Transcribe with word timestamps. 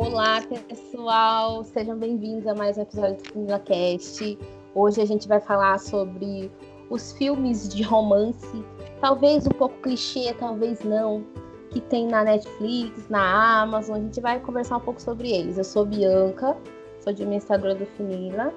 Olá, 0.00 0.40
pessoal! 0.68 1.64
Sejam 1.64 1.98
bem-vindos 1.98 2.46
a 2.46 2.54
mais 2.54 2.78
um 2.78 2.82
episódio 2.82 3.16
do 3.16 3.32
Funila 3.32 3.58
Cast. 3.58 4.38
Hoje 4.72 5.00
a 5.00 5.04
gente 5.04 5.26
vai 5.26 5.40
falar 5.40 5.80
sobre 5.80 6.52
os 6.88 7.10
filmes 7.14 7.68
de 7.68 7.82
romance, 7.82 8.64
talvez 9.00 9.44
um 9.44 9.50
pouco 9.50 9.74
clichê, 9.82 10.32
talvez 10.34 10.84
não, 10.84 11.26
que 11.70 11.80
tem 11.80 12.06
na 12.06 12.22
Netflix, 12.22 13.08
na 13.08 13.62
Amazon. 13.62 13.96
A 13.96 14.00
gente 14.02 14.20
vai 14.20 14.38
conversar 14.38 14.76
um 14.76 14.82
pouco 14.82 15.02
sobre 15.02 15.32
eles. 15.32 15.58
Eu 15.58 15.64
sou 15.64 15.84
Bianca, 15.84 16.56
sou 17.00 17.10
administradora 17.10 17.74
do 17.74 17.84
Finila. 17.84 18.54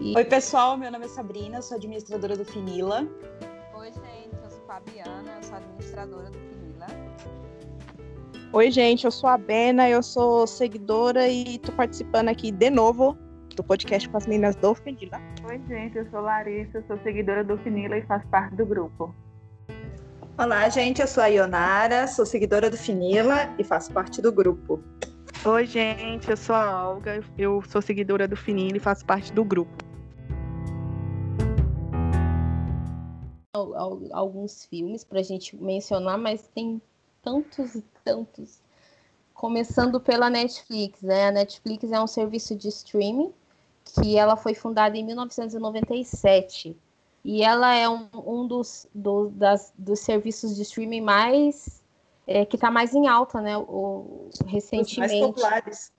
E... 0.00 0.16
Oi, 0.16 0.24
pessoal, 0.24 0.78
meu 0.78 0.90
nome 0.90 1.04
é 1.04 1.08
Sabrina, 1.08 1.60
sou 1.60 1.76
administradora 1.76 2.34
do 2.34 2.46
Finila. 2.46 3.06
Oi, 3.74 3.92
gente, 3.92 4.34
eu 4.42 4.50
sou 4.50 4.60
Fabiana, 4.66 5.36
eu 5.36 5.42
sou 5.42 5.58
administradora 5.58 6.30
do 6.30 6.38
Finila. 6.38 6.57
Oi, 8.50 8.70
gente, 8.70 9.04
eu 9.04 9.10
sou 9.10 9.28
a 9.28 9.36
Bena, 9.36 9.90
eu 9.90 10.02
sou 10.02 10.46
seguidora 10.46 11.28
e 11.28 11.58
tô 11.58 11.70
participando 11.70 12.30
aqui 12.30 12.50
de 12.50 12.70
novo 12.70 13.14
do 13.54 13.62
podcast 13.62 14.08
com 14.08 14.16
as 14.16 14.26
meninas 14.26 14.56
do 14.56 14.74
Finila. 14.74 15.20
Oi, 15.46 15.60
gente, 15.68 15.98
eu 15.98 16.08
sou 16.10 16.22
Larissa, 16.22 16.78
eu 16.78 16.84
sou 16.86 16.98
seguidora 17.02 17.44
do 17.44 17.58
Finila 17.58 17.98
e 17.98 18.02
faço 18.06 18.26
parte 18.28 18.56
do 18.56 18.64
grupo. 18.64 19.14
Olá, 20.38 20.66
gente, 20.70 21.02
eu 21.02 21.06
sou 21.06 21.22
a 21.22 21.26
Ionara, 21.26 22.06
sou 22.06 22.24
seguidora 22.24 22.70
do 22.70 22.78
Finila 22.78 23.54
e 23.58 23.64
faço 23.64 23.92
parte 23.92 24.22
do 24.22 24.32
grupo. 24.32 24.82
Oi, 25.44 25.66
gente, 25.66 26.30
eu 26.30 26.36
sou 26.36 26.56
a 26.56 26.88
Olga, 26.88 27.22
eu 27.36 27.60
sou 27.68 27.82
seguidora 27.82 28.26
do 28.26 28.34
Finila 28.34 28.78
e 28.78 28.80
faço 28.80 29.04
parte 29.04 29.30
do 29.30 29.44
grupo. 29.44 29.84
Alguns 34.10 34.64
filmes 34.64 35.04
para 35.04 35.20
a 35.20 35.22
gente 35.22 35.54
mencionar, 35.54 36.16
mas 36.16 36.48
tem 36.54 36.80
tantos 37.22 37.74
e 37.74 37.84
tantos. 38.08 38.60
Começando 39.34 40.00
pela 40.00 40.28
Netflix, 40.30 41.02
né? 41.02 41.28
A 41.28 41.32
Netflix 41.32 41.92
é 41.92 42.00
um 42.00 42.06
serviço 42.06 42.56
de 42.56 42.68
streaming 42.68 43.32
que 43.84 44.16
ela 44.16 44.36
foi 44.36 44.54
fundada 44.54 44.96
em 44.96 45.04
1997 45.04 46.76
e 47.24 47.42
ela 47.42 47.74
é 47.74 47.88
um, 47.88 48.08
um 48.14 48.46
dos, 48.46 48.86
do, 48.94 49.28
das, 49.30 49.72
dos 49.76 50.00
serviços 50.00 50.56
de 50.56 50.62
streaming 50.62 51.00
mais 51.00 51.82
é, 52.26 52.44
que 52.44 52.56
está 52.56 52.70
mais 52.70 52.94
em 52.94 53.06
alta, 53.06 53.40
né? 53.40 53.56
O, 53.56 54.28
recentemente. 54.46 54.92
Os 54.92 54.98
mais 54.98 55.20
populares. 55.20 55.92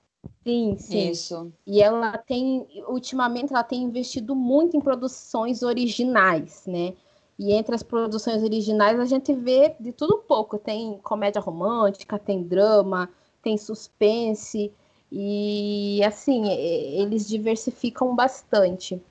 Sim, 0.43 0.77
sim. 0.77 1.09
Isso. 1.09 1.51
E 1.65 1.81
ela 1.81 2.17
tem, 2.17 2.67
ultimamente, 2.87 3.51
ela 3.51 3.63
tem 3.63 3.83
investido 3.83 4.35
muito 4.35 4.75
em 4.75 4.81
produções 4.81 5.63
originais, 5.63 6.63
né? 6.67 6.93
E 7.39 7.53
entre 7.53 7.73
as 7.73 7.81
produções 7.81 8.43
originais 8.43 8.99
a 8.99 9.05
gente 9.05 9.33
vê 9.33 9.73
de 9.79 9.93
tudo 9.93 10.17
um 10.17 10.21
pouco. 10.21 10.59
Tem 10.59 10.99
comédia 11.01 11.41
romântica, 11.41 12.19
tem 12.19 12.43
drama, 12.43 13.09
tem 13.41 13.57
suspense. 13.57 14.73
E 15.09 16.03
assim, 16.03 16.49
eles 16.49 17.25
diversificam 17.25 18.13
bastante. 18.13 19.01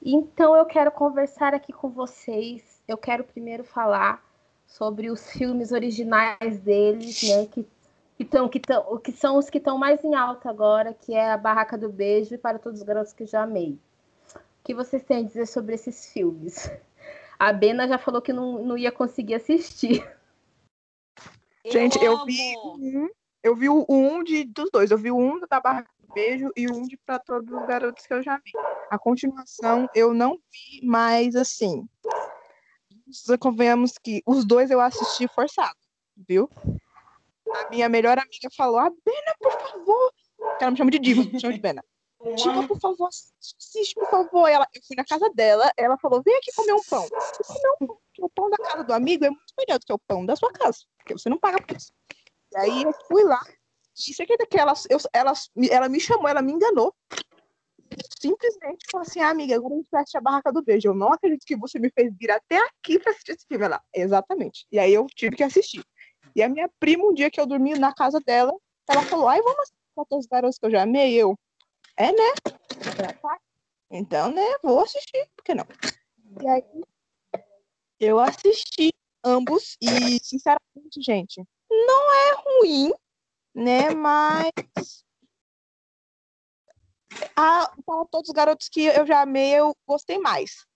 Então 0.00 0.54
eu 0.54 0.64
quero 0.64 0.92
conversar 0.92 1.54
aqui 1.54 1.72
com 1.72 1.90
vocês. 1.90 2.80
Eu 2.86 2.96
quero 2.96 3.24
primeiro 3.24 3.64
falar 3.64 4.24
sobre 4.64 5.10
os 5.10 5.32
filmes 5.32 5.72
originais 5.72 6.60
deles, 6.60 7.20
né? 7.24 7.46
Que, 7.46 7.66
que, 8.16 8.24
tão, 8.24 8.48
que, 8.48 8.60
tão, 8.60 8.96
que 8.98 9.10
são 9.10 9.38
os 9.38 9.50
que 9.50 9.58
estão 9.58 9.76
mais 9.76 10.04
em 10.04 10.14
alta 10.14 10.48
agora, 10.48 10.94
que 10.94 11.12
é 11.12 11.32
A 11.32 11.36
Barraca 11.36 11.76
do 11.76 11.88
Beijo 11.88 12.32
e 12.32 12.38
Para 12.38 12.60
Todos 12.60 12.78
os 12.78 12.86
Garotos 12.86 13.12
que 13.12 13.26
Já 13.26 13.42
Amei. 13.42 13.76
O 14.34 14.38
que 14.62 14.72
vocês 14.72 15.02
têm 15.02 15.18
a 15.18 15.22
dizer 15.22 15.46
sobre 15.46 15.74
esses 15.74 16.12
filmes? 16.12 16.70
A 17.38 17.52
Bena 17.52 17.86
já 17.86 17.98
falou 17.98 18.22
que 18.22 18.32
não, 18.32 18.64
não 18.64 18.78
ia 18.78 18.90
conseguir 18.90 19.34
assistir. 19.34 20.06
Gente, 21.66 21.96
eu, 21.98 22.12
eu 22.12 22.24
vi 22.24 22.56
um, 22.64 23.08
eu 23.42 23.54
vi 23.54 23.68
o 23.68 23.84
um 23.88 24.22
de, 24.22 24.44
dos 24.44 24.70
dois. 24.70 24.90
Eu 24.90 24.98
vi 24.98 25.10
o 25.10 25.16
um 25.16 25.40
da 25.40 25.60
Barra 25.60 25.82
do 25.82 26.14
Beijo 26.14 26.50
e 26.56 26.66
o 26.66 26.74
um 26.74 26.82
de 26.82 26.96
Pra 26.96 27.18
Todos 27.18 27.52
os 27.52 27.66
Garotos 27.66 28.06
que 28.06 28.14
eu 28.14 28.22
já 28.22 28.36
vi. 28.38 28.52
A 28.90 28.98
continuação 28.98 29.88
eu 29.94 30.14
não 30.14 30.38
vi, 30.50 30.84
mas 30.84 31.34
assim. 31.34 31.86
Convenhamos 33.38 33.98
que 33.98 34.22
os 34.26 34.44
dois 34.44 34.70
eu 34.70 34.80
assisti 34.80 35.28
forçado, 35.28 35.76
viu? 36.28 36.50
A 37.48 37.70
minha 37.70 37.88
melhor 37.88 38.18
amiga 38.18 38.48
falou: 38.56 38.78
Ah, 38.78 38.90
Bena, 38.90 39.34
por 39.40 39.52
favor. 39.52 40.12
Ela 40.60 40.70
me 40.70 40.76
chama 40.76 40.90
de 40.90 40.98
Diva, 40.98 41.22
me 41.24 41.40
chama 41.40 41.52
de 41.52 41.60
Bena. 41.60 41.84
Diva, 42.36 42.66
por 42.66 42.80
favor, 42.80 43.08
assiste, 43.08 43.94
por 43.94 44.08
favor. 44.08 44.48
Ela, 44.48 44.66
eu 44.74 44.82
fui 44.86 44.96
na 44.96 45.04
casa 45.04 45.30
dela, 45.34 45.70
ela 45.76 45.98
falou: 45.98 46.22
vem 46.22 46.36
aqui 46.36 46.52
comer 46.54 46.72
um 46.72 46.82
pão. 46.82 47.04
Eu 47.04 47.44
comer 47.46 47.76
um 47.82 47.86
pão. 47.86 47.98
O 48.18 48.28
pão 48.30 48.50
da 48.50 48.56
casa 48.56 48.82
do 48.82 48.94
amigo 48.94 49.24
é 49.26 49.30
muito 49.30 49.54
melhor 49.58 49.78
do 49.78 49.84
que 49.84 49.92
o 49.92 49.98
pão 49.98 50.24
da 50.24 50.34
sua 50.34 50.50
casa, 50.50 50.78
porque 50.96 51.12
você 51.12 51.28
não 51.28 51.38
paga 51.38 51.60
por 51.60 51.76
isso. 51.76 51.92
E 52.52 52.56
aí 52.58 52.82
eu 52.82 52.94
fui 53.06 53.22
lá, 53.24 53.40
e 53.96 54.14
você 54.14 54.22
acredita 54.22 54.46
que 54.46 54.58
ela, 54.58 54.74
eu, 54.90 54.98
ela, 55.12 55.32
ela 55.70 55.88
me 55.88 55.98
chamou, 55.98 56.28
ela 56.28 56.42
me 56.42 56.52
enganou. 56.52 56.94
Simplesmente 58.20 58.86
falou 58.90 59.06
assim: 59.06 59.20
ah, 59.20 59.30
amiga, 59.30 59.56
agora 59.56 59.74
a 59.74 59.76
gente 59.76 59.88
vai 59.90 60.02
assistir 60.02 60.18
a 60.18 60.20
Barraca 60.20 60.52
do 60.52 60.62
Beijo. 60.62 60.88
Eu 60.88 60.94
não 60.94 61.12
acredito 61.12 61.46
que 61.46 61.56
você 61.56 61.78
me 61.78 61.90
fez 61.90 62.12
vir 62.18 62.30
até 62.30 62.58
aqui 62.58 62.98
pra 62.98 63.12
assistir 63.12 63.32
esse 63.32 63.46
filme. 63.46 63.64
Ela, 63.64 63.82
exatamente. 63.94 64.66
E 64.70 64.78
aí 64.78 64.92
eu 64.92 65.06
tive 65.14 65.36
que 65.36 65.42
assistir. 65.42 65.84
E 66.34 66.42
a 66.42 66.48
minha 66.48 66.68
prima, 66.78 67.04
um 67.04 67.14
dia 67.14 67.30
que 67.30 67.40
eu 67.40 67.46
dormi 67.46 67.78
na 67.78 67.94
casa 67.94 68.20
dela, 68.20 68.52
ela 68.88 69.02
falou: 69.02 69.28
ai, 69.28 69.40
vamos 69.40 69.58
assistir 69.60 70.06
os 70.10 70.26
garotos 70.26 70.58
que 70.58 70.66
eu 70.66 70.70
já 70.70 70.82
amei. 70.82 71.14
Eu, 71.14 71.38
é, 71.96 72.12
né? 72.12 72.34
Então, 73.90 74.30
né, 74.32 74.42
vou 74.62 74.80
assistir, 74.80 75.28
por 75.36 75.44
que 75.44 75.54
não? 75.54 75.66
E 76.42 76.48
aí, 76.48 76.62
eu 77.98 78.18
assisti 78.18 78.92
ambos 79.24 79.76
e, 79.80 80.18
sinceramente, 80.22 81.00
gente, 81.00 81.42
não 81.70 82.12
é 82.12 82.34
ruim, 82.44 82.92
né, 83.54 83.90
mas 83.90 84.52
a, 87.34 87.72
para 87.84 88.04
todos 88.06 88.28
os 88.28 88.34
garotos 88.34 88.68
que 88.68 88.84
eu 88.84 89.06
já 89.06 89.22
amei, 89.22 89.52
eu 89.52 89.74
gostei 89.86 90.18
mais. 90.18 90.66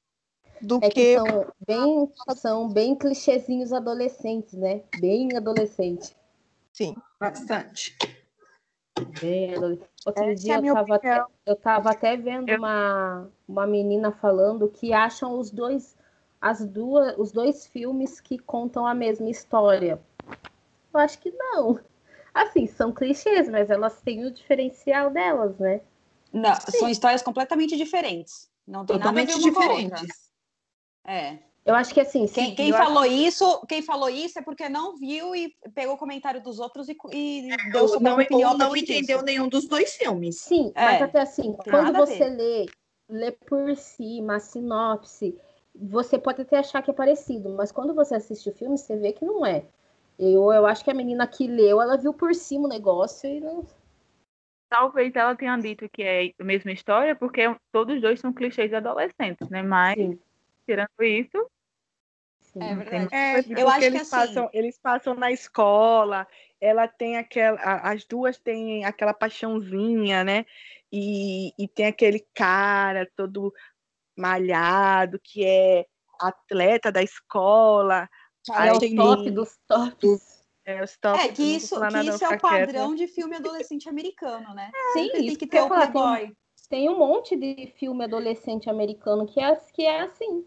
Do 0.60 0.78
é 0.82 0.90
que, 0.90 0.94
que 0.94 1.14
são 1.14 1.52
bem, 1.66 2.12
são 2.36 2.68
bem 2.68 2.94
clichêzinhos 2.94 3.72
adolescentes, 3.72 4.52
né? 4.52 4.82
Bem 5.00 5.34
adolescente. 5.34 6.14
Sim. 6.72 6.94
Bastante. 7.18 7.96
Bem 9.20 9.54
adolescente. 9.54 9.89
Outro 10.06 10.24
Essa 10.24 10.34
dia 10.34 10.54
é 10.54 10.58
eu, 10.58 10.74
tava 10.74 10.94
até, 10.94 11.24
eu 11.44 11.56
tava 11.56 11.90
até 11.90 12.16
vendo 12.16 12.48
eu... 12.48 12.58
uma, 12.58 13.28
uma 13.46 13.66
menina 13.66 14.10
falando 14.10 14.68
que 14.68 14.92
acham 14.92 15.38
os 15.38 15.50
dois, 15.50 15.96
as 16.40 16.64
duas, 16.64 17.14
os 17.18 17.32
dois 17.32 17.66
filmes 17.66 18.20
que 18.20 18.38
contam 18.38 18.86
a 18.86 18.94
mesma 18.94 19.28
história. 19.28 20.00
Eu 20.92 21.00
acho 21.00 21.18
que 21.18 21.30
não. 21.30 21.78
Assim, 22.32 22.66
são 22.66 22.92
clichês, 22.92 23.48
mas 23.48 23.70
elas 23.70 24.00
têm 24.00 24.24
o 24.24 24.30
diferencial 24.30 25.10
delas, 25.10 25.58
né? 25.58 25.80
Não, 26.32 26.54
Sim. 26.54 26.78
são 26.78 26.88
histórias 26.88 27.22
completamente 27.22 27.76
diferentes. 27.76 28.48
Não 28.66 28.86
tem 28.86 28.96
Totalmente 28.96 29.34
nada 29.34 29.40
a 29.40 29.50
ver 29.50 29.58
uma 29.58 29.84
diferentes. 29.84 30.30
É. 31.04 31.49
Eu 31.64 31.74
acho 31.74 31.92
que 31.92 32.00
assim. 32.00 32.26
Quem, 32.26 32.54
quem 32.54 32.72
falou 32.72 33.02
acho... 33.02 33.12
isso, 33.12 33.66
quem 33.66 33.82
falou 33.82 34.08
isso 34.08 34.38
é 34.38 34.42
porque 34.42 34.68
não 34.68 34.96
viu 34.96 35.34
e 35.34 35.54
pegou 35.74 35.94
o 35.94 35.98
comentário 35.98 36.42
dos 36.42 36.58
outros 36.58 36.88
e, 36.88 36.96
e 37.12 37.52
é, 37.52 37.70
deu 37.70 37.86
sua 37.86 38.00
não, 38.00 38.14
opinião. 38.14 38.52
Ou 38.52 38.58
não 38.58 38.76
entendeu 38.76 39.18
disso. 39.18 39.24
nenhum 39.24 39.48
dos 39.48 39.66
dois 39.66 39.94
filmes. 39.94 40.40
Sim, 40.40 40.72
é. 40.74 40.84
mas 40.84 41.02
até 41.02 41.20
assim, 41.20 41.54
quando 41.68 41.92
você 41.92 42.28
lê, 42.28 42.66
lê 43.08 43.32
por 43.32 43.76
cima 43.76 44.36
a 44.36 44.40
sinopse, 44.40 45.38
você 45.74 46.18
pode 46.18 46.42
até 46.42 46.58
achar 46.58 46.82
que 46.82 46.90
é 46.90 46.94
parecido, 46.94 47.50
mas 47.50 47.70
quando 47.70 47.94
você 47.94 48.14
assiste 48.14 48.48
o 48.48 48.54
filme, 48.54 48.78
você 48.78 48.96
vê 48.96 49.12
que 49.12 49.24
não 49.24 49.44
é. 49.44 49.64
Eu, 50.18 50.52
eu 50.52 50.66
acho 50.66 50.82
que 50.82 50.90
a 50.90 50.94
menina 50.94 51.26
que 51.26 51.46
leu, 51.46 51.80
ela 51.80 51.96
viu 51.96 52.12
por 52.12 52.34
cima 52.34 52.66
o 52.66 52.68
negócio 52.68 53.28
e 53.28 53.40
não. 53.40 53.66
Talvez 54.68 55.14
ela 55.14 55.34
tenha 55.34 55.56
dito 55.56 55.88
que 55.88 56.02
é 56.02 56.32
a 56.38 56.44
mesma 56.44 56.72
história, 56.72 57.14
porque 57.14 57.42
todos 57.72 58.00
dois 58.00 58.20
são 58.20 58.32
clichês 58.32 58.72
adolescentes, 58.72 59.48
né? 59.50 59.62
Mas. 59.62 59.98
Sim 59.98 60.18
tirando 60.70 61.02
isso. 61.02 61.50
É 62.56 62.74
verdade. 62.74 63.14
É, 63.14 63.62
eu 63.62 63.68
acho 63.68 63.84
eles 63.84 63.92
que 63.92 64.02
assim... 64.02 64.10
passam, 64.10 64.50
eles 64.52 64.78
passam 64.78 65.14
na 65.14 65.30
escola, 65.30 66.26
ela 66.60 66.88
tem 66.88 67.16
aquela. 67.16 67.60
As 67.60 68.04
duas 68.04 68.38
têm 68.38 68.84
aquela 68.84 69.14
paixãozinha, 69.14 70.24
né? 70.24 70.44
E, 70.92 71.52
e 71.56 71.68
tem 71.68 71.86
aquele 71.86 72.26
cara 72.34 73.08
todo 73.16 73.52
malhado 74.16 75.20
que 75.22 75.44
é 75.44 75.86
atleta 76.20 76.90
da 76.90 77.02
escola. 77.02 78.08
é 78.48 78.72
o 78.72 78.96
top 78.96 79.30
dos 79.30 79.56
tops. 79.66 80.40
É, 80.64 80.82
os 80.84 80.96
tops 80.98 81.24
é 81.24 81.28
que 81.28 81.42
isso, 81.42 81.80
que 81.80 82.08
isso 82.08 82.24
é 82.24 82.36
o 82.36 82.40
padrão 82.40 82.94
de 82.94 83.06
filme 83.06 83.36
adolescente 83.36 83.88
americano, 83.88 84.52
né? 84.54 84.70
É, 84.74 84.92
Sim, 84.92 85.08
tem 85.10 85.36
que 85.36 85.46
ter 85.46 85.62
o 85.62 85.68
playboy. 85.68 86.18
Tem, 86.18 86.36
tem 86.68 86.88
um 86.90 86.98
monte 86.98 87.36
de 87.36 87.72
filme 87.78 88.04
adolescente 88.04 88.68
americano 88.68 89.26
que 89.26 89.40
é, 89.40 89.56
que 89.72 89.82
é 89.84 90.00
assim. 90.00 90.44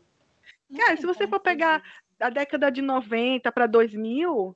Cara, 0.75 0.97
se 0.97 1.05
você 1.05 1.27
for 1.27 1.39
pegar 1.39 1.81
a 2.19 2.29
década 2.29 2.71
de 2.71 2.81
90 2.81 3.51
para 3.51 3.67
2000, 3.67 4.55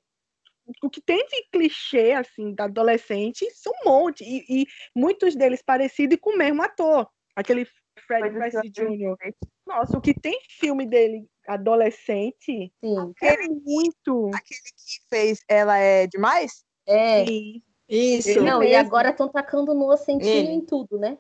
o 0.83 0.89
que 0.89 1.01
tem 1.01 1.25
de 1.27 1.47
clichê, 1.51 2.11
assim, 2.13 2.53
da 2.53 2.65
adolescente, 2.65 3.49
são 3.51 3.73
um 3.83 3.89
monte. 3.89 4.23
E, 4.23 4.61
e 4.61 4.67
muitos 4.95 5.35
deles 5.35 5.61
parecidos 5.61 6.17
com 6.21 6.31
o 6.31 6.37
mesmo 6.37 6.61
ator. 6.61 7.07
Aquele 7.35 7.65
Fred 8.05 8.31
Preston 8.31 8.61
Jr. 8.61 9.15
Nossa, 9.65 9.97
o 9.97 10.01
que 10.01 10.13
tem 10.13 10.39
filme 10.59 10.85
dele 10.85 11.27
adolescente 11.47 12.71
Sim. 12.83 13.13
é 13.21 13.47
muito. 13.47 14.31
Aquele 14.33 14.59
que 14.61 15.09
fez 15.09 15.43
Ela 15.47 15.77
é 15.77 16.07
Demais? 16.07 16.63
É. 16.85 17.25
Sim. 17.25 17.61
Isso. 17.89 18.41
Não, 18.41 18.61
e 18.61 18.75
agora 18.75 19.11
estão 19.11 19.29
tacando 19.29 19.73
no 19.73 19.89
ocentinho 19.89 20.51
em 20.51 20.61
tudo, 20.61 20.97
né? 20.97 21.17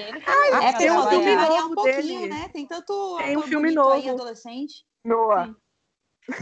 Ele 0.00 0.22
Ah, 0.26 0.64
É, 0.64 0.72
tem 0.72 0.90
um 0.90 1.08
filme 1.08 1.36
variar 1.36 1.62
novo 1.62 1.72
um 1.72 1.74
pouquinho, 1.74 2.20
dele. 2.20 2.28
né? 2.28 2.48
Tem 2.48 2.66
tanto 2.66 3.16
Tem 3.18 3.36
um 3.36 3.42
filme 3.42 3.74
bonito 3.74 3.88
aí, 3.90 4.06
novo. 4.06 4.10
adolescente. 4.10 4.84
Noah. 5.04 5.54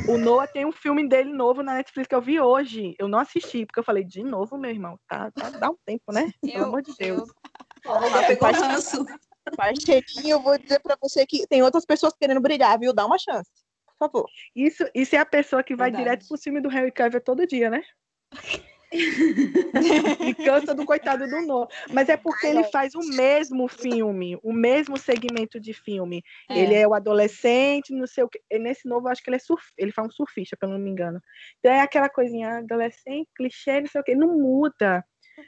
O 0.08 0.18
Noah 0.18 0.48
tem 0.48 0.66
um 0.66 0.72
filme 0.72 1.08
dele 1.08 1.32
novo 1.32 1.62
na 1.62 1.74
Netflix 1.74 2.08
que 2.08 2.14
eu 2.14 2.20
vi 2.20 2.40
hoje. 2.40 2.94
Eu 2.98 3.06
não 3.08 3.20
assisti, 3.20 3.64
porque 3.64 3.78
eu 3.78 3.84
falei, 3.84 4.04
de 4.04 4.22
novo, 4.22 4.58
meu 4.58 4.70
irmão. 4.70 4.98
Tá, 5.08 5.30
tá- 5.30 5.50
dá 5.50 5.70
um 5.70 5.76
tempo, 5.84 6.12
né? 6.12 6.28
Pelo 6.42 6.58
eu, 6.58 6.64
amor 6.64 6.82
de 6.82 6.92
Deus. 6.98 7.28
eu 7.84 8.26
pegou 8.26 8.50
ranço. 8.52 9.06
Cheirinho, 9.86 10.34
eu 10.34 10.40
vou 10.40 10.58
dizer 10.58 10.80
pra 10.80 10.96
você 11.00 11.24
que 11.24 11.46
tem 11.46 11.62
outras 11.62 11.84
pessoas 11.86 12.12
querendo 12.18 12.40
brilhar, 12.40 12.78
viu? 12.78 12.92
Dá 12.92 13.06
uma 13.06 13.18
chance. 13.18 13.48
Por 13.86 14.10
favor. 14.10 14.28
Isso, 14.54 14.84
isso 14.94 15.14
é 15.14 15.18
a 15.18 15.24
pessoa 15.24 15.62
que 15.62 15.74
vai 15.76 15.90
Verdade. 15.90 16.04
direto 16.04 16.28
pro 16.28 16.36
filme 16.38 16.60
do 16.60 16.68
Harry 16.68 16.90
Cavill 16.92 17.20
todo 17.20 17.46
dia, 17.46 17.70
né? 17.70 17.82
e 20.20 20.34
cansa 20.34 20.74
do 20.74 20.84
coitado 20.84 21.26
do 21.26 21.42
Noah. 21.42 21.68
Mas 21.92 22.08
é 22.08 22.16
porque 22.16 22.46
ele 22.46 22.64
faz 22.64 22.94
o 22.94 23.00
mesmo 23.16 23.68
filme, 23.68 24.38
o 24.42 24.52
mesmo 24.52 24.96
segmento 24.96 25.58
de 25.60 25.72
filme. 25.72 26.22
É. 26.48 26.58
Ele 26.58 26.74
é 26.74 26.86
o 26.86 26.94
adolescente, 26.94 27.92
não 27.92 28.06
sei 28.06 28.24
o 28.24 28.28
que. 28.28 28.40
Nesse 28.58 28.88
novo, 28.88 29.06
eu 29.08 29.12
acho 29.12 29.22
que 29.22 29.28
ele 29.30 29.36
é 29.36 29.40
surf... 29.40 29.64
ele 29.76 29.92
faz 29.92 30.08
um 30.08 30.10
surfista, 30.12 30.56
pelo 30.56 30.72
não 30.72 30.78
me 30.80 30.90
engano. 30.90 31.20
Então 31.58 31.72
é 31.72 31.80
aquela 31.80 32.08
coisinha 32.08 32.58
adolescente, 32.58 33.28
clichê, 33.34 33.80
não 33.80 33.88
sei 33.88 34.00
o 34.00 34.04
que. 34.04 34.14
Não 34.14 34.38
muda. 34.38 35.04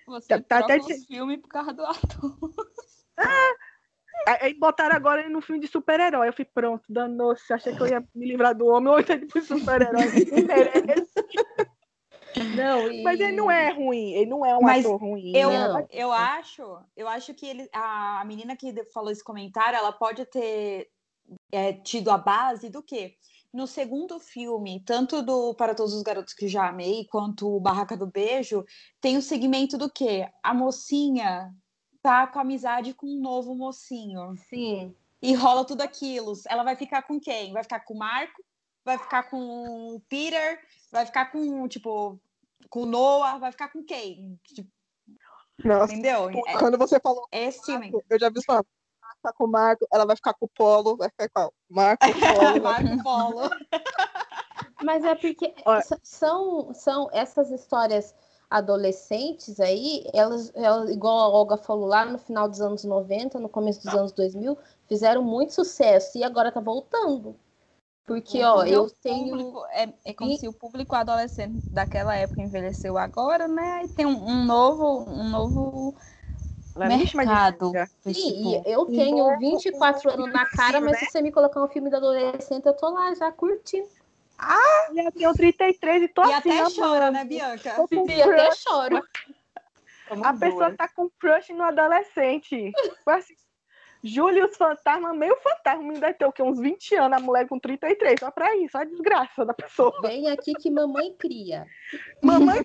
Você 0.06 0.29
Tá- 0.29 0.41
tá 0.41 0.58
até 0.58 0.79
de- 0.79 1.06
filmes 1.06 1.41
por 1.41 1.49
causa 1.49 1.73
do 1.73 1.84
ator. 1.87 2.50
Aí 4.26 4.52
botaram 4.58 4.96
agora 4.96 5.20
ele 5.20 5.31
no 5.31 5.41
filme 5.41 5.61
de 5.61 5.69
super-herói. 5.69 6.29
Eu 6.29 6.32
fui 6.32 6.44
pronto, 6.44 6.84
danou-se. 6.93 7.52
Achei 7.52 7.75
que 7.75 7.81
eu 7.82 7.87
ia 7.87 8.05
me 8.14 8.26
livrar 8.26 8.55
do 8.55 8.67
homem, 8.67 8.93
ou 8.93 8.99
ele 8.99 9.26
pro 9.26 9.41
super-herói. 9.41 10.05
Não 10.31 10.44
merece. 10.44 11.12
Não, 12.54 12.90
e... 12.90 13.02
Mas 13.04 13.20
ele 13.20 13.36
não 13.36 13.50
é 13.50 13.70
ruim, 13.70 14.12
ele 14.12 14.30
não 14.30 14.44
é 14.44 14.56
um 14.56 14.62
Mas 14.62 14.84
ator 14.84 15.00
ruim. 15.00 15.32
Eu, 15.34 15.50
Não. 15.50 15.86
eu 15.90 16.12
acho, 16.12 16.62
eu 16.96 17.08
acho 17.08 17.34
que 17.34 17.46
ele, 17.46 17.69
a, 17.72 18.22
menina 18.26 18.56
que 18.56 18.84
falou 18.92 19.10
esse 19.10 19.25
comentário, 19.25 19.76
ela 19.76 19.92
pode 19.92 20.25
ter 20.26 20.88
é, 21.52 21.72
tido 21.72 22.10
a 22.10 22.19
base 22.19 22.69
do 22.69 22.82
quê? 22.82 23.14
No 23.52 23.66
segundo 23.66 24.20
filme, 24.20 24.82
tanto 24.84 25.22
do 25.22 25.54
Para 25.54 25.75
Todos 25.75 25.94
os 25.94 26.02
Garotos 26.02 26.34
que 26.34 26.48
Já 26.48 26.69
Amei, 26.69 27.06
quanto 27.06 27.48
o 27.56 27.60
Barraca 27.60 27.96
do 27.96 28.06
Beijo, 28.06 28.64
tem 29.00 29.16
o 29.16 29.22
segmento 29.22 29.78
do 29.78 29.90
quê? 29.90 30.28
A 30.42 30.52
mocinha 30.52 31.50
tá 32.02 32.26
com 32.26 32.38
amizade 32.38 32.92
com 32.92 33.06
um 33.06 33.20
novo 33.20 33.54
mocinho. 33.54 34.34
Sim. 34.48 34.94
E 35.20 35.34
rola 35.34 35.64
tudo 35.64 35.81
aquilo. 35.81 36.32
Ela 36.46 36.62
vai 36.62 36.76
ficar 36.76 37.02
com 37.02 37.19
quem? 37.19 37.52
Vai 37.52 37.62
ficar 37.62 37.81
com 37.81 37.94
o 37.94 37.98
Marco? 37.98 38.44
Vai 38.84 38.98
ficar 38.98 39.24
com 39.24 39.38
o 39.94 40.00
Peter? 40.08 40.60
Vai 40.90 41.06
ficar 41.06 41.26
com, 41.32 41.69
tipo, 41.69 42.19
com 42.70 42.82
o 42.82 42.87
Noah? 42.87 43.38
Vai 43.38 43.52
ficar 43.52 43.69
com 43.69 43.82
quem? 43.82 44.38
Tipo, 44.44 44.70
Nossa, 45.64 45.93
entendeu? 45.93 46.31
É, 46.46 46.58
quando 46.58 46.79
você 46.79 46.99
falou 47.00 47.26
é 47.31 47.50
filme. 47.50 47.93
eu 48.08 48.19
já 48.19 48.29
vi 48.31 48.43
falando. 48.44 48.67
Tá 49.23 49.32
com 49.32 49.44
o 49.44 49.49
Marco, 49.49 49.87
ela 49.93 50.06
vai 50.06 50.14
ficar 50.14 50.32
com 50.35 50.46
o 50.46 50.49
Polo, 50.49 50.96
vai 50.96 51.08
ficar 51.11 51.29
com 51.29 51.46
o 51.49 51.52
Marco, 51.75 52.05
Polo. 52.20 52.62
Marco 52.62 53.02
Polo. 53.02 53.50
Mas 54.85 55.02
é 55.05 55.14
porque 55.17 55.55
Olha- 55.64 55.82
são, 56.05 56.73
são 56.73 57.08
essas 57.12 57.50
histórias 57.50 58.14
adolescentes 58.49 59.58
aí, 59.61 60.05
elas, 60.14 60.52
elas, 60.55 60.91
igual 60.91 61.19
a 61.19 61.29
Olga 61.29 61.56
falou 61.56 61.87
lá 61.87 62.05
no 62.05 62.17
final 62.19 62.49
dos 62.49 62.61
anos 62.61 62.84
90, 62.84 63.38
no 63.41 63.49
começo 63.49 63.82
dos 63.84 63.93
anos 63.94 64.12
2000, 64.12 64.56
fizeram 64.87 65.23
muito 65.23 65.52
sucesso 65.52 66.17
e 66.17 66.23
agora 66.23 66.52
tá 66.52 66.61
voltando. 66.61 67.34
Porque, 68.08 68.43
ó, 68.43 68.64
eu 68.64 68.88
tenho. 68.88 69.28
público- 69.37 69.66
é, 69.70 69.93
é 70.06 70.14
como 70.14 70.31
E- 70.32 70.38
se 70.38 70.49
o 70.49 70.52
público 70.52 70.94
adolescente 70.94 71.62
daquela 71.70 72.16
época 72.16 72.40
envelheceu 72.40 72.96
agora, 72.96 73.46
né? 73.46 73.84
E 73.84 73.88
tem 73.88 74.06
um, 74.06 74.16
um 74.26 74.44
novo, 74.46 75.05
um 75.06 75.28
novo 75.28 75.94
de 76.75 76.88
mercado. 76.88 77.72
Sim, 78.02 78.12
tipo, 78.14 78.49
e 78.49 78.62
eu 78.72 78.87
tenho 78.87 79.38
24 79.38 80.10
anos 80.10 80.32
na 80.32 80.46
cara, 80.46 80.81
mas 80.81 80.96
se 80.96 81.05
você 81.05 81.20
me 81.20 81.31
colocar 81.31 81.62
um 81.62 81.69
filme 81.69 81.90
da 81.90 81.99
adolescente, 81.99 82.64
eu 82.64 82.72
tô 82.75 82.88
lá 82.88 83.14
já 83.14 83.31
curtindo. 83.31 83.87
Eu 84.96 85.12
tenho 85.12 85.34
33 85.34 86.05
e 86.05 86.08
tô 86.08 86.25
E 86.25 86.32
assim, 86.32 86.50
até 86.50 86.58
amando. 86.60 86.75
chora, 86.81 87.10
né, 87.10 87.25
Bianca? 87.26 87.75
Tô 87.75 87.87
com 87.88 88.08
E 88.08 88.22
até 88.22 88.50
choro. 88.52 89.02
A 90.25 90.32
pessoa 90.32 90.75
tá 90.75 90.88
com 90.88 91.10
crush 91.10 91.52
no 91.52 91.64
adolescente. 91.64 92.72
Foi 93.05 93.14
assim, 93.14 93.34
Júlio 94.02 94.46
os 94.46 94.56
fantasma, 94.56 95.12
meio 95.12 95.36
fantasma, 95.36 95.82
me 95.82 95.98
deve 95.98 96.14
ter 96.14 96.24
o 96.24 96.32
quê? 96.32 96.42
Uns 96.42 96.60
20 96.60 96.94
anos, 96.94 97.18
a 97.18 97.20
mulher 97.20 97.48
com 97.48 97.58
33, 97.58 98.20
só 98.20 98.30
pra 98.30 98.56
isso, 98.56 98.76
a 98.78 98.84
desgraça 98.84 99.44
da 99.44 99.52
pessoa. 99.52 99.92
Vem 100.02 100.28
aqui 100.28 100.52
que 100.54 100.70
mamãe 100.70 101.14
cria. 101.18 101.66
Mamãe, 102.22 102.62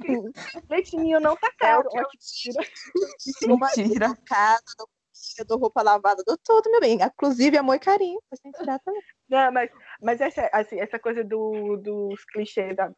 leitinho 0.69 1.19
não 1.19 1.35
tá 1.35 1.51
caro. 1.57 1.89
É 1.93 2.01
Ó, 2.01 2.05
que 2.05 3.45
Uma 3.47 3.67
Mentira. 3.75 4.15
casa, 4.25 4.63
dou 4.77 4.87
comida, 4.87 5.45
dou 5.47 5.57
roupa 5.57 5.81
lavada, 5.81 6.23
dou 6.25 6.37
tudo, 6.37 6.69
meu 6.69 6.79
bem. 6.79 6.99
Inclusive 7.01 7.57
amor 7.57 7.75
e 7.75 7.79
carinho. 7.79 8.19
Não, 9.27 9.51
mas, 9.51 9.71
mas 10.01 10.21
essa, 10.21 10.49
assim, 10.53 10.79
essa 10.79 10.99
coisa 10.99 11.23
do, 11.23 11.77
dos 11.77 12.23
clichês 12.25 12.75
da. 12.75 12.91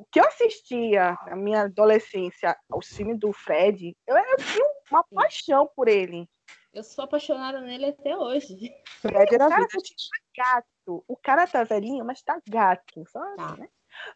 O 0.00 0.04
que 0.12 0.20
eu 0.20 0.24
assistia 0.24 1.16
na 1.26 1.34
minha 1.34 1.62
adolescência 1.62 2.56
ao 2.70 2.80
filme 2.80 3.18
do 3.18 3.32
Fred, 3.32 3.96
eu, 4.06 4.16
eu 4.16 4.36
tinha 4.36 4.66
uma 4.90 5.04
paixão 5.12 5.68
por 5.74 5.88
ele. 5.88 6.28
Eu 6.78 6.84
sou 6.84 7.04
apaixonada 7.04 7.60
nele 7.60 7.86
até 7.86 8.16
hoje. 8.16 8.72
Fred 9.00 9.34
era 9.34 9.46
O 9.46 9.50
cara 9.50 9.66
vida. 9.66 9.78
tá 10.36 10.44
gato. 10.44 11.04
O 11.08 11.16
cara 11.16 11.44
tá 11.44 11.64
velhinho, 11.64 12.04
mas 12.04 12.22
tá 12.22 12.40
gato, 12.48 13.04
sabe? 13.08 13.36
Tá. 13.36 13.56
né? 13.56 13.68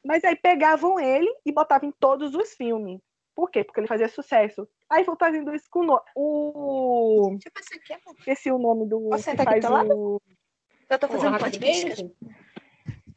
Mas 0.04 0.22
aí 0.22 0.36
pegavam 0.36 1.00
ele 1.00 1.28
e 1.44 1.50
botavam 1.50 1.88
em 1.88 1.92
todos 1.92 2.36
os 2.36 2.54
filmes. 2.54 3.00
Por 3.34 3.50
quê? 3.50 3.64
Porque 3.64 3.80
ele 3.80 3.88
fazia 3.88 4.08
sucesso. 4.08 4.68
Aí 4.88 5.02
vão 5.02 5.16
fazendo 5.16 5.52
isso 5.52 5.66
com 5.68 5.80
o. 5.80 5.84
no- 5.86 6.00
o... 6.14 7.30
Deixa 7.32 7.48
eu 7.48 7.52
passar 7.52 7.74
aqui, 7.74 7.92
amor. 7.94 8.14
Esqueci 8.20 8.52
o 8.52 8.58
nome 8.58 8.86
do. 8.86 9.08
Você 9.08 9.32
que 9.32 9.36
tá 9.38 9.42
aqui 9.50 9.58
do 9.60 9.84
teu 9.86 9.98
o... 9.98 10.22
Eu 10.88 10.98
tô 11.00 11.08
fazendo 11.08 11.38
podcast. 11.38 12.14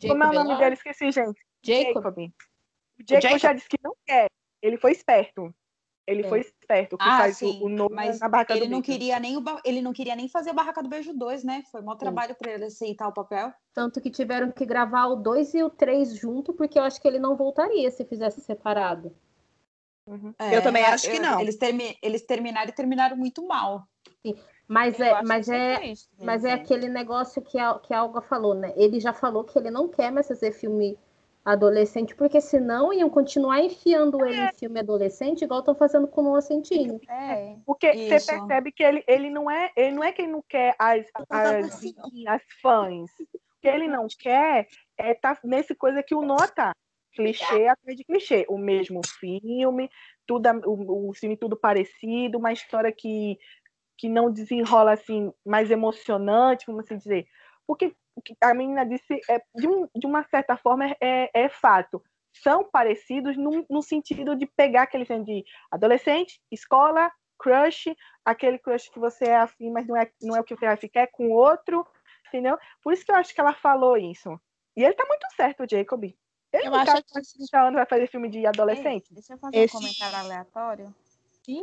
Como 0.07 0.23
é 0.23 0.27
o 0.27 0.33
nome 0.33 0.45
Elord? 0.47 0.57
dele? 0.59 0.73
Esqueci, 0.73 1.11
gente. 1.11 1.39
Jacob. 1.63 1.93
Jacob. 2.03 2.17
O 2.17 2.31
Jacob, 3.07 3.21
Jacob? 3.21 3.39
já 3.39 3.53
disse 3.53 3.69
que 3.69 3.77
não 3.83 3.95
quer. 4.07 4.27
Ele 4.59 4.77
foi 4.77 4.91
esperto. 4.91 5.53
Ele 6.07 6.23
É. 6.23 6.29
foi 6.29 6.39
esperto. 6.41 6.97
Que 6.97 7.03
Ah, 7.03 7.17
faz 7.17 7.37
sim, 7.37 7.59
o, 7.61 7.65
o 7.65 7.69
nome 7.69 7.95
mas 7.95 8.19
na 8.19 8.29
barraca 8.29 8.53
ele 8.53 8.65
do 8.65 8.71
não 8.71 8.81
queria 8.81 9.19
nem 9.19 9.37
o 9.37 9.41
ba- 9.41 9.61
ele 9.65 9.81
não 9.81 9.91
queria 9.91 10.15
nem 10.15 10.29
fazer 10.29 10.51
a 10.51 10.53
Barraca 10.53 10.83
do 10.83 10.89
Beijo 10.89 11.13
2, 11.13 11.43
né? 11.43 11.63
Foi 11.71 11.81
mó 11.81 11.95
trabalho 11.95 12.35
pra 12.35 12.51
ele 12.51 12.65
aceitar 12.65 13.07
o 13.07 13.13
papel. 13.13 13.51
Tanto 13.73 13.99
que 13.99 14.11
tiveram 14.11 14.51
que 14.51 14.65
gravar 14.65 15.07
o 15.07 15.15
2 15.15 15.53
e 15.55 15.63
o 15.63 15.69
3 15.69 16.15
junto, 16.15 16.53
porque 16.53 16.77
eu 16.77 16.83
acho 16.83 17.01
que 17.01 17.07
ele 17.07 17.17
não 17.19 17.35
voltaria 17.35 17.89
se 17.89 18.05
fizesse 18.05 18.39
separado. 18.41 19.15
Eu 20.51 20.61
também 20.61 20.83
acho 20.83 21.09
que 21.09 21.19
não. 21.19 21.39
Eles, 21.41 21.57
termi- 21.57 21.97
eles 22.01 22.21
terminaram 22.21 22.69
e 22.69 22.73
terminaram 22.73 23.17
muito 23.17 23.45
mal. 23.47 23.87
Mas 24.67 24.99
Eu 24.99 25.05
é, 25.05 25.11
acho 25.11 25.27
mas 25.27 25.49
é, 25.49 25.75
triste, 25.77 26.09
mas 26.19 26.43
é 26.43 26.53
aquele 26.53 26.87
negócio 26.87 27.41
que 27.41 27.57
a, 27.59 27.77
que 27.79 27.93
a 27.93 28.03
Olga 28.03 28.21
falou, 28.21 28.55
né? 28.55 28.73
Ele 28.75 28.99
já 28.99 29.13
falou 29.13 29.43
que 29.43 29.57
ele 29.57 29.69
não 29.69 29.87
quer 29.87 30.11
mais 30.11 30.27
fazer 30.27 30.51
filme 30.51 30.97
adolescente, 31.45 32.15
porque 32.15 32.41
senão 32.41 32.91
iam 32.91 33.07
continuar 33.07 33.59
enfiando 33.59 34.25
ele 34.25 34.41
em 34.41 34.53
filme 34.55 34.79
adolescente, 34.79 35.43
igual 35.43 35.59
estão 35.59 35.75
fazendo 35.75 36.07
com 36.07 36.21
o 36.21 36.33
Nocentinho. 36.33 36.99
É, 37.07 37.55
Porque 37.63 37.93
você 37.93 38.33
percebe 38.33 38.71
que 38.71 38.83
ele, 38.83 39.03
ele 39.07 39.29
não 39.29 39.49
é 39.49 39.71
ele 39.77 39.91
não 39.91 40.03
é 40.03 40.11
quem 40.11 40.27
não 40.27 40.43
quer 40.49 40.75
as, 40.79 41.05
as, 41.29 41.93
as 42.27 42.41
fãs. 42.61 43.11
O 43.19 43.61
que 43.61 43.67
ele 43.67 43.87
não 43.87 44.07
quer 44.19 44.67
é 44.97 45.13
tá 45.13 45.37
nesse 45.43 45.75
coisa 45.75 46.01
que 46.01 46.15
o 46.15 46.23
nota 46.23 46.75
clichê 47.13 47.67
atrás 47.67 47.95
de 47.95 48.03
clichê. 48.03 48.45
O 48.49 48.57
mesmo 48.57 49.01
filme, 49.19 49.87
tudo, 50.25 50.49
o, 50.65 51.09
o 51.09 51.13
filme 51.13 51.37
tudo 51.37 51.55
parecido, 51.55 52.39
uma 52.39 52.53
história 52.53 52.91
que, 52.91 53.37
que 53.95 54.09
não 54.09 54.31
desenrola 54.31 54.93
assim 54.93 55.31
mais 55.45 55.69
emocionante, 55.69 56.65
vamos 56.65 56.85
assim 56.85 56.97
dizer. 56.97 57.27
Porque 57.67 57.85
o 57.85 57.89
que 57.89 57.95
a 58.41 58.53
menina 58.53 58.85
disse, 58.85 59.19
é, 59.29 59.41
de, 59.55 59.67
um- 59.67 59.87
de 59.95 60.05
uma 60.07 60.23
certa 60.23 60.55
forma, 60.57 60.85
é, 61.01 61.29
é 61.33 61.49
fato. 61.49 62.01
São 62.43 62.63
parecidos 62.69 63.37
no, 63.37 63.65
no 63.69 63.81
sentido 63.81 64.35
de 64.35 64.45
pegar 64.45 64.83
aquele 64.83 65.05
filme 65.05 65.23
de 65.25 65.45
adolescente, 65.71 66.41
escola, 66.51 67.11
crush, 67.39 67.95
aquele 68.23 68.57
crush 68.59 68.89
que 68.89 68.99
você 68.99 69.25
é 69.25 69.37
afim, 69.37 69.69
mas 69.71 69.87
não 69.87 69.95
é, 69.95 70.09
não 70.21 70.35
é 70.35 70.41
o 70.41 70.43
que 70.43 70.55
você 70.55 70.65
vai 70.65 70.75
ficar, 70.77 71.01
é 71.01 71.07
com 71.07 71.29
outro, 71.31 71.85
entendeu? 72.27 72.57
Por 72.81 72.93
isso 72.93 73.05
que 73.05 73.11
eu 73.11 73.15
acho 73.15 73.33
que 73.33 73.39
ela 73.39 73.53
falou 73.53 73.97
isso. 73.97 74.39
E 74.75 74.83
ele 74.83 74.93
tá 74.93 75.05
muito 75.07 75.25
certo, 75.35 75.63
o 75.63 75.67
Jacob. 75.69 76.03
Ele 76.03 76.67
Eu 76.67 76.71
não 76.71 76.77
acho 76.79 76.91
tá 76.91 77.01
que- 77.01 77.13
com 77.13 77.21
30 77.21 77.59
anos, 77.61 77.73
vai 77.75 77.85
fazer 77.85 78.07
filme 78.07 78.29
de 78.29 78.45
adolescente. 78.45 79.07
Ei, 79.09 79.15
deixa 79.15 79.33
eu 79.33 79.37
fazer 79.37 79.57
Esse- 79.57 79.75
um 79.75 79.79
comentário 79.79 80.17
aleatório. 80.17 80.95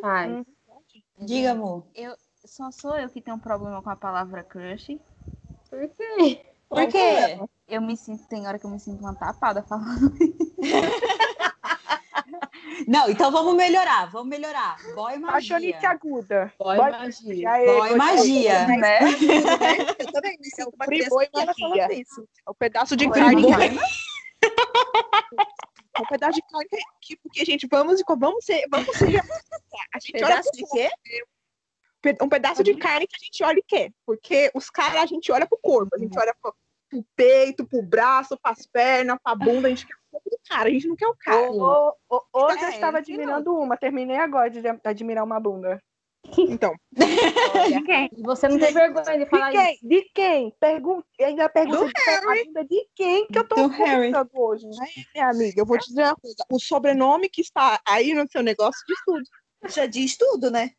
Ai, 0.03 0.29
Hum. 0.31 0.45
Diga, 1.21 1.53
amor. 1.53 1.87
Eu, 1.95 2.15
só 2.45 2.71
sou 2.71 2.97
eu 2.97 3.09
que 3.11 3.21
tenho 3.21 3.37
um 3.37 3.41
problema 3.41 3.83
com 3.83 3.91
a 3.91 3.97
palavra 3.97 4.43
crush. 4.43 4.99
Por 5.73 5.89
quê? 5.97 6.41
Por 6.69 6.87
quê? 6.89 7.39
Eu 7.69 7.81
me 7.81 7.97
sinto, 7.97 8.27
tem 8.29 8.47
hora 8.47 8.59
que 8.59 8.67
eu 8.67 8.71
me 8.71 8.79
sinto 8.79 9.01
uma 9.01 9.15
tapada 9.15 9.63
falando. 9.63 10.13
Não, 12.89 13.09
então 13.09 13.31
vamos 13.31 13.55
melhorar, 13.55 14.11
vamos 14.11 14.29
melhorar. 14.29 14.77
Boy 14.95 15.17
magia. 15.19 15.33
Paixonite 15.33 15.87
aguda. 15.87 16.53
Boy 16.59 16.77
Boy- 16.77 16.91
magia. 16.91 17.51
Aê, 17.51 17.67
Boy 17.67 17.97
magia. 17.97 18.67
né? 18.67 18.99
Eu 19.99 20.07
também 20.13 20.37
me 20.39 20.45
sinto 20.47 20.73
uma 20.75 20.87
criança 20.87 21.17
pequena 21.19 21.47
magia. 21.47 21.69
falando 21.69 21.93
isso. 21.93 22.29
É 22.47 22.51
um 22.51 22.55
pedaço 22.55 22.97
de 22.97 23.07
Boy 23.07 23.19
carne. 23.19 23.43
magia. 23.51 23.81
um 26.01 26.05
pedaço 26.07 26.33
de 26.35 26.43
carne 26.43 26.69
que, 27.01 27.17
porque, 27.17 27.45
gente, 27.45 27.67
vamos, 27.71 28.03
vamos 28.19 28.45
ser, 28.45 28.65
vamos 28.71 28.97
ser. 28.97 29.21
A 29.95 29.99
gente 30.01 30.13
Pedaço 30.13 30.51
olha 30.53 30.53
de 30.53 30.65
quê? 30.71 30.91
Um 32.21 32.29
pedaço 32.29 32.63
de 32.63 32.75
carne 32.75 33.07
que 33.07 33.17
a 33.17 33.25
gente 33.25 33.43
olha 33.45 33.59
e 33.59 33.65
quer. 33.67 33.91
Porque 34.07 34.51
os 34.55 34.69
caras, 34.71 35.03
a 35.03 35.07
gente 35.07 35.31
olha 35.33 35.47
pro 35.47 35.59
corpo, 35.61 35.95
a 35.95 35.99
gente 35.99 36.19
olha 36.19 36.35
pro, 36.41 36.55
pro 36.91 37.05
peito, 37.17 37.67
pro 37.67 37.83
braço, 37.83 38.39
pras 38.43 38.67
pernas, 38.67 39.19
pra 39.23 39.35
bunda, 39.35 39.69
a 39.69 39.71
gente 39.71 39.87
quer 39.87 39.95
um 39.95 40.11
pouco 40.11 40.31
do 40.31 40.39
cara, 40.49 40.69
a 40.69 40.73
gente 40.73 40.89
não 40.89 40.97
quer 40.97 41.07
o 41.07 41.17
cara. 41.17 41.51
Ô, 41.51 41.95
ô, 42.09 42.17
ô, 42.33 42.47
Hoje 42.47 42.63
eu 42.63 42.69
É, 42.69 42.71
estava 42.71 42.99
esse 43.01 43.13
admirando 43.13 43.55
uma, 43.55 43.77
terminei 43.77 44.17
agora 44.17 44.51
de 44.51 44.61
admirar 44.85 45.25
uma 45.25 45.39
bunda. 45.41 45.81
Então, 46.39 46.73
De 46.93 47.03
quem? 47.85 48.09
Você 48.23 48.47
não 48.49 48.57
tem 48.57 48.73
vergonha 48.73 49.05
de 49.19 49.25
De 49.25 49.27
falar 49.27 49.53
isso. 49.53 49.61
quem? 49.61 49.79
De 49.83 50.11
quem? 50.15 50.55
Pergunta, 50.61 51.07
ainda 51.21 51.49
pergunta 51.49 51.85
de 52.65 52.69
de 52.69 52.89
quem 52.95 53.27
que 53.27 53.39
eu 53.39 53.49
tô 53.49 53.69
perguntando 53.69 54.31
hoje. 54.35 54.69
né? 54.69 54.87
minha 55.15 55.29
amiga, 55.29 55.61
eu 55.61 55.67
vou 55.67 55.77
te 55.79 55.89
dizer 55.89 56.05
uma 56.05 56.15
coisa. 56.15 56.37
O 56.49 56.61
sobrenome 56.61 57.29
que 57.29 57.41
está 57.41 57.81
aí 57.87 58.15
no 58.15 58.25
seu 58.31 58.41
negócio 58.41 58.81
diz 58.87 58.99
tudo. 59.05 59.23
Já 59.69 59.87
diz 59.87 60.17
tudo, 60.17 60.49
né? 60.49 60.71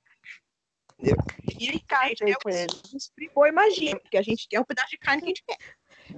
E 1.60 1.70
aí, 1.70 1.80
cara, 1.82 2.08
gente, 2.08 2.24
é 2.24 2.36
o 2.46 2.98
exprimou 2.98 3.54
magia, 3.54 4.00
porque 4.00 4.18
a 4.18 4.22
gente 4.22 4.48
quer 4.48 4.60
um 4.60 4.64
pedaço 4.64 4.90
de 4.90 4.98
carne 4.98 5.22
que 5.22 5.26
a 5.26 5.30
gente 5.30 5.44
quer. 5.46 5.58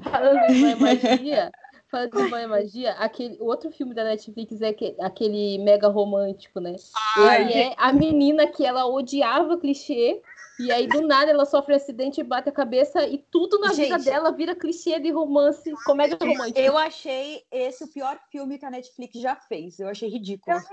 Falando 0.01 0.39
Mãe 0.59 0.75
Magia, 0.75 1.51
falando 1.89 2.29
Mãe 2.29 2.47
Magia, 2.47 2.91
aquele 2.93 3.37
o 3.39 3.45
outro 3.45 3.71
filme 3.71 3.93
da 3.93 4.03
Netflix 4.03 4.61
é 4.61 4.69
aquele, 4.69 4.95
aquele 5.01 5.57
mega 5.59 5.87
romântico, 5.87 6.59
né? 6.59 6.75
Ai, 7.17 7.53
é 7.53 7.75
a 7.77 7.93
menina 7.93 8.47
que 8.47 8.65
ela 8.65 8.85
odiava 8.85 9.57
clichê. 9.57 10.21
E 10.57 10.71
aí, 10.71 10.87
do 10.87 11.01
nada, 11.01 11.29
ela 11.29 11.45
sofre 11.45 11.73
um 11.73 11.75
acidente, 11.75 12.23
bate 12.23 12.47
a 12.47 12.51
cabeça 12.51 13.05
e 13.05 13.17
tudo 13.17 13.59
na 13.59 13.73
vida 13.73 13.97
Gente. 13.97 14.05
dela 14.05 14.31
vira 14.31 14.55
clichê 14.55 14.97
de 15.01 15.11
romance, 15.11 15.69
comédia 15.85 16.17
romântica. 16.17 16.61
Eu 16.61 16.77
achei 16.77 17.43
esse 17.51 17.83
o 17.83 17.91
pior 17.91 18.17
filme 18.31 18.57
que 18.57 18.65
a 18.65 18.71
Netflix 18.71 19.19
já 19.19 19.35
fez. 19.35 19.79
Eu 19.79 19.89
achei 19.89 20.07
ridículo. 20.07 20.55
Eu 20.55 20.63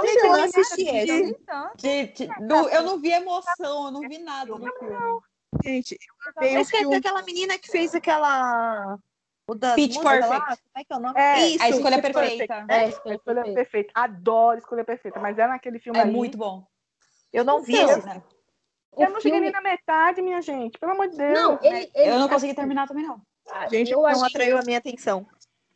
Gente, 0.00 0.16
eu 0.16 0.22
nem 0.22 0.32
não 0.32 0.44
assisti 0.44 0.86
Eu 0.88 0.94
essa. 0.94 1.72
Gente, 1.78 2.28
não- 2.40 2.68
eu 2.68 2.82
não 2.82 2.98
vi 3.00 3.10
emoção, 3.10 3.86
eu 3.86 3.90
não 3.90 4.00
vi 4.00 4.18
nada 4.18 4.50
no 4.50 4.58
filme. 4.58 5.20
gente, 5.64 5.92
eu 5.92 6.32
amei 6.36 6.56
o 6.56 6.60
Esse 6.60 6.76
é 6.76 6.78
filme. 6.80 6.96
aquela 6.96 7.22
menina 7.22 7.58
que 7.58 7.68
fez 7.68 7.94
aquela. 7.94 8.98
O 9.48 9.54
da 9.56 9.74
Pitch 9.74 9.96
lá, 9.96 10.02
Perfect. 10.12 10.40
Como 10.40 10.56
é 10.76 10.84
que 10.84 10.92
é 10.92 10.96
o 10.96 11.00
nome? 11.00 11.20
É, 11.20 11.48
Isso, 11.48 11.62
A 11.64 11.68
escolha 11.68 12.00
Pitch 12.00 12.14
perfeita. 12.14 12.66
É, 12.68 12.74
A 12.74 12.86
escolha 12.86 13.14
escolha 13.16 13.34
perfeita. 13.42 13.54
perfeita. 13.60 13.92
Adoro 13.94 14.58
escolha 14.58 14.84
perfeita. 14.84 15.20
Mas 15.20 15.36
é 15.38 15.46
naquele 15.48 15.78
filme 15.80 15.98
É 15.98 16.02
ali. 16.02 16.12
muito 16.12 16.38
bom. 16.38 16.64
Eu 17.32 17.44
não 17.44 17.60
vi 17.60 17.74
Então, 17.76 17.90
esse. 17.98 18.06
né? 18.06 18.22
O 18.92 19.02
Eu 19.02 19.10
não 19.10 19.16
cheguei 19.20 19.32
filme- 19.40 19.40
nem 19.40 19.52
na 19.52 19.60
metade, 19.60 20.22
minha 20.22 20.40
gente. 20.40 20.78
Pelo 20.78 20.92
amor 20.92 21.08
de 21.08 21.16
Deus. 21.16 21.32
Não, 21.38 21.58
ele, 21.62 21.90
ele- 21.94 22.10
Eu 22.10 22.18
não 22.20 22.28
consegui 22.28 22.52
assim, 22.52 22.54
terminar 22.60 22.86
também, 22.86 23.04
não. 23.04 23.20
Gente, 23.68 23.90
eu 23.90 24.00
Não 24.00 24.24
atraiu 24.24 24.58
a 24.58 24.62
minha 24.62 24.78
atenção. 24.78 25.26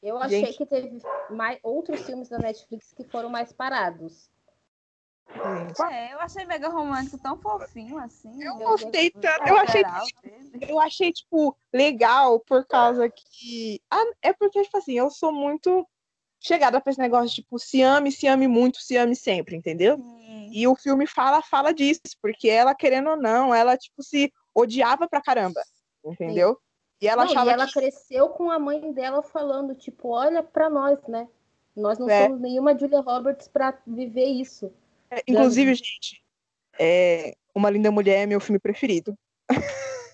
Eu 0.03 0.19
achei 0.19 0.47
Gente. 0.47 0.59
que 0.59 0.67
teve 0.67 1.01
mais, 1.31 1.59
outros 1.63 2.01
filmes 2.03 2.29
da 2.29 2.39
Netflix 2.39 2.93
que 2.93 3.05
foram 3.05 3.29
mais 3.29 3.53
parados. 3.53 4.31
É, 5.91 6.15
eu 6.15 6.21
achei 6.21 6.45
mega 6.45 6.69
romântico 6.69 7.19
tão 7.19 7.37
fofinho 7.39 7.99
assim. 7.99 8.43
Eu 8.43 8.57
gostei 8.57 9.11
tanto, 9.11 9.49
eu 9.49 9.57
achei 9.59 9.83
eu 10.69 10.81
achei, 10.81 11.13
tipo, 11.13 11.57
legal 11.73 12.41
por 12.41 12.65
causa 12.65 13.11
que. 13.11 13.81
Ah, 13.91 14.05
é 14.23 14.33
porque, 14.33 14.63
tipo 14.63 14.79
assim, 14.79 14.95
eu 14.95 15.11
sou 15.11 15.33
muito 15.33 15.87
chegada 16.41 16.81
pra 16.81 16.91
esse 16.91 17.01
negócio, 17.01 17.35
tipo, 17.35 17.59
se 17.59 17.83
ame, 17.83 18.13
se 18.13 18.27
ame 18.27 18.47
muito, 18.47 18.81
se 18.81 18.97
ame 18.97 19.17
sempre, 19.17 19.57
entendeu? 19.57 19.97
Sim. 19.97 20.51
E 20.53 20.67
o 20.67 20.77
filme 20.77 21.07
fala, 21.07 21.43
fala 21.43 21.75
disso, 21.75 22.01
porque 22.23 22.49
ela, 22.49 22.75
querendo 22.75 23.11
ou 23.11 23.17
não, 23.17 23.55
ela, 23.55 23.77
tipo, 23.77 24.03
se 24.03 24.33
odiava 24.55 25.09
pra 25.09 25.21
caramba, 25.21 25.61
entendeu? 26.05 26.59
E 27.01 27.07
ela 27.09 27.25
Não, 27.25 27.31
achava 27.31 27.51
e 27.51 27.53
ela 27.53 27.67
que. 27.67 27.73
cresceu 27.75 28.29
com 28.31 28.51
a 28.51 28.59
mãe 28.59 28.93
dela 28.93 29.23
falando, 29.23 29.75
tipo, 29.75 30.09
olha 30.09 30.43
pra 30.43 30.71
nós, 30.71 30.99
né? 31.07 31.29
Nós 31.77 31.99
não 31.99 32.09
É. 32.09 32.25
somos 32.25 32.41
nenhuma 32.41 32.77
Julia 32.79 33.01
Roberts 33.01 33.49
pra 33.49 33.77
viver 33.87 34.25
isso. 34.27 34.73
é, 35.11 35.23
Inclusive, 35.29 35.75
gente, 35.75 36.23
é, 36.79 37.37
Uma 37.55 37.69
Linda 37.71 37.91
Mulher 37.91 38.23
é 38.23 38.27
meu 38.27 38.41
filme 38.41 38.59
preferido. 38.59 39.17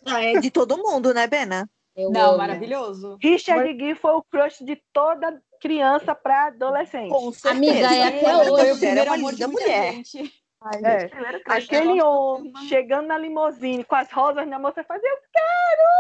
Ah, 0.05 0.21
é 0.23 0.41
de 0.41 0.51
todo 0.51 0.77
mundo, 0.79 1.15
né, 1.15 1.27
Bena? 1.29 1.71
Eu 1.95 2.11
Não, 2.11 2.31
amo. 2.31 2.39
maravilhoso. 2.39 3.17
Richard 3.23 3.65
Gere 3.79 3.95
foi 3.95 4.13
o 4.13 4.23
crush 4.23 4.65
de 4.65 4.77
toda 4.93 5.41
criança 5.61 6.15
pra 6.15 6.47
adolescente. 6.49 7.11
Com 7.11 7.31
certeza. 7.33 7.57
Amiga, 7.57 7.95
é 7.95 8.03
até 8.09 8.37
hoje. 8.37 8.49
Foi 8.51 8.63
o 8.63 8.67
Era 8.67 8.77
primeiro 8.79 9.11
uma 9.11 9.15
amor 9.15 9.33
de 9.33 9.37
linda 9.37 9.49
muita 9.49 9.63
mulher. 9.69 9.93
gente. 9.95 10.42
É. 10.85 11.11
Aquele 11.47 12.03
homem 12.03 12.53
chegando 12.69 13.07
na 13.09 13.19
limusine 13.19 13.85
com 13.85 13.95
as 13.97 14.11
rosas 14.11 14.47
na 14.47 14.59
mão, 14.59 14.73
você 14.73 14.85
fazia. 14.85 15.11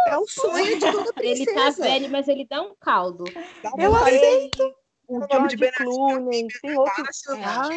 É 0.08 0.16
o 0.16 0.26
sonho 0.26 0.78
de 0.78 0.92
toda 0.92 1.12
Ele 1.20 1.44
princesa. 1.44 1.82
tá 1.82 1.88
velho, 1.88 2.08
mas 2.10 2.28
ele 2.28 2.46
dá 2.48 2.62
um 2.62 2.74
caldo. 2.80 3.24
Dá 3.62 3.72
Eu 3.78 3.94
aceito. 3.96 4.74
O 5.08 5.16
O 5.16 5.18
nome 5.18 5.28
de 5.28 5.36
George 5.36 5.56
Ben 5.56 5.72
Clooney, 5.72 6.46
tem 6.62 6.78
outro. 6.78 7.04
Ah, 7.44 7.68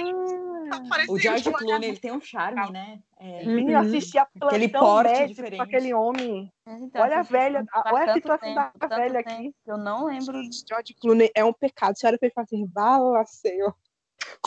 O 1.09 1.17
George 1.19 1.49
uma- 1.49 1.57
Clooney, 1.57 1.89
ele 1.89 1.97
tem 1.99 2.11
um 2.11 2.21
charme, 2.21 2.71
né? 2.71 2.99
É. 3.19 3.39
sim, 3.43 3.71
eu 3.71 3.79
assisti 3.79 4.17
a 4.17 4.27
Aquele 4.41 4.69
plantão 4.69 4.87
porte 4.87 5.27
diferente. 5.27 5.57
com 5.57 5.63
aquele 5.63 5.93
homem. 5.93 6.51
Então, 6.67 7.01
Olha 7.01 7.19
a 7.19 7.21
velha, 7.23 7.65
faz 7.71 7.85
olha 7.93 8.11
a 8.11 8.13
situação 8.13 8.55
da 8.55 8.71
tanto 8.79 8.95
velha 8.95 9.23
tempo 9.23 9.29
aqui. 9.35 9.55
Eu 9.65 9.77
não 9.77 10.05
lembro. 10.05 10.39
George 10.67 10.93
Clooney 10.99 11.29
é 11.35 11.43
um 11.43 11.51
pecado. 11.51 11.97
Você 11.97 12.07
olha 12.07 12.17
pra 12.17 12.27
ele 12.27 12.31
e 12.31 12.35
fala 12.35 12.45
assim, 12.45 12.65
bala, 12.67 13.25
senhor. 13.25 13.75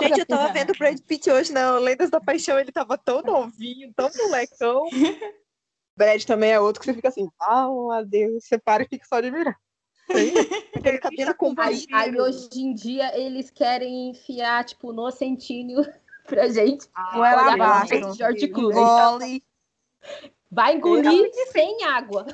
Gente, 0.01 0.21
eu 0.21 0.27
tava 0.27 0.53
vendo 0.53 0.71
o 0.71 0.79
Brad 0.79 0.99
Pitt 1.01 1.31
hoje 1.31 1.53
na 1.53 1.79
Lendas 1.79 2.11
da 2.11 2.21
Paixão, 2.21 2.59
ele 2.59 2.73
tava 2.73 2.97
tão 2.99 3.23
novinho, 3.23 3.93
tão 3.95 4.11
molecão. 4.17 4.85
Brad 5.97 6.23
também 6.25 6.53
é 6.53 6.61
outro 6.61 6.81
que 6.81 6.87
você 6.87 6.95
fica 6.95 7.09
assim, 7.09 7.29
ah, 7.41 7.69
Deus, 8.07 8.45
você 8.45 8.59
para 8.59 8.85
e 8.85 8.89
fica 8.89 9.05
só 9.07 9.17
admirando. 9.17 9.57
Aquele 10.75 10.99
cabelo 10.99 11.31
Aí, 11.31 11.37
comprido. 11.37 11.87
aí 11.93 12.19
hoje 12.19 12.49
em 12.55 12.73
dia 12.73 13.17
eles 13.19 13.51
querem 13.51 14.11
enfiar, 14.11 14.65
tipo, 14.65 14.93
no 14.93 15.11
centíneo 15.11 15.83
pra 16.27 16.49
gente. 16.49 16.89
Goela 17.13 17.43
olhar 17.43 17.55
abaixo. 17.55 18.15
George 18.15 18.49
Clooney. 18.49 19.43
Vai 20.51 20.77
engolir 20.77 21.31
sem 21.53 21.85
água. 21.85 22.27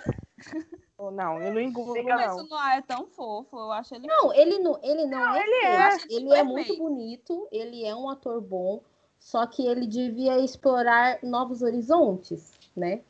Não, 0.98 1.42
eu 1.42 1.52
não 1.52 1.60
engulo, 1.60 1.92
Mas 2.04 2.36
não. 2.36 2.44
o 2.44 2.48
Noah 2.48 2.76
é 2.76 2.82
tão 2.82 3.06
fofo, 3.08 3.56
eu 3.58 3.72
acho 3.72 3.94
ele 3.94 4.06
Não, 4.06 4.32
ele 4.32 4.58
não, 4.58 4.78
ele 4.82 5.06
não, 5.06 5.34
é 5.34 5.42
ele 5.42 5.54
é. 5.54 5.66
Ele 5.66 5.74
é 5.82 5.98
Ele 6.10 6.34
é 6.34 6.42
muito 6.44 6.76
bonito, 6.76 7.48
ele 7.50 7.84
é 7.84 7.94
um 7.94 8.08
ator 8.08 8.40
bom, 8.40 8.80
só 9.18 9.44
que 9.46 9.66
ele 9.66 9.86
devia 9.86 10.38
explorar 10.38 11.18
novos 11.22 11.62
horizontes, 11.62 12.52
né? 12.76 13.02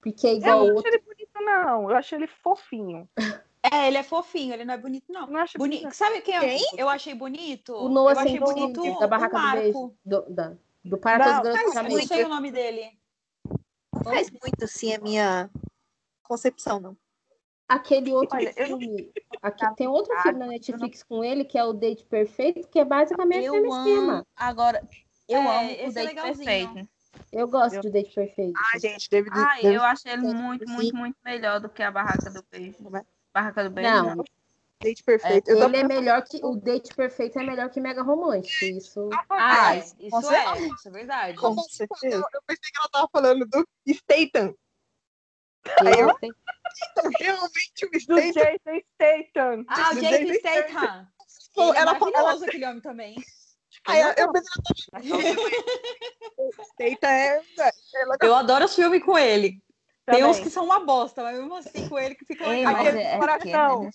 Porque 0.00 0.26
é 0.26 0.32
Eu 0.32 0.36
igual 0.36 0.58
não 0.58 0.74
outro. 0.74 0.78
acho 0.78 0.88
ele 0.88 0.98
bonito, 1.04 1.40
não. 1.40 1.90
Eu 1.90 1.96
acho 1.96 2.14
ele 2.14 2.26
fofinho. 2.26 3.08
É, 3.70 3.88
ele 3.88 3.98
é 3.98 4.02
fofinho, 4.04 4.54
ele 4.54 4.64
não 4.64 4.72
é 4.74 4.78
bonito, 4.78 5.12
não. 5.12 5.22
Eu 5.22 5.32
Não 5.32 5.40
acho 5.40 5.58
Bonito. 5.58 5.92
Sabe 5.92 6.20
quem 6.22 6.36
eu, 6.36 6.40
Quem? 6.40 6.60
eu 6.76 6.88
achei 6.88 7.12
bonito? 7.12 7.74
O 7.74 7.88
Noah 7.88 8.14
eu 8.14 8.18
achei 8.20 8.38
bonito 8.38 8.98
da 9.00 9.04
o 9.04 9.08
Barraca 9.08 9.36
do 9.36 9.42
Marco. 9.42 9.60
Beijo. 9.60 9.94
Do, 10.04 10.22
da, 10.32 10.56
do 10.84 10.96
Para 10.96 11.18
Não, 11.18 11.42
Todos 11.42 11.48
os 11.48 11.58
Garotos 11.58 11.64
faz 11.64 11.72
que 11.72 11.76
Eu 11.76 11.80
Amei. 11.80 11.96
não 11.98 12.06
sei 12.06 12.24
o 12.24 12.28
nome 12.28 12.50
dele. 12.52 12.98
Faz 14.04 14.30
muito 14.30 14.64
assim 14.64 14.94
a 14.94 15.00
minha 15.00 15.50
concepção, 16.22 16.78
não. 16.78 16.96
Aquele 17.68 18.12
outro 18.12 18.36
Olha, 18.36 18.52
eu 18.56 18.68
não- 18.70 18.78
filme. 18.78 19.12
Aqui, 19.42 19.74
tem 19.76 19.86
outro 19.86 20.12
Ah, 20.16 20.22
filme 20.22 20.38
na 20.38 20.46
Netflix 20.46 21.02
com 21.02 21.22
ele, 21.22 21.44
que 21.44 21.58
é 21.58 21.64
o 21.64 21.72
Date 21.74 22.04
Perfeito, 22.06 22.66
que 22.68 22.78
é 22.78 22.84
basicamente 22.84 23.42
o 23.50 23.56
Eu 23.56 23.62
mesmo 23.62 23.76
esquema. 23.78 24.12
amo. 24.14 24.26
Agora, 24.34 24.82
eu 25.28 25.38
É, 25.42 25.58
amo 25.58 25.68
o 25.68 25.72
esse 25.72 25.82
é 25.82 25.90
Date 25.92 26.06
legalzinho. 26.06 26.44
Perfeito. 26.46 26.88
Eu 27.30 27.48
gosto 27.48 27.74
Eu- 27.76 27.82
do 27.82 27.90
Date 27.90 28.14
Perfeito. 28.14 28.54
Ah, 28.56 28.78
gente, 28.78 29.10
David. 29.10 29.32
Ai, 29.36 29.60
David 29.62 29.74
eu 29.76 29.82
achei 29.82 30.12
ele 30.12 30.26
Sim. 30.28 30.34
muito, 30.34 30.68
muito, 30.68 30.96
muito 30.96 31.16
melhor 31.22 31.60
do 31.60 31.68
que 31.68 31.82
a 31.82 31.90
Barraca 31.90 32.30
do 32.30 32.42
Beijo. 32.50 32.76
Não 32.80 32.98
é? 32.98 33.04
Barraca 33.34 33.64
do 33.64 33.70
Beijo, 33.70 33.90
Não, 33.90 34.16
não. 34.16 34.24
Date 34.80 35.02
é, 35.02 35.04
perfeito. 35.04 35.50
eu 35.50 35.62
ele 35.62 35.76
é 35.76 35.84
melhor 35.84 36.22
que. 36.22 36.38
O 36.42 36.56
Date 36.56 36.94
Perfeito 36.94 37.38
é 37.38 37.44
melhor 37.44 37.68
que 37.68 37.80
Mega 37.80 38.00
Romântico. 38.00 38.64
Isso. 38.64 39.10
Ah, 39.12 39.24
Ah, 39.70 39.76
isso 39.76 39.94
é, 40.32 40.58
isso 40.68 40.88
é 40.88 40.90
verdade. 40.90 41.36
Com 41.36 41.58
certeza. 41.64 42.16
Eu 42.32 42.42
pensei 42.46 42.70
que 42.72 42.78
ela 42.78 42.88
tava 42.88 43.08
falando 43.12 43.44
do 43.46 43.68
Statham. 43.86 44.54
Eu 45.84 46.08
eu- 46.08 46.34
Realmente 47.18 47.84
o 47.86 47.90
Do 47.90 48.00
Statham. 48.00 48.32
Jason 48.32 48.80
Statham. 48.94 49.64
Ah, 49.68 49.90
o 49.90 49.94
Do 49.94 50.00
Jason 50.00 50.34
Statham. 50.34 51.08
Pô, 51.54 51.68
Ele 51.70 51.78
é 51.78 51.80
ela 51.80 51.94
falou- 51.98 52.12
maravilhoso, 52.12 52.44
aquele 52.44 52.66
homem 52.66 52.80
também. 52.80 53.16
Aí 53.86 54.00
eu, 54.00 54.08
eu 54.08 54.14
ela. 54.16 54.32
Statham 56.72 57.10
é. 57.10 57.38
é. 57.60 57.72
Eu 58.26 58.34
adoro 58.34 58.64
os 58.64 58.74
filmes 58.74 59.02
com 59.04 59.16
ele. 59.18 59.62
Tem 60.06 60.20
Também. 60.20 60.24
uns 60.24 60.38
que 60.40 60.48
são 60.48 60.64
uma 60.64 60.80
bosta, 60.80 61.22
mas 61.22 61.36
mesmo 61.36 61.54
assim 61.54 61.86
com 61.88 61.98
ele 61.98 62.14
que 62.14 62.24
fica 62.24 62.44
Ei, 62.44 62.58
legal. 62.64 62.72
mas 62.72 62.86
Aquele 62.86 63.02
é, 63.02 63.14
é 63.14 63.18
coração. 63.18 63.84
É 63.86 63.90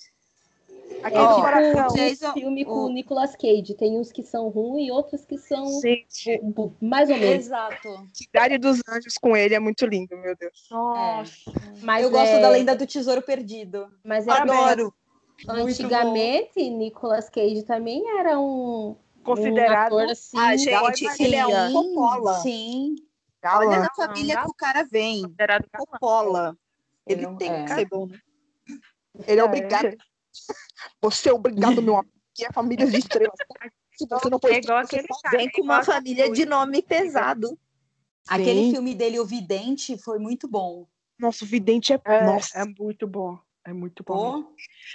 Aquele 1.03 1.21
Ó, 1.23 1.41
coração. 1.41 1.87
o 1.87 1.93
Jason- 1.93 2.33
filme 2.33 2.63
com 2.63 2.85
o- 2.85 2.89
Nicolas 2.89 3.35
Cage. 3.35 3.75
Tem 3.77 3.97
uns 3.99 4.11
que 4.11 4.23
são 4.23 4.47
ruins 4.49 4.87
e 4.87 4.91
outros 4.91 5.25
que 5.25 5.37
são 5.37 5.81
Gente, 5.81 6.41
mais 6.81 7.09
ou 7.09 7.17
menos. 7.17 7.45
Exato. 7.45 7.89
Cidade 8.13 8.57
dos 8.57 8.79
Anjos 8.87 9.15
com 9.21 9.35
ele 9.35 9.53
é 9.53 9.59
muito 9.59 9.85
lindo, 9.85 10.15
meu 10.17 10.35
Deus. 10.35 10.67
Nossa. 10.71 11.33
Mas 11.81 12.03
eu 12.03 12.09
gosto 12.11 12.35
é- 12.35 12.39
da 12.39 12.49
lenda 12.49 12.75
do 12.75 12.85
tesouro 12.87 13.21
perdido. 13.21 13.87
Mas 14.03 14.27
é 14.27 14.31
Adoro. 14.31 14.93
Antigamente, 15.49 16.69
Nicolas 16.69 17.29
Cage 17.29 17.63
também 17.63 18.03
era 18.19 18.39
um, 18.39 18.95
Considerado. 19.23 19.93
um 19.93 19.97
ator 19.99 20.11
assim. 20.11 20.37
Ah, 20.37 20.55
gente, 20.55 21.05
ele 21.21 21.35
é 21.35 21.45
um 21.45 21.73
Coppola. 21.73 22.33
Sim. 22.35 22.95
Olha 23.45 23.79
na 23.79 23.89
família 23.93 24.41
que 24.41 24.47
o 24.49 24.53
cara 24.53 24.83
vem. 24.83 25.23
Considerado. 25.23 25.65
Coppola. 25.77 26.55
Ele 27.05 27.25
Ele 27.25 27.35
tem 27.35 27.51
é. 27.51 27.63
que 27.65 27.73
ser 27.73 27.85
bom, 27.89 28.05
né? 28.05 28.17
Ele 29.27 29.39
é 29.39 29.43
É. 29.43 29.43
obrigado. 29.43 29.97
Você 31.01 31.29
é 31.29 31.33
obrigado, 31.33 31.81
meu 31.81 31.93
amor. 31.95 32.11
que 32.33 32.45
é 32.45 32.51
família 32.51 32.85
de 32.89 32.97
estrelas. 32.97 33.35
Se 33.95 34.07
você 34.07 34.27
não 34.27 34.37
É 34.37 34.39
pôs 34.41 34.57
igual 34.57 34.79
você 34.83 34.95
aquele 34.95 35.07
cara, 35.21 35.37
Vem 35.37 35.51
com 35.51 35.61
uma 35.61 35.77
aquele 35.77 35.93
família 35.93 36.31
de 36.31 36.45
nome 36.45 36.81
pesado. 36.81 37.59
Aquele 38.27 38.63
Sim. 38.63 38.71
filme 38.71 38.95
dele, 38.95 39.19
O 39.19 39.25
Vidente, 39.25 39.97
foi 39.97 40.17
muito 40.17 40.47
bom. 40.47 40.87
Nossa, 41.19 41.45
o 41.45 41.47
vidente 41.47 41.93
é. 41.93 42.01
É, 42.05 42.25
Nossa, 42.25 42.59
é 42.59 42.65
muito 42.65 43.05
bom. 43.07 43.37
É 43.65 43.71
muito 43.71 44.03
bom. 44.03 44.43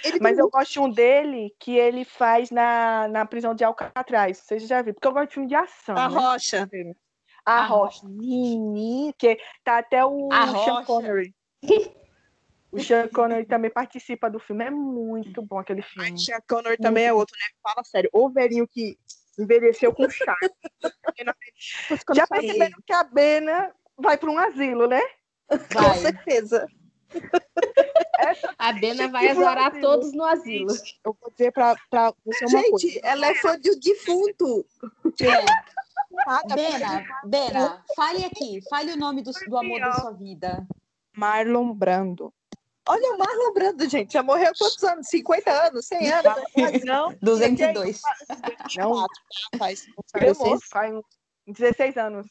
ele 0.04 0.18
Mas 0.20 0.36
tem 0.36 0.44
eu 0.44 0.50
gosto 0.50 0.72
de 0.72 0.80
um 0.80 0.90
dele 0.90 1.54
que 1.58 1.72
ele 1.72 2.04
faz 2.04 2.50
na, 2.50 3.08
na 3.08 3.24
prisão 3.24 3.54
de 3.54 3.64
Alcatraz. 3.64 4.38
Vocês 4.38 4.66
já 4.66 4.82
viram? 4.82 4.94
Porque 4.94 5.08
eu 5.08 5.12
gosto 5.12 5.28
de 5.28 5.34
filme 5.34 5.48
de 5.48 5.54
ação. 5.54 5.96
A 5.96 6.08
né? 6.08 6.14
Rocha. 6.14 6.68
A 7.46 7.60
A 7.60 7.66
Rocha. 7.66 8.06
Menino, 8.06 9.14
que 9.16 9.38
tá 9.64 9.78
até 9.78 10.04
o 10.04 10.28
A 10.30 10.46
Sean 10.48 10.74
Rocha. 10.74 10.84
Connery. 10.84 11.34
O 12.70 12.78
Sean 12.78 13.08
Connery 13.08 13.46
também 13.46 13.70
participa 13.70 14.30
do 14.30 14.38
filme. 14.38 14.64
É 14.64 14.70
muito 14.70 15.40
bom 15.42 15.58
aquele 15.58 15.82
filme. 15.82 16.10
Ai, 16.10 16.18
Sean 16.18 16.40
Connery 16.48 16.76
também 16.76 17.04
é 17.04 17.12
outro, 17.12 17.34
né? 17.38 17.46
Fala 17.62 17.82
sério. 17.84 18.10
O 18.12 18.28
velhinho 18.28 18.68
que 18.68 18.98
envelheceu 19.38 19.94
com 19.94 20.08
charme. 20.10 20.50
Já 22.14 22.26
perceberam 22.26 22.78
que 22.84 22.92
a 22.92 23.04
Bena 23.04 23.74
vai 23.96 24.18
para 24.18 24.30
um 24.30 24.38
asilo, 24.38 24.86
né? 24.86 25.00
Com 25.48 25.80
vai. 25.80 25.98
certeza. 25.98 26.66
A 28.58 28.72
Bena 28.72 29.08
vai 29.08 29.28
adorar 29.28 29.80
todos 29.80 30.12
no 30.12 30.24
asilo. 30.24 30.74
Eu 31.04 31.16
vou 31.20 31.30
dizer 31.30 31.52
pra, 31.52 31.74
pra 31.88 32.12
você 32.24 32.44
uma 32.44 32.62
coisa. 32.70 32.88
Gente, 32.88 33.00
ela 33.02 33.26
é 33.28 33.34
fã 33.36 33.58
de 33.58 33.70
um 33.70 33.78
defunto. 33.78 34.66
Tá 36.24 36.42
Bena, 36.54 37.04
Bena, 37.24 37.84
fale 37.94 38.24
aqui. 38.24 38.60
Fale 38.68 38.92
o 38.92 38.96
nome 38.96 39.22
do, 39.22 39.30
do 39.30 39.56
amor 39.56 39.80
da 39.80 39.92
sua 39.92 40.12
vida. 40.12 40.66
Marlon 41.16 41.72
Brando. 41.72 42.32
Olha 42.88 43.14
o 43.14 43.18
Marlon 43.18 43.52
Brando, 43.52 43.88
gente. 43.88 44.12
Já 44.14 44.22
morreu 44.22 44.48
há 44.48 44.52
quantos 44.58 44.82
anos? 44.82 45.06
50 45.08 45.50
anos? 45.50 45.86
100 45.86 46.10
anos? 46.10 46.84
Não, 46.84 47.14
202. 47.20 48.00
não. 48.76 48.90
Meu 48.90 49.06
faz 49.58 49.86
moço, 50.38 50.66
faz 50.70 50.94
uns 50.94 51.04
16 51.46 51.96
anos. 51.98 52.26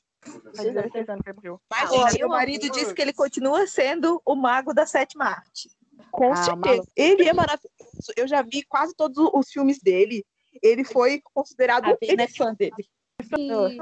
Faz 0.56 0.74
16 0.74 1.10
anos 1.10 1.22
que 1.24 1.30
ele 1.30 1.36
morreu. 1.36 1.62
Mas, 1.70 1.90
gente, 1.92 2.20
meu 2.20 2.30
marido 2.30 2.70
disse 2.72 2.94
que 2.94 3.02
ele 3.02 3.14
continua 3.14 3.68
sendo 3.68 4.22
o 4.26 4.36
mago 4.36 4.74
da 4.74 4.86
sétima 4.86 5.26
arte. 5.26 5.70
com 6.12 6.32
Ah, 6.32 6.36
certeza. 6.38 6.56
maluco. 6.58 6.92
Ele 6.96 7.30
é 7.30 7.34
maravilhoso. 7.34 8.12
Eu 8.16 8.28
já 8.28 8.42
vi 8.42 8.64
quase 8.64 8.96
todos 8.96 9.18
os 9.34 9.50
filmes 9.52 9.80
dele. 9.80 10.26
Ele 10.62 10.84
foi 10.84 11.22
considerado. 11.34 11.86
A 11.86 11.98
ele 12.02 12.22
é 12.24 12.28
fã 12.28 12.54
dele. 12.54 12.90
E 13.38 13.78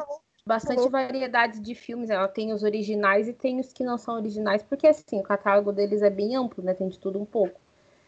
bastante 0.47 0.87
variedade 0.89 1.59
de 1.59 1.75
filmes. 1.75 2.09
Ela 2.09 2.27
tem 2.27 2.53
os 2.53 2.63
originais 2.63 3.27
e 3.27 3.33
tem 3.33 3.59
os 3.59 3.73
que 3.73 3.83
não 3.83 3.97
são 3.97 4.15
originais, 4.15 4.63
porque 4.63 4.87
assim, 4.87 5.19
o 5.19 5.23
catálogo 5.23 5.71
deles 5.71 6.01
é 6.01 6.09
bem 6.09 6.35
amplo, 6.35 6.63
né? 6.63 6.73
Tem 6.73 6.87
de 6.87 6.99
tudo 6.99 7.19
um 7.19 7.25
pouco. 7.25 7.59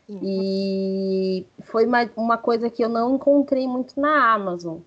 E 0.09 1.45
foi 1.63 1.85
uma, 1.85 2.09
uma 2.15 2.37
coisa 2.37 2.69
que 2.69 2.81
eu 2.81 2.87
não 2.87 3.15
encontrei 3.15 3.67
muito 3.67 3.99
na 3.99 4.33
Amazon. 4.33 4.79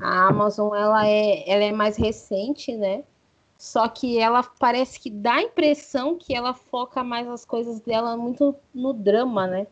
A 0.00 0.28
Amazon 0.28 0.74
ela 0.74 1.06
é, 1.06 1.48
ela 1.50 1.64
é 1.64 1.72
mais 1.72 1.96
recente, 1.96 2.74
né? 2.74 3.04
Só 3.58 3.86
que 3.88 4.18
ela 4.18 4.42
parece 4.42 4.98
que 4.98 5.10
dá 5.10 5.34
a 5.34 5.42
impressão 5.42 6.16
que 6.16 6.34
ela 6.34 6.54
foca 6.54 7.04
mais 7.04 7.28
as 7.28 7.44
coisas 7.44 7.80
dela 7.80 8.16
muito 8.16 8.56
no 8.74 8.94
drama, 8.94 9.46
né? 9.46 9.66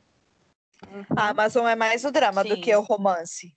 A 1.17 1.31
Amazon 1.31 1.67
é 1.67 1.75
mais 1.75 2.05
o 2.05 2.11
drama 2.11 2.45
do 2.45 2.55
Sim. 2.55 2.61
que 2.61 2.77
o 2.77 2.83
romance. 2.83 3.57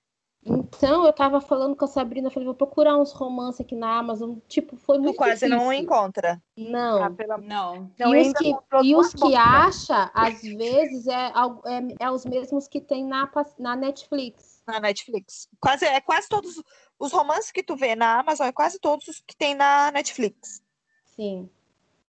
Então 0.75 1.06
eu 1.06 1.13
tava 1.13 1.39
falando 1.39 1.75
com 1.75 1.86
a 1.86 1.88
Sabrina, 1.88 2.27
eu 2.27 2.32
falei, 2.32 2.46
vou 2.46 2.56
procurar 2.56 2.98
uns 2.98 3.12
romances 3.12 3.62
aqui 3.62 3.75
na 3.75 3.98
Amazon. 3.98 4.38
Tipo, 4.48 4.75
foi 4.75 4.98
Tu 4.98 5.03
muito 5.03 5.15
quase 5.18 5.48
não 5.48 5.60
difícil. 5.60 5.84
encontra. 5.84 6.42
Não. 6.58 7.03
Ah, 7.03 7.10
pela... 7.10 7.38
Não. 7.38 7.92
Não, 7.98 8.15
e 8.15 8.22
os 8.22 8.34
que, 8.34 8.53
e 8.84 8.96
os 8.96 9.13
que 9.13 9.36
acha, 9.36 10.12
às 10.13 10.42
vezes, 10.42 11.08
é, 11.08 11.32
é, 11.65 12.06
é 12.06 12.12
os 12.12 12.25
mesmos 12.25 12.68
que 12.68 12.82
tem 12.82 13.06
na, 13.06 13.30
na 13.60 13.75
Netflix. 13.75 14.62
na 14.68 14.80
Netflix. 14.80 15.48
Quase, 15.60 15.86
é 15.86 16.01
quase 16.01 16.27
todos 16.27 16.62
os 17.00 17.12
romances 17.12 17.51
que 17.51 17.63
tu 17.63 17.75
vê 17.75 17.96
na 17.96 18.20
Amazon, 18.20 18.48
é 18.48 18.51
quase 18.51 18.80
todos 18.80 19.08
os 19.08 19.22
que 19.22 19.36
tem 19.36 19.56
na 19.56 19.91
Netflix. 19.91 20.62
Sim. 21.15 21.50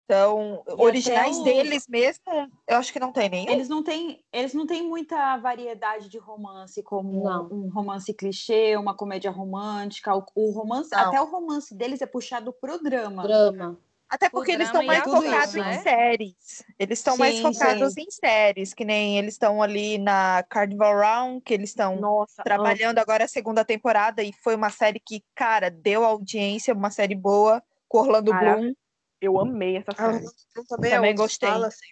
Então, 0.09 0.63
E 0.65 0.81
originais 0.81 1.37
o- 1.37 1.43
deles 1.43 1.85
mesmo, 1.85 2.23
eu 2.65 2.77
acho 2.77 2.93
que 2.93 2.99
não 2.99 3.11
tem 3.11 3.27
nenhum. 3.27 3.51
Eles 3.51 3.67
não 3.67 3.83
têm, 3.83 4.23
eles 4.31 4.53
não 4.53 4.65
têm 4.65 4.81
muita 4.81 5.35
variedade 5.35 6.07
de 6.07 6.17
romance, 6.17 6.81
como 6.81 7.25
Não. 7.25 7.49
um 7.51 7.69
romance 7.69 8.13
clichê, 8.13 8.77
uma 8.77 8.95
comédia 8.95 9.29
romântica. 9.29 10.15
O, 10.15 10.23
o 10.33 10.51
romance, 10.51 10.91
Não. 10.93 10.99
até 11.01 11.21
o 11.21 11.25
romance 11.25 11.75
deles 11.75 12.01
é 12.01 12.05
puxado 12.05 12.53
pro 12.53 12.81
drama. 12.81 13.23
Drama. 13.23 13.77
Até 14.09 14.29
porque 14.29 14.53
eles 14.53 14.67
estão 14.67 14.81
mais 14.83 15.03
focados 15.03 15.55
né? 15.55 15.75
em 15.75 15.79
séries. 15.81 16.63
Eles 16.79 16.99
estão 16.99 17.17
mais 17.17 17.35
Sim, 17.35 17.41
focados 17.41 17.97
em 17.97 18.09
séries, 18.09 18.73
que 18.73 18.85
nem 18.85 19.17
eles 19.17 19.33
estão 19.33 19.61
ali 19.61 19.97
na 19.97 20.41
Carnival 20.47 20.95
Round, 20.97 21.41
que 21.41 21.53
eles 21.53 21.71
estão 21.71 21.97
Nossa, 21.97 22.41
trabalhando 22.41 22.99
agora 22.99 23.25
a 23.25 23.27
segunda 23.27 23.65
temporada 23.65 24.23
e 24.23 24.31
foi 24.41 24.55
uma 24.55 24.69
série 24.69 25.01
que, 25.05 25.21
cara, 25.35 25.69
deu 25.69 26.05
audiência, 26.05 26.73
uma 26.73 26.89
série 26.89 27.15
boa, 27.15 27.61
com 27.89 27.97
Orlando 27.97 28.31
Cara, 28.31 28.55
Bloom. 28.55 28.71
Eu 29.21 29.39
amei 29.39 29.77
essa 29.77 29.91
Ah, 29.97 30.13
série. 30.13 30.25
eu 30.55 30.65
também, 30.65 30.91
Também 30.91 31.09
é 31.09 31.11
outro, 31.11 31.23
gostei. 31.23 31.49
fala 31.49 31.67
assim. 31.67 31.87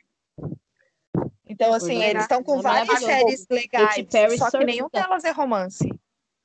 Então, 1.48 1.74
assim, 1.74 2.02
eles 2.02 2.24
estão 2.24 2.44
com 2.44 2.60
é 2.60 2.62
várias 2.62 3.00
séries 3.00 3.48
legais, 3.50 4.08
só 4.38 4.50
que 4.52 4.66
nenhum 4.66 4.90
sortuda. 4.90 5.02
delas 5.02 5.24
é 5.24 5.32
romance. 5.32 5.90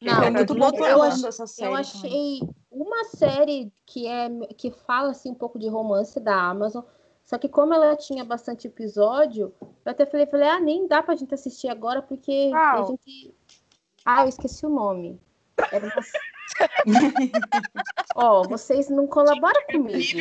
Não, 0.01 0.23
é 0.23 0.31
muito 0.31 0.55
eu- 0.55 0.59
boa 0.59 0.89
eu, 0.89 1.03
ach- 1.03 1.25
essa 1.25 1.47
série. 1.47 1.69
eu 1.69 1.73
também. 1.73 1.81
achei 1.81 2.41
uma 2.71 3.05
série 3.05 3.73
que 3.87 4.07
é 4.07 4.29
que 4.57 4.71
fala 4.71 5.11
assim 5.11 5.31
um 5.31 5.35
pouco 5.35 5.59
de 5.59 5.69
romance 5.69 6.19
da 6.21 6.35
Amazon. 6.35 6.85
Só 7.25 7.39
que 7.39 7.49
como 7.49 7.73
ela 7.75 7.95
tinha 7.97 8.25
bastante 8.25 8.67
episódio, 8.67 9.55
eu 9.61 9.93
até 9.93 10.05
falei, 10.07 10.27
falei, 10.27 10.49
ah, 10.49 10.59
nem 10.61 10.87
dá 10.89 11.03
pra 11.03 11.15
gente 11.15 11.35
assistir 11.35 11.69
agora, 11.69 12.03
porque 12.03 12.51
a 12.55 12.83
gente. 12.87 13.35
Ah, 14.05 14.23
eu 14.23 14.29
esqueci 14.29 14.65
o 14.67 14.71
nome. 14.71 15.21
Era 15.71 15.85
uma... 15.87 16.03
Ó, 18.15 18.45
vocês 18.45 18.89
não 18.89 19.07
colaboram 19.07 19.63
comigo. 19.67 20.19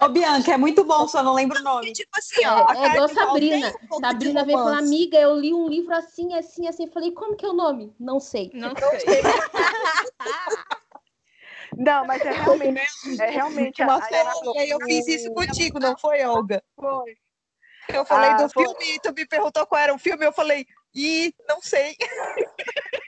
Ô, 0.00 0.08
Bianca, 0.08 0.52
é 0.52 0.56
muito 0.56 0.84
bom, 0.84 1.08
só 1.08 1.22
não 1.22 1.34
lembro 1.34 1.58
o 1.58 1.62
nome. 1.62 1.92
Tipo 1.92 2.10
assim, 2.16 2.44
ó, 2.46 2.68
a 2.68 2.76
É, 2.76 2.82
é 2.82 2.90
igual 2.92 3.08
Sabrina. 3.08 3.72
um 3.90 3.98
Sabrina 3.98 4.44
veio 4.44 4.58
falar, 4.58 4.78
amiga, 4.78 5.18
eu 5.18 5.34
li 5.38 5.54
um 5.54 5.68
livro 5.68 5.94
assim, 5.94 6.34
assim, 6.34 6.68
assim. 6.68 6.86
Falei, 6.88 7.12
como 7.12 7.36
que 7.36 7.44
é 7.44 7.48
o 7.48 7.54
nome? 7.54 7.94
Não 7.98 8.20
sei. 8.20 8.50
Não 8.54 8.74
sei. 8.76 9.22
Não, 11.76 12.06
mas 12.06 12.24
é 12.24 12.30
realmente. 12.32 12.80
É 13.20 13.30
realmente 13.30 13.82
a- 13.82 13.86
Uma 13.86 13.96
a- 13.96 14.32
e 14.54 14.58
aí 14.58 14.70
eu 14.70 14.80
fiz 14.80 15.06
isso 15.08 15.32
contigo, 15.32 15.80
não 15.80 15.96
foi, 15.98 16.22
Olga? 16.24 16.62
Foi. 16.76 17.16
Eu 17.92 18.04
falei 18.04 18.30
Ah, 18.30 18.34
do 18.36 18.48
foi. 18.48 18.64
filme 18.64 18.94
e 18.94 19.00
tu 19.00 19.12
me 19.12 19.26
perguntou 19.26 19.66
qual 19.66 19.80
era 19.80 19.94
o 19.94 19.98
filme, 19.98 20.24
eu 20.24 20.32
falei, 20.32 20.66
ih, 20.94 21.34
não 21.48 21.60
sei. 21.60 21.96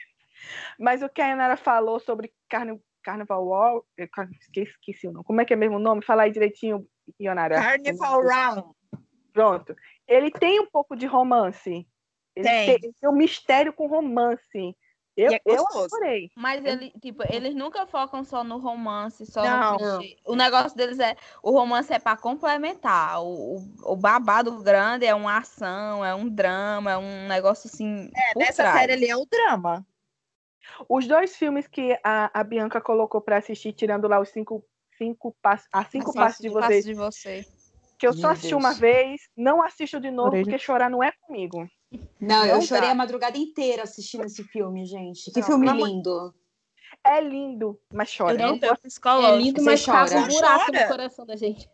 Mas 0.79 1.01
o 1.01 1.09
que 1.09 1.21
a 1.21 1.27
Yanara 1.27 1.57
falou 1.57 1.99
sobre 1.99 2.33
Carni... 2.49 2.79
Carnival 3.03 3.85
car- 4.11 4.29
Esqueci, 4.31 4.71
esqueci 4.71 5.07
o 5.07 5.11
nome. 5.11 5.25
Como 5.25 5.39
é 5.39 5.45
que 5.45 5.53
é 5.53 5.55
mesmo 5.55 5.77
o 5.77 5.79
nome? 5.79 6.03
Fala 6.03 6.23
aí 6.23 6.31
direitinho, 6.31 6.85
Yanara. 7.21 7.55
Carnival 7.55 8.21
Round. 8.21 8.63
Pronto. 9.31 9.75
Ele 10.07 10.29
tem 10.29 10.59
um 10.59 10.65
pouco 10.65 10.95
de 10.95 11.05
romance. 11.05 11.87
Ele 12.35 12.47
Tem. 12.47 12.79
tem, 12.79 12.91
tem 12.91 13.09
um 13.09 13.13
mistério 13.13 13.71
com 13.71 13.87
romance. 13.87 14.75
Eu, 15.15 15.33
é 15.33 15.41
eu 15.45 15.65
adorei. 15.67 16.29
Mas 16.35 16.63
ele, 16.63 16.91
tipo, 17.01 17.23
eles 17.33 17.55
nunca 17.55 17.87
focam 17.87 18.23
só 18.23 18.43
no 18.43 18.59
romance, 18.59 19.25
só 19.25 19.43
Não. 19.43 19.77
no. 19.77 19.99
O 20.25 20.35
negócio 20.35 20.77
deles 20.77 20.99
é, 20.99 21.15
o 21.41 21.49
romance 21.49 21.91
é 21.91 21.97
para 21.97 22.15
complementar. 22.15 23.23
O, 23.23 23.57
o, 23.57 23.93
o 23.93 23.95
babado 23.95 24.61
grande 24.61 25.07
é 25.07 25.15
uma 25.15 25.37
ação, 25.39 26.05
é 26.05 26.13
um 26.13 26.29
drama, 26.29 26.91
é 26.91 26.97
um 26.97 27.27
negócio 27.27 27.67
assim. 27.67 28.11
É, 28.15 28.37
nessa 28.37 28.61
trás. 28.61 28.79
série 28.79 28.93
ali 28.93 29.09
é 29.09 29.17
o 29.17 29.25
drama. 29.25 29.83
Os 30.89 31.07
dois 31.07 31.35
filmes 31.35 31.67
que 31.67 31.97
a, 32.03 32.31
a 32.39 32.43
Bianca 32.43 32.79
colocou 32.81 33.21
para 33.21 33.37
assistir, 33.37 33.73
tirando 33.73 34.07
lá 34.07 34.19
os 34.19 34.29
cinco, 34.29 34.63
cinco 34.97 35.35
passos, 35.41 35.67
a 35.73 35.83
cinco 35.85 36.13
passos 36.13 36.39
de 36.41 36.49
passo 36.49 36.67
vocês, 36.67 36.85
de 36.85 36.93
você. 36.93 37.45
que 37.97 38.05
eu 38.07 38.13
só 38.13 38.21
Meu 38.21 38.29
assisti 38.31 38.49
Deus. 38.49 38.63
uma 38.63 38.73
vez, 38.73 39.21
não 39.35 39.61
assisto 39.61 39.99
de 39.99 40.11
novo, 40.11 40.29
Chorei. 40.29 40.43
porque 40.43 40.57
chorar 40.59 40.89
não 40.89 41.03
é 41.03 41.11
comigo. 41.21 41.67
Não, 42.19 42.45
eu 42.45 42.55
Não 42.55 42.61
chorei 42.61 42.87
dá. 42.87 42.91
a 42.91 42.95
madrugada 42.95 43.37
inteira 43.37 43.83
assistindo 43.83 44.25
esse 44.25 44.43
filme, 44.43 44.85
gente. 44.85 45.31
Que 45.31 45.39
Não, 45.39 45.47
filme 45.47 45.65
pelo 45.67 45.77
amor- 45.77 45.87
lindo. 45.87 46.35
É 47.05 47.21
lindo, 47.21 47.79
mas 47.93 48.13
chora. 48.15 48.33
Eu 48.33 48.37
não 48.39 48.47
não 48.49 48.59
tenho 48.59 48.73
É 48.73 48.75
psicológico. 48.75 49.37
lindo, 49.37 49.59
você 49.61 49.65
mas 49.65 49.85
chora. 49.85 50.17
um 50.19 50.27
buraco 50.27 50.65
Chora. 50.65 50.81
no 50.81 50.87
coração 50.89 51.25
da 51.25 51.35
gente. 51.35 51.69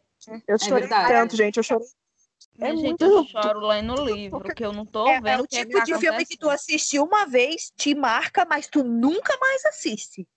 Eu 0.48 0.58
chorei 0.60 0.80
verdade. 0.82 1.08
tanto, 1.10 1.36
gente. 1.36 1.58
Eu 1.58 1.64
chorei. 1.64 1.88
É 2.60 2.68
Gente, 2.76 2.84
muito- 2.84 3.06
eu 3.06 3.26
choro 3.26 3.60
lendo 3.68 3.94
o 3.94 4.06
livro, 4.06 4.54
que 4.54 4.66
eu 4.66 4.72
não 4.74 4.86
tô 4.86 5.08
É, 5.08 5.22
vendo 5.22 5.28
é 5.28 5.38
o 5.38 5.42
o 5.42 5.44
é 5.46 5.48
tipo 5.48 5.72
que 5.72 5.84
de 5.84 6.00
filme 6.00 6.26
que 6.26 6.38
tu 6.38 6.50
assiste 6.50 7.00
uma 7.00 7.26
vez, 7.26 7.72
te 7.76 7.94
marca, 7.96 8.46
mas 8.46 8.68
tu 8.68 8.84
nunca 8.84 9.38
mais 9.40 9.66
assiste. 9.66 10.28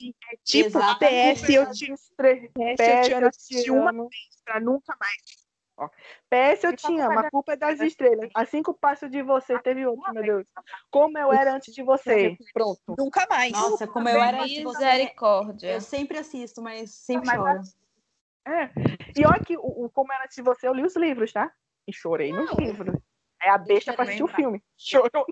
É 0.00 0.36
tipo, 0.42 0.66
Exatamente. 0.66 1.40
PS, 1.42 1.54
eu 1.54 1.70
te, 1.72 1.86
PS, 1.86 3.12
eu 3.12 3.28
assisti 3.28 3.70
uma 3.70 3.90
amo. 3.90 4.08
vez, 4.08 4.42
pra 4.44 4.58
nunca 4.58 4.96
mais. 4.98 5.42
PS, 6.28 6.66
eu 6.66 6.76
te 6.76 6.98
amo. 6.98 7.18
A 7.18 7.30
culpa 7.30 7.52
é 7.52 7.56
das 7.56 7.80
estrelas. 7.80 8.30
Assim 8.34 8.62
que 8.62 8.70
eu 8.70 8.74
passo 8.74 9.08
de 9.08 9.22
você, 9.22 9.58
teve 9.60 9.86
outro, 9.86 10.12
meu 10.12 10.22
Deus. 10.22 10.46
Como 10.90 11.16
eu 11.18 11.32
era 11.32 11.54
antes 11.54 11.74
de 11.74 11.82
você. 11.82 12.36
Pronto. 12.52 12.94
Nunca 12.98 13.26
mais. 13.28 13.52
Nossa, 13.52 13.86
como 13.86 14.08
eu 14.08 14.20
era 14.22 14.42
antes 14.42 14.56
de 14.56 14.62
você. 14.64 14.84
Misericórdia. 14.84 15.70
Eu 15.72 15.80
sempre 15.80 16.18
assisto, 16.18 16.60
mas 16.62 16.90
sempre 16.90 17.30
choro. 17.30 17.60
É. 18.46 18.70
E 19.16 19.24
olha 19.26 19.40
que 19.40 19.56
o, 19.56 19.84
o 19.84 19.90
Como 19.90 20.12
era 20.12 20.26
de 20.26 20.42
você, 20.42 20.66
eu 20.68 20.74
li 20.74 20.84
os 20.84 20.96
livros, 20.96 21.32
tá? 21.32 21.50
E 21.86 21.92
chorei 21.92 22.32
nos 22.32 22.50
livros. 22.58 22.96
É 23.44 23.50
a 23.50 23.58
besta 23.58 23.92
pra 23.92 24.04
assistir 24.04 24.22
o 24.22 24.28
filme. 24.28 24.62
Chorou. 24.78 25.26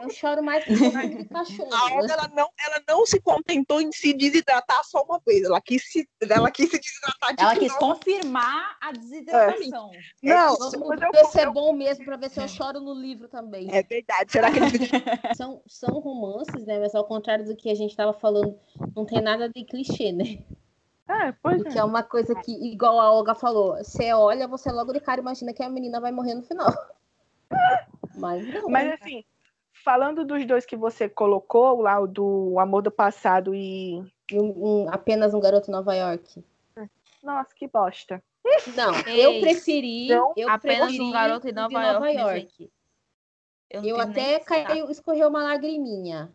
Eu 0.00 0.08
choro 0.10 0.40
mais 0.40 0.64
que 0.64 1.24
cachorro. 1.28 1.74
A 1.74 1.94
Olga, 1.96 2.12
ela 2.12 2.28
não, 2.28 2.48
ela 2.64 2.80
não 2.86 3.04
se 3.04 3.20
contentou 3.20 3.80
em 3.80 3.90
se 3.90 4.14
desidratar 4.14 4.84
só 4.84 5.02
uma 5.02 5.20
vez. 5.26 5.42
Ela 5.42 5.60
quis 5.60 5.82
se, 5.90 6.08
ela 6.30 6.48
quis 6.48 6.70
se 6.70 6.78
desidratar 6.78 7.34
de 7.34 7.42
Ela 7.42 7.54
novo. 7.54 7.66
quis 7.66 7.76
confirmar 7.76 8.76
a 8.80 8.92
desidratação. 8.92 9.90
Não, 10.22 10.56
Vamos 10.56 10.78
Mas 10.88 11.00
eu- 11.02 11.10
ver 11.10 11.24
se 11.24 11.40
é 11.40 11.50
bom 11.50 11.72
mesmo 11.72 12.04
pra 12.04 12.16
ver 12.16 12.30
se 12.30 12.40
eu 12.40 12.46
choro 12.46 12.78
no 12.78 12.94
livro 12.94 13.26
também. 13.26 13.68
é 13.74 13.82
verdade. 13.82 14.30
Será 14.30 14.52
que 14.52 14.58
ele 14.60 14.68
São, 15.36 15.60
são 15.66 15.98
romances, 15.98 16.64
né? 16.64 16.78
Mas 16.78 16.94
ao 16.94 17.04
contrário 17.04 17.44
do 17.44 17.56
que 17.56 17.68
a 17.68 17.74
gente 17.74 17.96
tava 17.96 18.12
falando, 18.12 18.56
não 18.94 19.04
tem 19.04 19.20
nada 19.20 19.48
de 19.48 19.64
clichê, 19.64 20.12
né? 20.12 20.38
É, 21.08 21.32
pois 21.32 21.62
Porque 21.62 21.78
é. 21.78 21.80
é 21.80 21.84
uma 21.84 22.02
coisa 22.02 22.34
que, 22.34 22.52
igual 22.52 22.98
a 22.98 23.12
Olga 23.12 23.34
falou, 23.34 23.76
você 23.76 24.12
olha, 24.12 24.48
você 24.48 24.72
logo 24.72 24.92
de 24.92 25.00
cara 25.00 25.20
imagina 25.20 25.52
que 25.52 25.62
a 25.62 25.68
menina 25.68 26.00
vai 26.00 26.10
morrer 26.10 26.34
no 26.34 26.42
final. 26.42 26.66
Mas 28.16 28.46
não. 28.52 28.68
Mas 28.68 28.92
assim, 28.92 29.24
falando 29.84 30.24
dos 30.24 30.44
dois 30.46 30.66
que 30.66 30.76
você 30.76 31.08
colocou, 31.08 31.80
lá 31.80 32.00
o 32.00 32.06
do 32.06 32.58
Amor 32.58 32.82
do 32.82 32.90
Passado 32.90 33.54
e. 33.54 34.02
Um- 34.32 34.84
um- 34.86 34.88
apenas 34.90 35.32
um 35.32 35.38
garoto 35.40 35.70
em 35.70 35.72
Nova 35.72 35.94
York. 35.94 36.44
Nossa, 37.22 37.54
que 37.54 37.68
bosta. 37.68 38.22
Não, 38.74 38.92
eu 39.06 39.40
preferi. 39.40 40.08
não, 40.08 40.32
eu 40.36 40.48
Apenas 40.48 40.88
preferi 40.88 41.00
um 41.00 41.10
garoto 41.12 41.48
em 41.48 41.52
de 41.52 41.56
Nova 41.56 42.10
York, 42.10 42.40
gente. 42.40 42.72
Eu, 43.68 43.84
Eu 43.84 44.00
até 44.00 44.38
caiu, 44.40 44.90
escorreu 44.90 45.28
uma 45.28 45.42
lagriminha. 45.42 46.32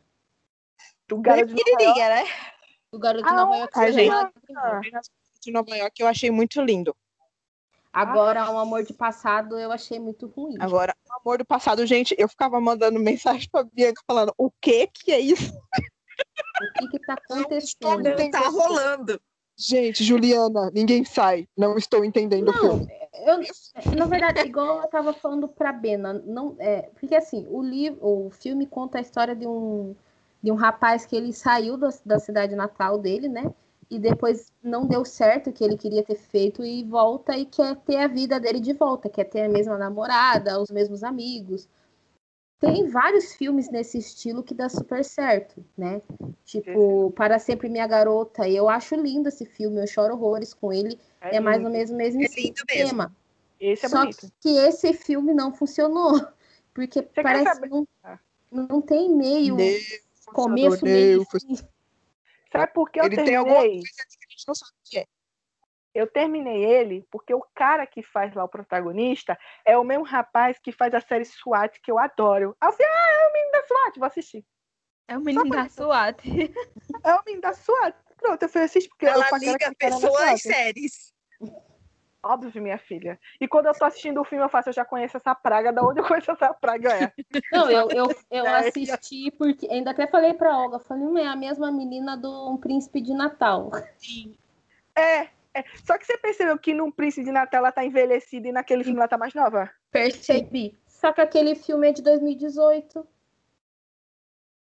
Do 1.07 1.17
garoto 1.17 1.47
de 1.47 1.53
Nova 1.53 1.69
York. 1.69 1.77
Pequenininha, 1.77 2.09
né? 2.09 2.23
O 2.91 2.99
garoto 2.99 3.23
de 3.23 3.29
Ah, 3.29 3.35
Nova 3.35 3.55
York. 3.57 3.79
a 3.79 3.91
gente- 3.91 5.11
de 5.41 5.51
Nova 5.51 5.75
York 5.75 6.01
eu 6.01 6.07
achei 6.07 6.29
muito 6.29 6.61
lindo. 6.61 6.95
Agora, 7.93 8.49
um 8.51 8.59
amor 8.59 8.83
de 8.83 8.93
passado 8.93 9.57
eu 9.59 9.71
achei 9.71 9.99
muito 9.99 10.27
ruim. 10.27 10.55
Agora, 10.59 10.95
o 11.09 11.13
amor 11.21 11.37
do 11.37 11.45
passado, 11.45 11.85
gente, 11.85 12.15
eu 12.17 12.27
ficava 12.27 12.59
mandando 12.61 12.99
mensagem 13.43 13.49
pra 13.51 13.63
Bianca 13.63 14.01
falando 14.05 14.33
o 14.37 14.49
que 14.61 14.87
que 14.87 15.11
é 15.11 15.19
isso? 15.19 15.51
O 15.53 16.73
que 16.79 16.87
que 16.89 16.99
tá 16.99 17.13
acontecendo? 17.13 18.03
Não 18.03 18.31
Tá 18.31 18.47
rolando. 18.49 19.19
Gente, 19.57 20.03
Juliana, 20.03 20.69
ninguém 20.73 21.03
sai. 21.03 21.47
Não 21.57 21.77
estou 21.77 22.03
entendendo 22.05 22.49
o 22.49 22.53
Não, 22.53 22.59
filme. 22.59 22.87
eu, 23.25 23.95
na 23.97 24.05
verdade, 24.05 24.39
igual 24.41 24.81
eu 24.81 24.87
tava 24.87 25.13
falando 25.13 25.47
pra 25.47 25.71
Bena, 25.73 26.13
não, 26.13 26.55
é, 26.59 26.89
porque 26.99 27.13
assim, 27.15 27.45
o 27.49 27.61
livro, 27.61 27.99
o 28.01 28.29
filme 28.31 28.65
conta 28.65 28.97
a 28.97 29.01
história 29.01 29.35
de 29.35 29.45
um, 29.45 29.95
de 30.41 30.51
um 30.51 30.55
rapaz 30.55 31.05
que 31.05 31.15
ele 31.15 31.31
saiu 31.33 31.77
da, 31.77 31.89
da 32.05 32.19
cidade 32.19 32.55
natal 32.55 32.97
dele, 32.97 33.27
né? 33.27 33.51
E 33.89 33.99
depois 33.99 34.51
não 34.63 34.87
deu 34.87 35.03
certo 35.03 35.49
o 35.49 35.53
que 35.53 35.63
ele 35.63 35.75
queria 35.77 36.01
ter 36.03 36.15
feito 36.15 36.63
e 36.63 36.83
volta 36.83 37.35
e 37.37 37.45
quer 37.45 37.75
ter 37.77 37.97
a 37.97 38.07
vida 38.07 38.39
dele 38.39 38.59
de 38.59 38.71
volta, 38.73 39.09
quer 39.09 39.25
ter 39.25 39.41
a 39.41 39.49
mesma 39.49 39.77
namorada, 39.77 40.59
os 40.61 40.71
mesmos 40.71 41.03
amigos. 41.03 41.67
Tem 42.59 42.87
vários 42.89 43.33
filmes 43.33 43.69
nesse 43.71 43.97
estilo 43.97 44.43
que 44.43 44.53
dá 44.53 44.69
super 44.69 45.03
certo, 45.03 45.65
né? 45.75 45.99
Tipo, 46.45 47.11
Para 47.15 47.39
Sempre 47.39 47.67
Minha 47.67 47.87
Garota. 47.87 48.47
E 48.47 48.55
eu 48.55 48.69
acho 48.69 48.95
lindo 48.95 49.29
esse 49.29 49.45
filme, 49.45 49.81
eu 49.81 49.87
choro 49.87 50.13
horrores 50.13 50.53
com 50.53 50.71
ele. 50.71 50.97
É, 51.19 51.39
mais 51.39 51.63
ou 51.63 51.71
menos 51.71 51.89
o 51.89 51.95
mesmo 51.95 52.21
É 52.21 52.27
lindo 52.27 52.61
mesmo. 52.69 52.83
esquema. 52.85 53.15
Esse 53.59 53.85
é 53.87 53.89
Só 53.89 53.99
bonito. 54.01 54.31
que 54.39 54.49
esse 54.57 54.93
filme 54.93 55.33
não 55.33 55.51
funcionou. 55.53 56.13
Porque 56.73 57.01
quer 57.01 57.23
parece 57.23 57.59
que 57.61 57.67
não, 57.67 57.87
Ah. 58.03 58.19
não 58.51 58.79
tem 58.79 59.09
meio, 59.09 59.55
Deus, 59.57 59.99
começo, 60.31 60.83
meio. 60.83 61.25
Sabe 62.51 62.73
por 62.73 62.89
que 62.91 62.99
eu 62.99 63.05
Ele 63.05 63.15
tem 63.15 63.35
alguma 63.35 63.61
terminei? 63.61 63.79
coisa 63.79 63.95
que 63.95 64.25
a 64.25 64.29
gente 64.29 64.47
não 64.47 64.55
sabe 64.55 64.71
o 64.71 64.89
que 64.89 64.99
é. 64.99 65.05
Eu 65.93 66.07
terminei 66.07 66.63
ele 66.63 67.05
porque 67.11 67.33
o 67.33 67.45
cara 67.53 67.85
que 67.85 68.01
faz 68.01 68.33
lá 68.33 68.43
o 68.43 68.49
protagonista 68.49 69.37
é 69.65 69.77
o 69.77 69.83
mesmo 69.83 70.05
rapaz 70.05 70.57
que 70.57 70.71
faz 70.71 70.93
a 70.93 71.01
série 71.01 71.25
SWAT 71.25 71.79
que 71.81 71.91
eu 71.91 71.99
adoro. 71.99 72.55
Aí 72.61 72.69
eu 72.69 72.73
falei, 72.73 72.91
ah, 72.91 73.23
é 73.23 73.27
o 73.27 73.33
menino 73.33 73.51
da 73.51 73.67
SWAT, 73.67 73.99
vou 73.99 74.07
assistir. 74.07 74.45
É 75.07 75.17
o 75.17 75.21
menino 75.21 75.49
da 75.49 75.67
SWAT. 75.67 76.17
É 77.03 77.15
o 77.15 77.23
menino 77.25 77.41
da 77.41 77.53
SWAT. 77.53 77.95
Pronto, 78.17 78.43
eu 78.43 78.49
fui 78.49 78.61
assistir 78.61 78.87
porque 78.89 79.05
eu 79.05 79.09
Ela 79.09 79.37
liga 79.37 79.73
pessoas 79.77 80.21
às 80.21 80.41
séries. 80.41 81.13
Óbvio, 82.23 82.61
minha 82.61 82.77
filha. 82.77 83.19
E 83.39 83.47
quando 83.47 83.65
eu 83.65 83.73
tô 83.73 83.83
assistindo 83.83 84.21
o 84.21 84.23
filme, 84.23 84.45
eu 84.45 84.49
faço, 84.49 84.69
eu 84.69 84.73
já 84.73 84.85
conheço 84.85 85.17
essa 85.17 85.33
praga, 85.33 85.73
da 85.73 85.81
onde 85.81 85.99
eu 85.99 86.07
conheço 86.07 86.31
essa 86.31 86.53
praga 86.53 86.89
é. 86.93 87.13
Não, 87.51 87.69
eu, 87.69 87.89
eu, 87.89 88.15
eu 88.29 88.45
assisti 88.47 89.31
porque. 89.31 89.67
Ainda 89.71 89.89
até 89.89 90.05
falei 90.05 90.33
pra 90.35 90.55
Olga, 90.55 90.77
falei, 90.79 91.03
não 91.03 91.17
é 91.17 91.25
a 91.25 91.35
mesma 91.35 91.71
menina 91.71 92.15
do 92.15 92.51
Um 92.51 92.57
Príncipe 92.57 93.01
de 93.01 93.13
Natal. 93.13 93.71
É, 94.95 95.29
é. 95.53 95.63
Só 95.83 95.97
que 95.97 96.05
você 96.05 96.15
percebeu 96.17 96.59
que 96.59 96.75
no 96.75 96.91
Príncipe 96.91 97.25
de 97.25 97.31
Natal 97.31 97.59
ela 97.59 97.71
tá 97.71 97.83
envelhecida 97.83 98.47
e 98.47 98.51
naquele 98.51 98.83
filme 98.83 98.99
ela 98.99 99.07
tá 99.07 99.17
mais 99.17 99.33
nova? 99.33 99.71
Percebi. 99.89 100.77
Só 100.85 101.11
que 101.11 101.21
aquele 101.21 101.55
filme 101.55 101.89
é 101.89 101.91
de 101.91 102.03
2018. 102.03 103.07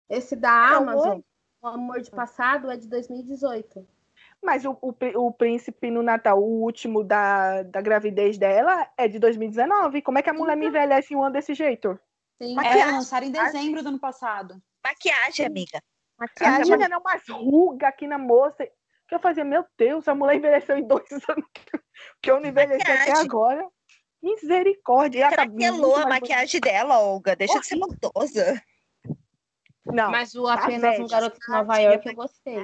Esse 0.08 0.34
da 0.34 0.48
É, 0.48 0.74
Amazon, 0.74 1.20
O 1.62 1.66
Amor 1.68 2.00
de 2.00 2.10
Passado, 2.10 2.70
é 2.70 2.76
de 2.76 2.88
2018. 2.88 3.86
Mas 4.42 4.64
o, 4.64 4.78
o, 4.80 4.94
o 5.26 5.32
Príncipe 5.32 5.90
no 5.90 6.02
Natal, 6.02 6.38
o 6.40 6.62
último 6.62 7.02
da, 7.02 7.62
da 7.64 7.80
gravidez 7.80 8.38
dela, 8.38 8.88
é 8.96 9.08
de 9.08 9.18
2019. 9.18 10.02
Como 10.02 10.18
é 10.18 10.22
que 10.22 10.30
a 10.30 10.34
mulher 10.34 10.56
me 10.56 10.66
envelhece 10.66 11.12
em 11.14 11.16
um 11.16 11.22
ano 11.24 11.32
desse 11.32 11.52
jeito? 11.54 11.98
Sim. 12.40 12.54
Mas- 12.54 12.66
É, 12.66 12.68
Maquiagem. 12.70 12.94
lançaram 12.94 13.26
em 13.26 13.30
dezembro 13.32 13.82
do 13.82 13.88
ano 13.88 13.98
passado. 13.98 14.62
Maquiagem, 14.84 15.46
amiga. 15.46 15.78
A 16.18 16.22
Maquiagem. 16.22 16.70
menina 16.70 16.88
não 16.88 17.02
mais 17.02 17.22
ruga 17.28 17.88
aqui 17.88 18.06
na 18.06 18.18
moça. 18.18 18.66
Que 19.08 19.14
eu 19.14 19.20
fazia, 19.20 19.44
meu 19.44 19.64
Deus, 19.78 20.06
a 20.08 20.14
mulher 20.14 20.36
envelheceu 20.36 20.76
em 20.78 20.86
dois 20.86 21.06
anos. 21.28 21.46
Que 22.22 22.30
eu 22.30 22.40
não 22.40 22.48
envelheci 22.48 22.82
até 22.90 23.12
agora. 23.12 23.66
Misericórdia. 24.22 25.20
Ela 25.26 25.30
tá 25.30 25.46
Craquelou 25.46 25.92
muito 25.94 26.06
a 26.06 26.08
maquiagem 26.08 26.60
dela, 26.60 26.98
Olga. 26.98 27.34
Deixa 27.36 27.58
de 27.60 27.66
ser 27.66 27.76
maldosa. 27.76 28.44
bonita. 28.44 28.62
Não, 29.86 30.10
Mas 30.10 30.34
o 30.34 30.46
Apenas 30.48 30.94
um 30.98 31.06
velha, 31.06 31.08
Garoto 31.08 31.38
de 31.38 31.48
Nova 31.52 31.78
York 31.78 32.08
eu 32.08 32.14
gostei. 32.14 32.56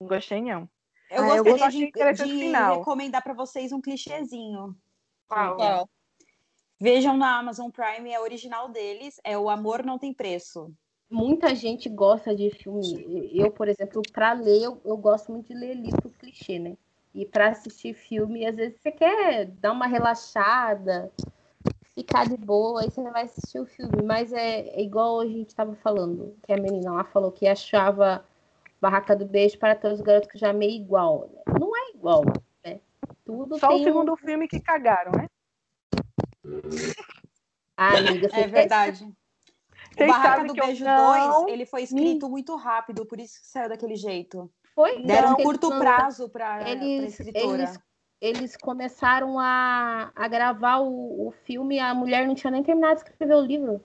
não 0.00 0.08
gostei, 0.08 0.40
não. 0.42 0.68
Eu 1.10 1.22
Ah, 1.22 1.36
eu 1.36 1.44
gostaria 1.44 1.66
achei 1.66 1.92
de, 1.92 2.24
de 2.24 2.52
recomendar 2.52 3.22
para 3.22 3.34
vocês 3.34 3.72
um 3.72 3.80
clichêzinho. 3.80 4.76
Qual? 5.28 5.88
Vejam 6.78 7.16
na 7.16 7.38
Amazon 7.38 7.70
Prime, 7.70 8.12
é 8.12 8.20
original 8.20 8.68
deles, 8.68 9.18
é 9.24 9.36
O 9.36 9.48
Amor 9.48 9.82
Não 9.82 9.98
Tem 9.98 10.12
Preço. 10.12 10.70
Muita 11.08 11.54
gente 11.54 11.88
gosta 11.88 12.34
de 12.34 12.50
filme. 12.50 13.30
Eu, 13.32 13.50
por 13.50 13.68
exemplo, 13.68 14.02
para 14.12 14.32
ler, 14.32 14.64
eu, 14.64 14.80
eu 14.84 14.96
gosto 14.96 15.32
muito 15.32 15.46
de 15.46 15.54
ler 15.54 15.74
livro 15.74 16.10
clichê, 16.18 16.58
né? 16.58 16.76
E 17.14 17.24
para 17.24 17.48
assistir 17.48 17.94
filme, 17.94 18.44
às 18.44 18.56
vezes 18.56 18.78
você 18.78 18.92
quer 18.92 19.46
dar 19.46 19.72
uma 19.72 19.86
relaxada, 19.86 21.10
ficar 21.94 22.28
de 22.28 22.36
boa, 22.36 22.82
aí 22.82 22.90
você 22.90 23.02
vai 23.02 23.22
assistir 23.22 23.58
o 23.58 23.64
filme. 23.64 24.02
Mas 24.02 24.32
é, 24.32 24.68
é 24.68 24.82
igual 24.82 25.20
a 25.20 25.26
gente 25.26 25.48
estava 25.48 25.74
falando, 25.76 26.36
que 26.42 26.52
a 26.52 26.58
menina 26.58 26.92
lá 26.92 27.04
falou 27.04 27.32
que 27.32 27.46
achava 27.46 28.22
Barraca 28.86 29.16
do 29.16 29.26
Beijo 29.26 29.58
para 29.58 29.74
todos 29.74 29.98
os 29.98 30.04
garotos 30.04 30.30
que 30.30 30.38
já 30.38 30.50
amei 30.50 30.76
igual. 30.76 31.28
né? 31.32 31.58
Não 31.58 31.76
é 31.76 31.90
igual, 31.90 32.22
né? 32.64 32.78
Tudo 33.24 33.58
Só 33.58 33.66
tem 33.68 33.78
o 33.78 33.80
um- 33.80 33.84
segundo 33.84 34.16
filme 34.16 34.46
que 34.46 34.60
cagaram, 34.60 35.10
né? 35.12 35.26
Ah, 37.78 37.98
amiga, 37.98 38.30
você 38.30 38.36
É 38.40 38.46
verdade. 38.46 39.04
O 39.04 39.14
Vocês 39.94 40.08
Barraca 40.10 40.44
do 40.44 40.54
Beijo 40.54 40.82
não 40.84 41.42
2, 41.42 41.52
ele 41.52 41.66
foi 41.66 41.82
escrito 41.82 42.26
muito 42.28 42.54
rápido, 42.56 43.04
por 43.04 43.18
isso 43.20 43.38
que 43.40 43.46
saiu 43.48 43.68
daquele 43.68 43.96
jeito. 43.96 44.50
Foi? 44.74 45.02
Deram 45.02 45.30
um 45.30 45.32
Eles 45.34 45.44
curto 45.44 45.68
lançam- 45.68 45.80
prazo 45.84 46.28
para 46.30 46.70
eles, 46.70 47.18
escritora. 47.20 47.54
eles, 47.62 47.78
eles 48.20 48.56
começaram 48.56 49.38
a, 49.38 50.10
a 50.14 50.28
gravar 50.28 50.78
o, 50.78 51.26
o 51.28 51.30
filme, 51.44 51.78
a 51.78 51.92
mulher 51.92 52.26
não 52.26 52.34
tinha 52.34 52.50
nem 52.50 52.62
terminado 52.62 52.94
de 52.94 53.00
escrever 53.10 53.34
o 53.34 53.40
livro. 53.40 53.82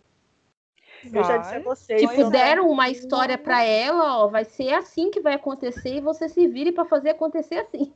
Eu 1.05 1.23
já 1.23 1.37
disse 1.37 1.55
a 1.55 1.59
vocês. 1.61 2.01
Tipo, 2.01 2.21
é. 2.21 2.29
deram 2.29 2.69
uma 2.69 2.89
história 2.89 3.37
pra 3.37 3.63
ela, 3.63 4.17
ó, 4.19 4.27
vai 4.27 4.43
ser 4.45 4.73
assim 4.73 5.09
que 5.11 5.19
vai 5.21 5.33
acontecer 5.33 5.95
e 5.95 6.01
você 6.01 6.27
se 6.29 6.47
vire 6.47 6.71
pra 6.71 6.85
fazer 6.85 7.09
acontecer 7.11 7.55
assim. 7.55 7.93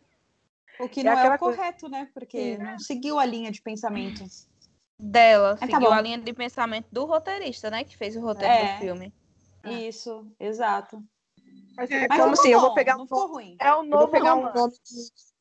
O 0.80 0.90
que 0.90 1.02
É 1.02 1.04
não 1.04 1.12
é, 1.12 1.16
aquela 1.16 1.36
o 1.36 1.40
coisa- 1.40 1.58
correto, 1.58 1.88
né? 1.90 2.10
Porque 2.14 2.58
não 2.58 2.80
seguiu 2.80 3.18
a 3.20 3.26
linha 3.26 3.52
de 3.52 3.62
pensamento. 3.62 4.24
Dela, 4.98 5.56
tá 5.58 5.66
seguiu 5.66 5.90
bom. 5.90 5.94
a 5.94 6.02
linha 6.02 6.18
de 6.18 6.34
pensamento 6.34 6.88
do 6.92 7.06
roteirista, 7.06 7.70
né? 7.70 7.84
Que 7.84 7.98
fez 7.98 8.16
o 8.16 8.22
roteiro 8.22 8.54
É. 8.54 8.74
do 8.76 8.80
filme. 8.80 9.14
Isso, 9.66 10.26
exato. 10.40 11.04
Mas 11.78 11.92
É, 11.92 12.08
Mas 12.08 12.20
como 12.22 12.32
assim? 12.34 12.44
ficou 12.44 12.52
Eu 12.54 12.60
vou 12.62 12.70
bom, 12.70 12.76
pegar 12.76 12.94
não 12.96 13.04
um 13.04 13.08
ficou 13.08 13.28
ruim. 13.28 13.58
é 13.60 13.74
o 13.74 13.78
Eu 13.80 13.84
novo 13.84 14.04
vou 14.04 14.08
pegar 14.08 14.36
um 14.36 14.40
romance. 14.40 14.58
nome 14.58 14.74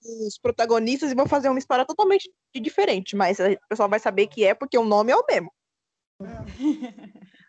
dos, 0.02 0.38
protagonistas 0.38 1.12
e 1.12 1.14
vou 1.14 1.26
fazer 1.28 1.48
uma 1.48 1.58
história 1.58 1.84
totalmente 1.84 2.30
diferente, 2.54 3.14
mas 3.16 3.38
o 3.38 3.68
pessoal 3.68 3.88
vai 3.88 3.98
saber 4.00 4.26
que 4.26 4.44
é 4.44 4.52
porque 4.54 4.76
o 4.76 4.84
nome 4.84 5.12
é 5.12 5.16
o 5.16 5.24
mesmo. 5.28 5.52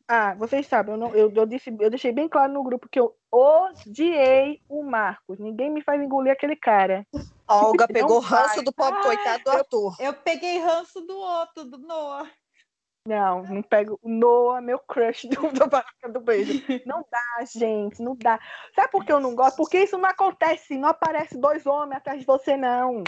Ah, 0.08 0.36
vocês 0.36 0.68
sabem, 0.68 0.94
eu, 0.94 0.98
não, 1.00 1.16
eu, 1.16 1.32
eu, 1.34 1.46
disse, 1.48 1.76
eu 1.80 1.90
deixei 1.90 2.12
bem 2.12 2.30
claro 2.30 2.54
no 2.54 2.64
grupo 2.64 2.88
que 2.88 3.00
eu 3.00 3.16
odiei 3.32 4.62
o 4.70 4.84
Marcos. 4.84 5.40
Ninguém 5.40 5.72
me 5.72 5.82
faz 5.82 6.00
engolir 6.00 6.32
aquele 6.32 6.56
cara. 6.56 7.06
A 7.48 7.66
Olga 7.66 7.86
Não 7.90 7.94
pegou 7.94 8.22
vai. 8.22 8.44
ranço 8.44 8.62
do 8.62 8.72
pobre 8.72 9.00
Ai, 9.00 9.04
coitado 9.04 9.44
do 9.44 9.50
ator. 9.50 9.96
Eu 10.00 10.14
peguei 10.14 10.60
ranço 10.60 11.02
do 11.02 11.18
outro, 11.18 11.66
do 11.66 11.80
Noah. 11.80 12.30
Não, 13.08 13.44
não 13.44 13.62
pego 13.62 14.00
o 14.02 14.10
Noah, 14.10 14.62
meu 14.62 14.80
crush 14.80 15.28
do, 15.28 15.52
do 15.52 15.68
Barraca 15.68 16.10
do 16.10 16.20
Beijo. 16.20 16.64
Não 16.86 17.06
dá, 17.12 17.46
gente, 17.46 18.02
não 18.02 18.16
dá. 18.16 18.40
Sabe 18.76 18.92
por 18.92 19.06
que 19.06 19.12
eu 19.12 19.20
não 19.20 19.36
gosto? 19.36 19.58
Porque 19.58 19.80
isso 19.80 19.98
não 19.98 20.10
acontece, 20.10 20.78
não 20.78 20.90
aparece 20.90 21.38
dois 21.38 21.66
homens 21.66 21.98
atrás 21.98 22.20
de 22.20 22.26
você, 22.26 22.58
não. 22.58 23.04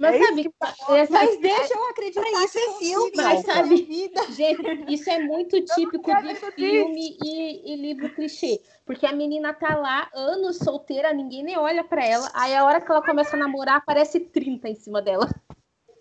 Mas 0.00 0.14
É 0.14 0.24
sabe, 0.24 0.40
isso 0.40 0.50
que 0.50 0.92
essa- 0.94 1.12
Mas 1.12 1.40
deixa 1.40 1.74
eu 1.74 1.90
acreditar 1.90 2.22
Isso 2.42 2.58
é 2.58 2.78
filme. 2.78 3.12
Mas 3.16 3.44
sabe- 3.44 3.82
vida. 3.82 4.32
Gente, 4.32 4.84
isso 4.94 5.10
é 5.10 5.18
muito 5.18 5.60
típico 5.62 6.10
de 6.22 6.34
filme 6.54 7.18
e, 7.22 7.72
e 7.74 7.76
livro 7.76 8.08
clichê. 8.14 8.62
Porque 8.86 9.04
a 9.04 9.12
menina 9.12 9.52
tá 9.52 9.76
lá, 9.76 10.08
anos 10.14 10.56
solteira, 10.56 11.12
ninguém 11.12 11.42
nem 11.44 11.58
olha 11.58 11.84
pra 11.84 12.02
ela. 12.04 12.30
Aí 12.32 12.56
a 12.56 12.64
hora 12.64 12.80
que 12.80 12.90
ela 12.90 13.04
começa 13.04 13.36
a 13.36 13.38
namorar, 13.38 13.76
aparece 13.76 14.18
30 14.20 14.70
em 14.70 14.74
cima 14.74 15.02
dela. 15.02 15.28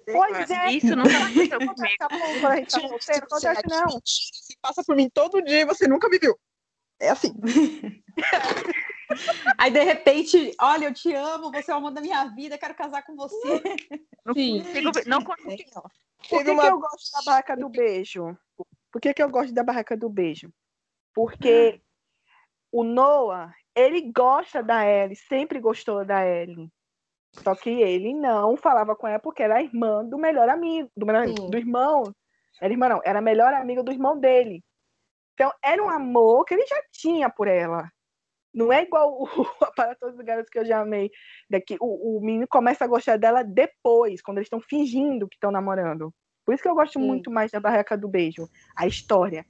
Pois 0.06 0.50
é. 0.50 0.72
Isso 0.72 0.96
nunca 0.96 1.10
aconteceu 1.18 1.60
comigo. 1.60 1.98
tá 2.00 2.10
solteiro, 2.70 2.98
Você 3.30 3.48
acontece 3.48 3.64
não. 3.68 4.02
passa 4.62 4.84
por 4.84 4.96
mim 4.96 5.10
todo 5.14 5.42
dia 5.44 5.60
e 5.62 5.66
você 5.66 5.88
nunca 5.90 6.08
me 6.08 6.18
viu. 6.18 6.36
É 7.02 7.10
assim. 7.10 7.34
Aí, 9.58 9.72
de 9.72 9.84
repente, 9.84 10.56
olha, 10.62 10.86
eu 10.86 10.94
te 10.94 11.14
amo, 11.14 11.52
você 11.52 11.72
é 11.72 11.74
o 11.74 11.78
amor 11.78 11.92
da 11.92 12.02
minha 12.02 12.26
vida, 12.26 12.58
quero 12.58 12.76
casar 12.76 13.04
com 13.04 13.16
você. 13.16 13.64
Sim. 14.34 14.64
Consigo 14.64 14.92
Não 15.10 15.24
consigo. 15.24 15.82
Por 16.30 16.44
que, 16.44 16.52
uma- 16.52 16.64
que 16.64 16.70
eu 16.70 16.80
gosto 16.80 17.12
da 17.12 17.22
barraca 17.24 17.58
do 17.58 17.70
beijo? 17.70 18.38
Por 18.92 19.02
que, 19.02 19.14
que 19.14 19.24
eu 19.24 19.30
gosto 19.30 19.54
da 19.54 19.64
barraca 19.64 19.96
do 19.98 20.10
beijo? 20.10 20.52
Porque 21.14 21.82
o 22.72 22.84
Noah, 22.84 23.54
ele 23.76 24.12
gosta 24.12 24.62
da 24.62 24.86
Ellie, 24.86 25.16
sempre 25.16 25.60
gostou 25.60 26.06
da 26.06 26.26
Ellie. 26.26 26.70
Só 27.44 27.56
que 27.56 27.70
ele 27.70 28.14
não 28.14 28.58
falava 28.58 28.96
com 28.96 29.08
ela 29.08 29.20
porque 29.20 29.44
era 29.44 29.58
a 29.58 29.62
irmã 29.64 30.04
do 30.04 30.18
melhor 30.18 30.50
amigo, 30.50 30.90
do, 30.96 31.06
melhor, 31.06 31.26
do 31.50 31.58
irmão. 31.58 32.14
Era 32.62 32.74
irmã, 32.74 32.90
não, 32.90 33.02
era 33.04 33.20
a 33.20 33.22
melhor 33.22 33.54
amiga 33.54 33.82
do 33.84 33.92
irmão 33.92 34.20
dele. 34.20 34.64
Então, 35.34 35.52
era 35.64 35.82
um 35.82 35.90
amor 35.90 36.44
que 36.44 36.54
ele 36.54 36.66
já 36.68 36.82
tinha 36.92 37.30
por 37.30 37.48
ela. 37.48 37.90
Não 38.54 38.72
é 38.74 38.84
igual 38.84 39.22
o, 39.22 39.28
para 39.76 39.96
todos 39.96 40.18
os 40.18 40.26
garotos 40.26 40.50
que 40.50 40.60
eu 40.60 40.66
já 40.66 40.82
amei. 40.82 41.12
Daqui, 41.50 41.78
o, 41.80 42.18
o 42.18 42.22
menino 42.22 42.48
começa 42.48 42.84
a 42.84 42.88
gostar 42.88 43.18
dela 43.18 43.44
depois, 43.44 44.22
quando 44.22 44.38
eles 44.38 44.48
estão 44.48 44.62
fingindo 44.62 45.28
que 45.28 45.36
estão 45.36 45.52
namorando. 45.52 46.14
Por 46.46 46.54
isso 46.54 46.64
que 46.64 46.70
eu 46.70 46.76
gosto 46.76 47.00
Sim. 47.00 47.06
muito 47.06 47.30
mais 47.30 47.52
da 47.52 47.60
Barraca 47.60 47.96
do 47.96 48.08
Beijo, 48.08 48.50
a 48.76 48.88
história. 48.88 49.46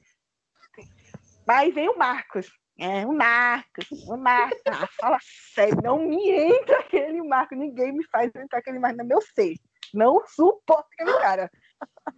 Mas 1.47 1.73
vem 1.73 1.89
o 1.89 1.97
Marcos. 1.97 2.51
É, 2.77 3.05
o 3.05 3.13
Marcos, 3.13 3.89
o 4.07 4.15
Marcos. 4.15 4.61
Ah, 4.65 4.87
fala 4.99 5.17
sério, 5.53 5.81
não 5.83 5.99
me 5.99 6.29
entra 6.29 6.79
aquele 6.79 7.21
Marcos. 7.21 7.57
Ninguém 7.57 7.91
me 7.91 8.05
faz 8.07 8.33
entrar 8.35 8.59
aquele 8.59 8.79
Marcos 8.79 8.99
no 8.99 9.05
meu 9.05 9.21
ser. 9.21 9.55
Não 9.93 10.21
suporto 10.27 10.87
aquele 10.93 11.17
cara. 11.19 11.51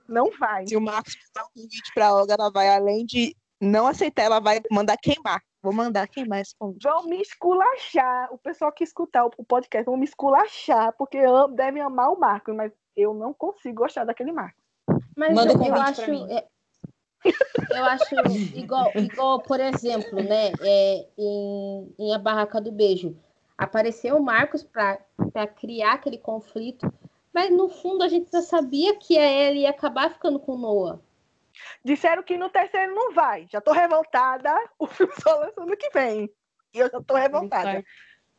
Não 0.07 0.29
vai. 0.37 0.67
Se 0.67 0.75
o 0.75 0.81
Marcos 0.81 1.15
mandar 1.27 1.47
um 1.47 1.61
vídeo 1.61 1.81
pra 1.93 2.13
Olga, 2.13 2.35
ela 2.37 2.51
vai, 2.51 2.69
além 2.69 3.05
de 3.05 3.35
não 3.59 3.87
aceitar, 3.87 4.23
ela 4.23 4.39
vai 4.39 4.59
mandar 4.71 4.97
queimar. 4.97 5.41
Vou 5.61 5.73
mandar 5.73 6.07
queimar 6.07 6.41
esse 6.41 6.55
convite. 6.55 6.83
Vão 6.83 7.03
me 7.03 7.21
esculachar. 7.21 8.33
O 8.33 8.37
pessoal 8.37 8.71
que 8.71 8.83
escutar 8.83 9.25
o 9.25 9.43
podcast 9.43 9.85
vão 9.85 9.97
me 9.97 10.05
esculachar, 10.05 10.93
porque 10.97 11.19
devem 11.55 11.81
amar 11.81 12.11
o 12.11 12.19
Marcos, 12.19 12.55
mas 12.55 12.71
eu 12.95 13.13
não 13.13 13.33
consigo 13.33 13.83
gostar 13.83 14.05
daquele 14.05 14.31
Marcos. 14.31 14.61
Mas 15.15 15.33
Manda 15.35 15.53
eu, 15.53 15.63
eu 15.63 15.75
acho. 15.75 16.11
é, 16.31 16.47
eu 17.23 17.85
acho 17.85 18.15
igual, 18.55 18.91
igual, 18.95 19.39
por 19.41 19.59
exemplo, 19.59 20.21
né? 20.23 20.51
É, 20.61 21.07
em, 21.17 21.93
em 21.99 22.13
A 22.15 22.17
Barraca 22.17 22.59
do 22.59 22.71
Beijo. 22.71 23.15
Apareceu 23.57 24.17
o 24.17 24.23
Marcos 24.23 24.63
para 24.63 24.97
criar 25.55 25.93
aquele 25.93 26.17
conflito. 26.17 26.91
Mas 27.33 27.51
no 27.51 27.69
fundo 27.69 28.03
a 28.03 28.07
gente 28.07 28.31
já 28.31 28.41
sabia 28.41 28.95
que 28.97 29.17
a 29.17 29.25
Ellie 29.25 29.61
ia 29.61 29.69
acabar 29.69 30.11
ficando 30.11 30.39
com 30.39 30.53
o 30.53 30.57
Noah. 30.57 30.99
Disseram 31.83 32.23
que 32.23 32.37
no 32.37 32.49
terceiro 32.49 32.93
não 32.93 33.13
vai. 33.13 33.47
Já 33.49 33.61
tô 33.61 33.71
revoltada. 33.71 34.53
O 34.77 34.87
filme 34.87 35.13
só 35.21 35.35
lança 35.35 35.61
ano 35.61 35.77
que 35.77 35.89
vem. 35.89 36.29
E 36.73 36.79
eu 36.79 36.89
já 36.89 37.01
tô 37.01 37.15
revoltada. 37.15 37.83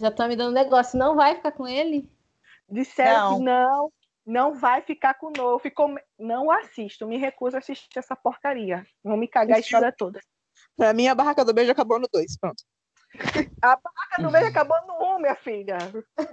Já 0.00 0.08
estão 0.08 0.28
me 0.28 0.36
dando 0.36 0.54
negócio. 0.54 0.98
Não 0.98 1.14
vai 1.14 1.34
ficar 1.36 1.52
com 1.52 1.66
ele? 1.66 2.10
Disseram 2.68 3.38
que 3.38 3.44
não, 3.44 3.92
não 4.24 4.54
vai 4.54 4.82
ficar 4.82 5.14
com 5.14 5.26
o 5.26 5.32
novo. 5.36 5.58
Ficou... 5.58 5.94
Não 6.18 6.50
assisto, 6.50 7.06
me 7.06 7.18
recuso 7.18 7.56
a 7.56 7.58
assistir 7.58 7.98
essa 7.98 8.16
porcaria. 8.16 8.86
Vão 9.04 9.16
me 9.16 9.28
cagar 9.28 9.58
a 9.58 9.60
história 9.60 9.92
toda. 9.92 10.20
Pra 10.76 10.92
mim, 10.92 11.08
a 11.08 11.14
barraca 11.14 11.44
do 11.44 11.52
beijo 11.52 11.72
acabou 11.72 11.98
no 11.98 12.08
2. 12.10 12.38
Pronto. 12.38 12.64
A 13.60 13.76
barraca 13.76 14.22
do 14.22 14.30
meio 14.30 14.46
acabou 14.46 14.76
no 14.86 14.94
um, 15.04 15.18
minha 15.18 15.34
filha. 15.36 15.76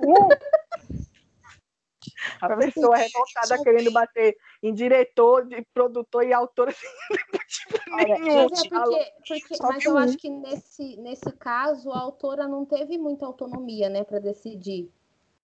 Um. 0.02 0.30
A 2.42 2.56
pessoa 2.56 2.96
revoltada 2.98 3.64
querendo 3.64 3.92
bater 3.92 4.36
em 4.64 4.74
diretor, 4.74 5.46
de 5.46 5.62
produtor 5.74 6.26
e 6.26 6.34
autor. 6.34 6.70
Assim, 6.70 6.86
tipo, 7.48 7.78
Olha, 7.92 8.18
nenhum. 8.20 8.36
mas 8.36 8.66
é 8.66 8.70
porque, 8.70 9.14
porque- 9.28 9.64
mas 9.64 9.86
eu 9.86 9.98
acho 9.98 10.18
que 10.18 10.30
nesse, 10.30 10.98
nesse 10.98 11.32
caso 11.34 11.92
a 11.92 12.00
autora 12.00 12.48
não 12.48 12.66
teve 12.66 12.98
muita 12.98 13.26
autonomia, 13.26 13.90
né, 13.90 14.04
para 14.04 14.20
decidir 14.20 14.90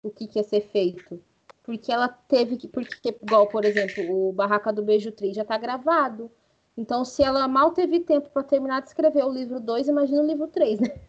o 0.03 0.09
que, 0.09 0.27
que 0.27 0.39
ia 0.39 0.43
ser 0.43 0.61
feito. 0.61 1.21
Porque 1.63 1.91
ela 1.91 2.07
teve 2.07 2.57
que, 2.57 2.67
porque, 2.67 3.09
igual, 3.21 3.47
por 3.47 3.63
exemplo, 3.63 4.29
o 4.29 4.33
Barraca 4.33 4.73
do 4.73 4.81
Beijo 4.81 5.11
3 5.11 5.35
já 5.35 5.45
tá 5.45 5.57
gravado. 5.57 6.31
Então, 6.75 7.05
se 7.05 7.21
ela 7.21 7.47
mal 7.47 7.71
teve 7.71 7.99
tempo 7.99 8.29
para 8.29 8.43
terminar 8.43 8.81
de 8.81 8.87
escrever 8.87 9.23
o 9.23 9.31
livro 9.31 9.59
2, 9.59 9.87
imagina 9.87 10.23
o 10.23 10.25
livro 10.25 10.47
3, 10.47 10.79
né? 10.79 10.99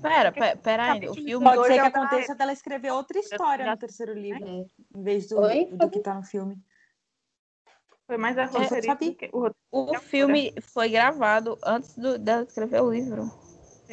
Pera, 0.00 0.32
pera, 0.32 0.56
pera 0.56 0.92
ainda. 0.92 1.10
O 1.10 1.14
filme. 1.14 1.44
Pode 1.44 1.66
ser 1.66 1.74
que 1.74 1.78
é 1.80 1.86
aconteça 1.86 2.34
dela 2.34 2.52
escrever 2.52 2.90
outra 2.92 3.18
história 3.18 3.70
no 3.70 3.76
terceiro 3.76 4.14
livro, 4.14 4.46
É. 4.46 4.98
em 4.98 5.02
vez 5.02 5.28
do, 5.28 5.40
Oi? 5.40 5.66
do 5.72 5.90
que 5.90 6.00
tá 6.00 6.14
no 6.14 6.22
filme. 6.22 6.56
Foi 8.06 8.16
mais 8.16 8.36
a 8.36 8.46
roteirista 8.46 8.94
do 8.94 9.14
que 9.14 9.30
o. 9.32 9.50
O 9.70 9.98
filme 9.98 10.54
foi 10.60 10.88
gravado 10.90 11.58
antes 11.64 11.96
do, 11.96 12.18
dela 12.18 12.44
escrever 12.44 12.82
o 12.82 12.92
livro. 12.92 13.30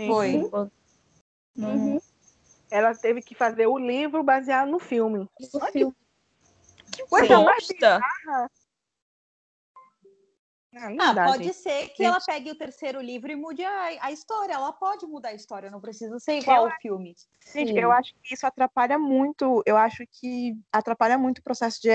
Foi. 0.07 0.49
Uhum. 1.57 1.99
Ela 2.69 2.95
teve 2.95 3.21
que 3.21 3.35
fazer 3.35 3.67
o 3.67 3.77
livro 3.77 4.23
baseado 4.23 4.69
no 4.69 4.79
filme. 4.79 5.27
O 5.53 5.59
filme. 5.67 5.95
Coisa 7.09 7.39
mais 7.41 7.67
Bosta. 7.67 7.99
Ah, 10.73 10.89
não 10.89 11.05
Ah, 11.05 11.13
dá, 11.13 11.25
pode 11.25 11.43
gente. 11.43 11.55
ser 11.57 11.89
que 11.89 12.03
ela 12.03 12.19
pegue 12.21 12.49
o 12.51 12.55
terceiro 12.55 13.01
livro 13.01 13.29
e 13.31 13.35
mude 13.35 13.63
a, 13.63 14.05
a 14.05 14.11
história. 14.11 14.53
Ela 14.53 14.71
pode 14.71 15.05
mudar 15.05 15.29
a 15.29 15.33
história, 15.33 15.69
não 15.69 15.81
precisa 15.81 16.17
ser 16.19 16.37
igual 16.39 16.65
ao 16.65 16.71
filme. 16.81 17.13
Gente, 17.53 17.73
Sim. 17.73 17.79
eu 17.79 17.91
acho 17.91 18.13
que 18.23 18.33
isso 18.33 18.45
atrapalha 18.47 18.97
muito, 18.97 19.61
eu 19.65 19.75
acho 19.75 20.03
que 20.09 20.53
atrapalha 20.71 21.17
muito 21.17 21.39
o 21.39 21.43
processo 21.43 21.81
de 21.81 21.89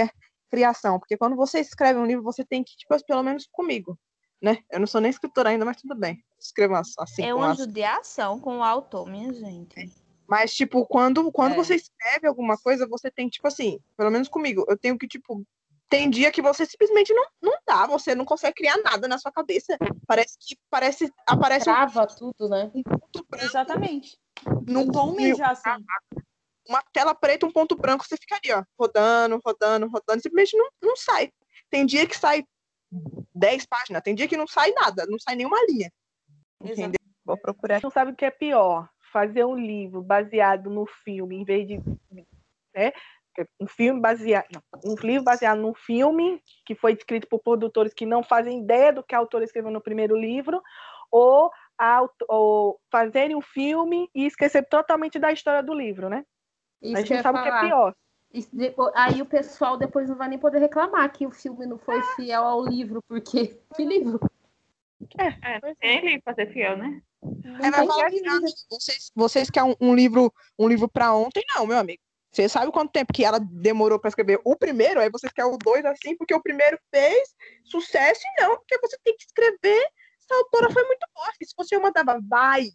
criação, 0.50 0.98
porque 0.98 1.16
quando 1.16 1.34
você 1.34 1.58
escreve 1.60 1.98
um 1.98 2.04
livro, 2.06 2.22
você 2.22 2.44
tem 2.44 2.62
que, 2.62 2.76
tipo, 2.76 2.94
pelo 3.06 3.22
menos 3.22 3.48
comigo, 3.50 3.98
né? 4.42 4.58
Eu 4.70 4.78
não 4.78 4.86
sou 4.86 5.00
nem 5.00 5.10
escritora 5.10 5.48
ainda, 5.48 5.64
mas 5.64 5.80
tudo 5.80 5.94
bem. 5.96 6.22
Escrevo 6.38 6.74
assim 6.74 7.22
É 7.24 7.34
uma 7.34 7.52
as- 7.52 7.56
judiação 7.58 8.38
com 8.38 8.58
o 8.58 8.62
autor, 8.62 9.06
minha 9.06 9.32
gente. 9.32 9.90
Mas, 10.28 10.52
tipo, 10.54 10.84
quando, 10.86 11.30
quando 11.32 11.52
É. 11.52 11.56
você 11.56 11.76
escreve 11.76 12.26
alguma 12.26 12.58
coisa, 12.58 12.86
você 12.86 13.10
tem, 13.10 13.28
tipo 13.28 13.46
assim, 13.46 13.80
pelo 13.96 14.10
menos 14.10 14.28
comigo, 14.28 14.64
eu 14.68 14.76
tenho 14.76 14.98
que, 14.98 15.06
tipo, 15.08 15.42
tem 15.88 16.10
dia 16.10 16.30
que 16.32 16.42
você 16.42 16.66
simplesmente 16.66 17.12
não, 17.14 17.26
não 17.42 17.58
dá, 17.66 17.86
você 17.86 18.14
não 18.14 18.24
consegue 18.24 18.54
criar 18.56 18.76
nada 18.78 19.06
na 19.06 19.18
sua 19.18 19.30
cabeça. 19.32 19.76
Parece 20.06 20.36
que 20.40 20.56
parece, 20.70 21.12
aparece 21.26 21.68
um 21.70 21.72
Trava 21.74 22.06
tudo, 22.06 22.48
né? 22.48 22.70
ponto 22.72 23.24
branco 23.28 23.44
Exatamente. 23.46 24.18
no, 24.66 24.84
No 24.84 24.92
Tom 24.92 25.14
no- 25.14 25.34
já 25.36 25.50
assim. 25.50 25.70
uma 26.68 26.82
tela 26.92 27.14
preta, 27.14 27.46
um 27.46 27.52
ponto 27.52 27.76
branco, 27.76 28.04
você 28.04 28.16
fica 28.16 28.36
ali, 28.36 28.52
ó, 28.52 28.64
rodando, 28.78 29.40
rodando, 29.44 29.88
rodando, 29.88 30.22
simplesmente 30.22 30.56
não, 30.56 30.68
não 30.82 30.96
sai. 30.96 31.30
Tem 31.70 31.86
dia 31.86 32.06
que 32.06 32.16
sai 32.16 32.44
10 33.34 33.66
páginas, 33.66 34.02
tem 34.02 34.14
dia 34.14 34.28
que 34.28 34.36
não 34.36 34.46
sai 34.46 34.72
nada, 34.72 35.06
não 35.08 35.18
sai 35.18 35.36
nenhuma 35.36 35.58
linha. 35.68 35.90
Entendeu? 36.62 36.98
Vou 37.24 37.36
procurar. 37.36 37.80
não 37.82 37.90
sabe 37.90 38.12
o 38.12 38.16
que 38.16 38.24
é 38.24 38.30
pior. 38.30 38.88
Fazer 39.12 39.44
um 39.44 39.54
livro 39.56 40.02
baseado 40.02 40.68
no 40.70 40.86
filme, 41.04 41.36
em 41.36 41.44
vez 41.44 41.66
de. 41.66 41.78
Né? 42.74 42.92
Um 43.60 43.66
filme 43.66 44.00
baseado. 44.00 44.46
não, 44.52 44.62
Um 44.84 44.94
livro 45.02 45.24
baseado 45.24 45.58
num 45.58 45.74
filme 45.74 46.40
que 46.64 46.74
foi 46.74 46.92
escrito 46.92 47.26
por 47.28 47.40
produtores 47.40 47.92
que 47.92 48.06
não 48.06 48.22
fazem 48.22 48.60
ideia 48.62 48.92
do 48.92 49.02
que 49.02 49.14
a 49.14 49.18
autora 49.18 49.44
escreveu 49.44 49.70
no 49.70 49.80
primeiro 49.80 50.16
livro, 50.16 50.62
ou, 51.10 51.50
a 51.78 52.06
ou 52.28 52.80
fazerem 52.90 53.36
um 53.36 53.42
filme 53.42 54.08
e 54.14 54.26
esquecer 54.26 54.66
totalmente 54.68 55.18
da 55.18 55.32
história 55.32 55.62
do 55.62 55.74
livro, 55.74 56.08
né? 56.08 56.24
Isso 56.82 56.96
a 56.96 57.00
gente 57.00 57.22
sabe 57.22 57.38
o 57.38 57.42
que 57.42 57.48
é 57.48 57.60
pior. 57.60 57.94
Depois- 58.52 58.92
aí 58.94 59.22
o 59.22 59.26
pessoal 59.26 59.76
depois 59.76 60.08
não 60.08 60.16
vai 60.16 60.28
nem 60.28 60.38
poder 60.38 60.58
reclamar 60.58 61.10
que 61.12 61.26
o 61.26 61.30
filme 61.30 61.64
não 61.64 61.78
foi 61.78 62.02
fiel 62.16 62.42
ao 62.42 62.64
livro, 62.64 63.00
porque 63.08 63.58
que 63.76 63.84
livro? 63.84 64.20
É, 65.18 65.30
tem 65.76 65.98
ele 65.98 66.22
pra 66.22 66.34
ser 66.34 66.52
fiel, 66.52 66.76
né? 66.76 67.00
Que, 68.10 68.26
ah, 68.28 68.40
vocês, 68.70 69.10
vocês 69.14 69.50
querem 69.50 69.74
um, 69.80 69.90
um 69.90 69.94
livro, 69.94 70.32
um 70.58 70.68
livro 70.68 70.88
para 70.88 71.14
ontem? 71.14 71.42
Não, 71.54 71.66
meu 71.66 71.78
amigo. 71.78 72.02
Você 72.36 72.50
sabe 72.50 72.70
quanto 72.70 72.92
tempo 72.92 73.14
que 73.14 73.24
ela 73.24 73.40
demorou 73.40 73.98
para 73.98 74.08
escrever 74.08 74.38
o 74.44 74.54
primeiro? 74.54 75.00
Aí 75.00 75.08
vocês 75.08 75.32
querem 75.32 75.50
o 75.50 75.56
dois 75.56 75.82
assim, 75.86 76.14
porque 76.14 76.34
o 76.34 76.42
primeiro 76.42 76.78
fez 76.90 77.34
sucesso 77.64 78.20
e 78.20 78.42
não, 78.42 78.58
porque 78.58 78.78
você 78.78 78.98
tem 79.02 79.16
que 79.16 79.24
escrever. 79.24 79.88
Essa 80.20 80.34
autora 80.34 80.70
foi 80.70 80.84
muito 80.84 81.06
boa. 81.14 81.30
E 81.40 81.46
se 81.46 81.54
você 81.56 81.78
mandava, 81.78 82.20
vai, 82.28 82.66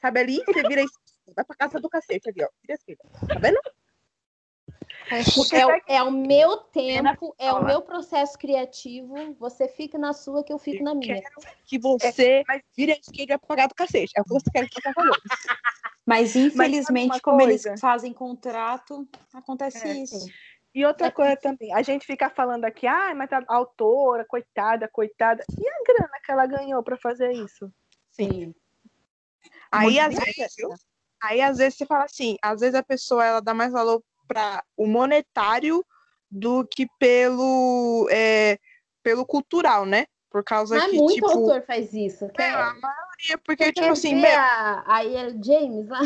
sabe 0.00 0.20
ali, 0.20 0.42
você 0.46 0.66
vira 0.66 0.80
isso, 0.80 0.98
vai 1.36 1.44
pra 1.44 1.54
casa 1.54 1.78
do 1.78 1.90
cacete 1.90 2.30
ali, 2.30 2.42
ó. 2.42 2.48
Vira 2.62 2.74
esquerda. 2.74 3.02
Tá 3.28 3.38
vendo? 3.38 3.60
É, 5.10 5.96
é 5.96 6.02
o 6.02 6.10
meu 6.10 6.56
tempo, 6.56 7.34
é 7.38 7.52
o 7.52 7.62
meu 7.62 7.82
processo 7.82 8.38
criativo. 8.38 9.34
Você 9.38 9.68
fica 9.68 9.98
na 9.98 10.14
sua, 10.14 10.42
que 10.42 10.52
eu 10.52 10.58
fico 10.58 10.82
na 10.82 10.94
minha. 10.94 11.20
Que 11.66 11.78
você 11.78 12.42
mas- 12.48 12.62
vira 12.74 12.94
a 12.94 12.96
esquerda 12.96 13.34
e 13.34 13.56
casa 13.56 13.68
do 13.68 13.74
cacete. 13.74 14.12
É 14.16 14.22
o 14.22 14.24
que 14.24 14.30
você 14.30 14.50
quer 14.50 14.66
que 14.66 14.80
eu 14.88 14.92
Mas 16.10 16.34
infelizmente, 16.34 17.12
uma 17.12 17.20
como 17.20 17.40
eles 17.40 17.62
coisa? 17.62 17.80
fazem 17.80 18.12
contrato, 18.12 19.08
acontece 19.32 19.86
É, 19.86 20.02
isso. 20.02 20.26
E 20.74 20.84
outra 20.84 21.10
coisa 21.10 21.36
também, 21.36 21.72
a 21.72 21.82
gente 21.82 22.04
fica 22.04 22.28
falando 22.28 22.64
aqui, 22.64 22.86
ah, 22.86 23.14
mas 23.14 23.32
a 23.32 23.42
autora, 23.46 24.24
coitada, 24.24 24.88
coitada. 24.92 25.44
E 25.56 25.68
a 25.68 25.82
grana 25.86 26.20
que 26.24 26.32
ela 26.32 26.46
ganhou 26.46 26.82
para 26.82 26.96
fazer 26.96 27.32
isso? 27.32 27.72
Sim. 28.10 28.52
Aí, 29.70 29.84
Muito 29.84 30.00
às 30.00 30.14
vezes, 30.14 30.56
aí, 31.22 31.40
às 31.40 31.58
vezes, 31.58 31.76
você 31.76 31.86
fala 31.86 32.04
assim, 32.04 32.36
às 32.42 32.60
vezes 32.60 32.74
a 32.74 32.82
pessoa 32.82 33.24
ela 33.24 33.40
dá 33.40 33.54
mais 33.54 33.72
valor 33.72 34.02
para 34.26 34.64
o 34.76 34.86
monetário 34.86 35.84
do 36.28 36.64
que 36.64 36.88
pelo, 36.98 38.08
é, 38.10 38.58
pelo 39.02 39.24
cultural, 39.24 39.86
né? 39.86 40.06
Por 40.30 40.44
causa 40.44 40.76
Mas 40.76 40.90
que, 40.90 40.96
muito 40.96 41.14
tipo, 41.14 41.26
autor 41.26 41.62
faz 41.62 41.92
isso. 41.92 42.26
é, 42.26 42.28
Quer, 42.28 42.54
a 42.54 42.74
maioria, 42.74 43.38
porque, 43.44 43.64
você 43.64 43.72
tipo 43.72 43.92
assim, 43.92 44.14
ver 44.14 44.20
meu, 44.20 44.38
a. 44.38 45.02
James 45.44 45.88
lá? 45.88 46.02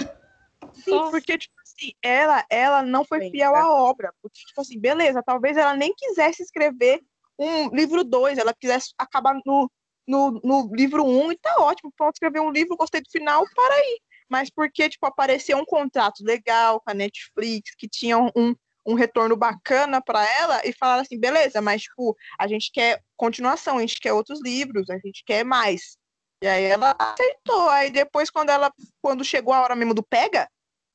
Sim, 0.73 1.11
porque, 1.11 1.37
tipo 1.37 1.55
assim, 1.63 1.93
ela, 2.03 2.45
ela 2.49 2.83
não 2.83 3.05
foi 3.05 3.31
fiel 3.31 3.55
é. 3.55 3.61
à 3.61 3.71
obra. 3.71 4.15
Porque, 4.23 4.41
tipo 4.47 4.61
assim, 4.61 4.81
beleza, 4.81 5.23
talvez 5.23 5.59
ela 5.59 5.77
nem 5.77 5.95
quisesse 5.95 6.43
escrever 6.43 7.03
um 7.39 7.69
livro 7.69 8.03
2, 8.03 8.39
ela 8.39 8.55
quisesse 8.55 8.95
acabar 8.97 9.39
no, 9.45 9.71
no, 10.07 10.41
no 10.43 10.75
livro 10.75 11.05
1 11.05 11.27
um, 11.27 11.33
e 11.33 11.37
tá 11.37 11.57
ótimo, 11.59 11.93
pronto, 11.97 12.15
escrever 12.15 12.41
um 12.41 12.51
livro, 12.51 12.77
gostei 12.77 13.03
do 13.03 13.11
final, 13.11 13.45
para 13.55 13.75
aí. 13.75 14.01
Mas 14.29 14.49
porque, 14.49 14.89
tipo, 14.89 15.05
apareceu 15.07 15.59
um 15.59 15.65
contrato 15.67 16.25
legal 16.25 16.81
com 16.81 16.91
a 16.91 16.95
Netflix, 16.95 17.75
que 17.77 17.87
tinha 17.89 18.19
um, 18.19 18.55
um 18.87 18.95
retorno 18.95 19.37
bacana 19.37 20.03
para 20.03 20.23
ela, 20.39 20.61
e 20.65 20.73
falaram 20.73 21.03
assim, 21.03 21.19
beleza, 21.19 21.61
mas, 21.63 21.83
tipo, 21.83 22.17
a 22.39 22.47
gente 22.47 22.71
quer 22.73 23.03
continuação, 23.17 23.79
a 23.79 23.81
gente 23.81 23.99
quer 24.01 24.13
outros 24.13 24.41
livros, 24.43 24.91
a 24.91 24.99
gente 24.99 25.23
quer 25.25 25.45
mais. 25.45 25.97
E 26.43 26.47
aí 26.47 26.65
ela 26.65 26.95
aceitou. 26.99 27.69
Aí 27.71 27.91
depois, 27.91 28.29
quando 28.31 28.51
ela, 28.51 28.71
quando 29.01 29.25
chegou 29.25 29.55
a 29.55 29.63
hora 29.63 29.75
mesmo 29.75 29.95
do 29.95 30.03
pega, 30.03 30.49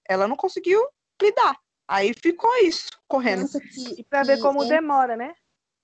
ela 0.08 0.28
não 0.28 0.36
conseguiu 0.36 0.80
lidar. 1.21 1.58
Aí 1.88 2.13
ficou 2.13 2.56
isso, 2.58 2.89
correndo. 3.08 3.49
Tanto 3.49 3.67
que, 3.67 3.99
E 3.99 4.04
para 4.04 4.23
ver 4.23 4.38
como 4.39 4.63
entre- 4.63 4.75
demora, 4.75 5.15
né? 5.15 5.34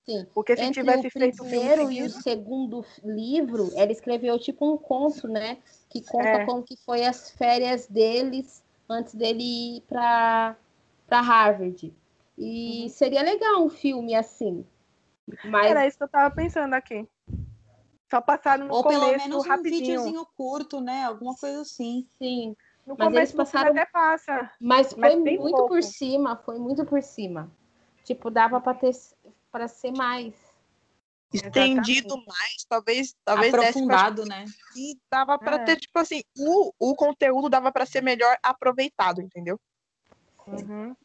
sim, 0.06 0.28
Porque 0.36 0.56
se 0.56 0.62
entre 0.62 0.82
tivesse 0.84 1.08
o 1.08 1.12
feito 1.12 1.44
o 1.44 1.48
primeiro 1.48 1.92
e 1.92 2.04
o 2.04 2.10
segundo 2.12 2.86
livro, 3.04 3.72
ela 3.76 3.92
escreveu 3.92 4.38
tipo 4.38 4.72
um 4.72 4.78
conto, 4.78 5.28
né? 5.28 5.58
Que 5.90 6.04
conta 6.04 6.42
É. 6.42 6.46
como 6.46 6.62
que 6.62 6.78
foi 6.86 7.04
as 7.04 7.32
férias 7.32 7.88
deles 7.88 8.64
antes 8.88 9.16
dele 9.16 9.78
ir 9.78 9.82
para 9.82 10.56
para 11.08 11.22
Harvard. 11.22 11.94
E 12.38 12.84
Uhum. 12.84 12.90
seria 12.90 13.22
legal 13.22 13.64
um 13.64 13.70
filme 13.70 14.14
assim. 14.16 14.66
Mas 15.44 15.72
era 15.72 15.88
isso 15.88 15.98
que 15.98 16.04
eu 16.04 16.08
tava 16.10 16.34
pensando 16.34 16.74
aqui. 16.74 17.08
Só 18.10 18.22
passaram 18.22 18.68
no 18.68 18.74
Ou 18.74 18.84
pelo 18.84 19.00
começo 19.06 19.24
menos 19.28 19.46
um 19.46 19.50
rapidinho. 19.50 19.80
videozinho 19.82 20.26
curto, 20.38 20.80
né? 20.80 21.04
Alguma 21.06 21.36
coisa 21.36 21.62
assim. 21.62 22.08
sim, 22.18 22.56
No 22.86 22.96
Mas 22.98 23.08
começo 23.08 23.36
passaram- 23.38 23.72
até 23.72 23.86
passa. 23.86 24.52
mas 24.60 24.94
Mas 24.96 25.14
foi 25.14 25.22
muito 25.22 25.56
pouco. 25.56 25.68
por 25.70 25.82
cima, 25.84 26.36
foi 26.38 26.60
muito 26.60 26.86
por 26.86 27.02
cima. 27.02 27.52
Tipo, 28.04 28.30
dava 28.30 28.62
para 28.62 28.78
ter 28.78 28.92
para 29.52 29.68
ser 29.68 29.92
mais. 29.92 30.36
Estendido 31.34 32.16
mais, 32.26 32.64
talvez, 32.70 33.16
talvez 33.26 33.52
desse 33.52 33.86
pra- 33.86 34.08
Aprofundado, 34.08 34.26
né? 34.26 34.46
e 34.76 34.98
dava 35.12 35.38
para 35.40 35.58
É. 35.58 35.66
ter, 35.66 35.78
tipo 35.78 35.98
assim, 36.00 36.22
o, 36.38 36.72
o 36.80 36.96
conteúdo 36.96 37.50
dava 37.50 37.72
para 37.72 37.86
ser 37.86 38.02
melhor 38.02 38.38
aproveitado, 38.44 39.22
entendeu? 39.22 39.60
Uhum. 40.48 40.96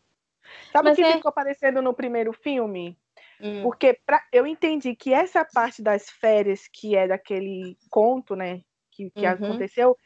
Sabe 0.73 0.91
o 0.91 0.93
que 0.95 1.05
é- 1.05 1.17
ficou 1.19 1.31
aparecendo 1.31 1.83
no 1.83 1.95
primeiro 1.95 2.33
filme? 2.33 2.99
Hum, 3.41 3.63
Porque 3.63 3.95
pra, 4.07 4.23
eu 4.33 4.47
entendi 4.47 4.97
que 4.97 5.13
essa 5.15 5.45
parte 5.45 5.83
das 5.83 6.11
férias, 6.11 6.69
que 6.73 6.97
é 6.97 7.09
daquele 7.09 7.77
conto, 7.91 8.37
né, 8.37 8.63
que, 8.93 9.11
que 9.13 9.27
Uhum. 9.27 9.27
aconteceu, 9.27 9.97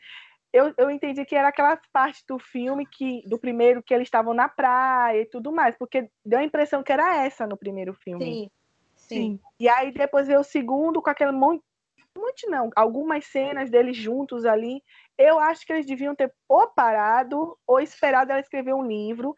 eu, 0.52 0.74
eu 0.78 0.90
entendi 0.90 1.24
que 1.26 1.36
era 1.36 1.48
aquela 1.48 1.78
parte 1.92 2.24
do 2.28 2.38
filme 2.38 2.86
que 2.86 3.22
do 3.28 3.38
primeiro 3.38 3.82
que 3.82 3.94
eles 3.94 4.06
estavam 4.08 4.34
na 4.34 4.48
praia 4.48 5.22
e 5.22 5.26
tudo 5.26 5.52
mais, 5.52 5.76
porque 5.78 6.10
deu 6.24 6.40
a 6.40 6.44
impressão 6.44 6.82
que 6.82 6.92
era 6.92 7.24
essa 7.24 7.46
no 7.46 7.56
primeiro 7.58 7.94
filme. 7.94 8.40
sim, 8.40 8.50
sim. 8.96 9.40
E 9.58 9.68
aí 9.68 9.92
depois 9.92 10.26
veio 10.26 10.40
o 10.40 10.44
segundo 10.44 11.00
com 11.02 11.10
aquele 11.10 11.32
monte, 11.32 11.62
monte 12.16 12.46
não, 12.48 12.70
algumas 12.76 13.26
cenas 13.26 13.70
deles 13.70 13.96
juntos 13.96 14.44
ali. 14.44 14.82
Eu 15.18 15.38
acho 15.38 15.64
que 15.66 15.72
eles 15.72 15.86
deviam 15.86 16.14
ter 16.14 16.34
ou 16.48 16.66
parado 16.68 17.58
ou 17.66 17.80
esperado 17.80 18.32
ela 18.32 18.40
escrever 18.40 18.74
um 18.74 18.86
livro. 18.86 19.34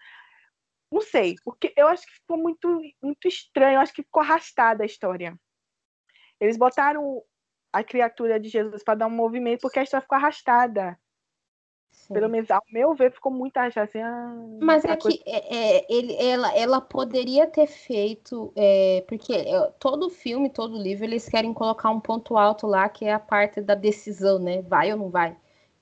Não 0.90 1.00
sei, 1.00 1.34
porque 1.44 1.72
eu 1.76 1.88
acho 1.88 2.06
que 2.06 2.14
ficou 2.14 2.36
muito, 2.38 2.80
muito 3.02 3.28
estranho, 3.28 3.76
eu 3.76 3.80
acho 3.80 3.92
que 3.92 4.02
ficou 4.02 4.22
arrastada 4.22 4.82
a 4.82 4.86
história. 4.86 5.38
Eles 6.40 6.56
botaram 6.56 7.22
a 7.72 7.82
criatura 7.84 8.38
de 8.40 8.48
Jesus 8.48 8.82
para 8.82 8.94
dar 8.94 9.06
um 9.06 9.10
movimento, 9.10 9.60
porque 9.62 9.78
a 9.78 9.82
história 9.82 10.02
ficou 10.02 10.16
arrastada. 10.16 10.98
sim. 11.90 12.14
Pelo 12.14 12.28
menos, 12.28 12.50
ao 12.50 12.62
meu 12.70 12.94
ver, 12.94 13.12
ficou 13.12 13.32
muito 13.32 13.56
arrastada. 13.56 13.84
Assim, 13.86 14.00
ah, 14.00 14.34
Mas 14.60 14.84
é 14.84 14.96
coisa- 14.96 15.18
que 15.18 15.22
é, 15.26 15.78
é, 15.78 15.86
ele, 15.90 16.14
ela, 16.16 16.54
ela 16.56 16.80
poderia 16.80 17.46
ter 17.46 17.66
feito, 17.66 18.52
é, 18.56 19.04
porque 19.08 19.32
é, 19.34 19.70
todo 19.78 20.08
filme, 20.10 20.48
todo 20.50 20.78
livro, 20.78 21.04
eles 21.04 21.28
querem 21.28 21.52
colocar 21.52 21.90
um 21.90 22.00
ponto 22.00 22.36
alto 22.36 22.66
lá, 22.66 22.88
que 22.88 23.04
é 23.04 23.12
a 23.12 23.18
parte 23.20 23.60
da 23.60 23.74
decisão, 23.74 24.38
né? 24.38 24.62
Vai 24.62 24.92
ou 24.92 24.98
não 24.98 25.10
vai? 25.10 25.36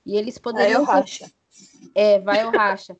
E 0.05 0.15
eles 0.17 0.37
poderiam 0.37 0.85
ter, 0.85 0.91
racha. 0.91 1.31
é, 1.95 2.19
vai 2.19 2.45
ou 2.45 2.51
racha. 2.51 2.95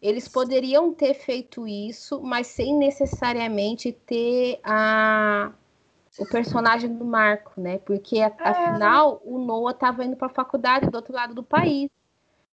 Eles 0.00 0.28
poderiam 0.28 0.92
ter 0.92 1.14
feito 1.14 1.66
isso, 1.66 2.22
mas 2.22 2.46
sem 2.48 2.76
necessariamente 2.76 3.92
ter 3.92 4.60
a, 4.62 5.52
o 6.18 6.26
personagem 6.26 6.94
do 6.94 7.04
Marco, 7.04 7.60
né? 7.60 7.78
Porque 7.78 8.20
a- 8.20 8.32
afinal 8.44 9.20
o 9.24 9.38
Noah 9.38 9.72
estava 9.72 10.04
indo 10.04 10.16
para 10.16 10.26
a 10.26 10.34
faculdade 10.34 10.90
do 10.90 10.94
outro 10.96 11.14
lado 11.14 11.34
do 11.34 11.42
país. 11.42 11.90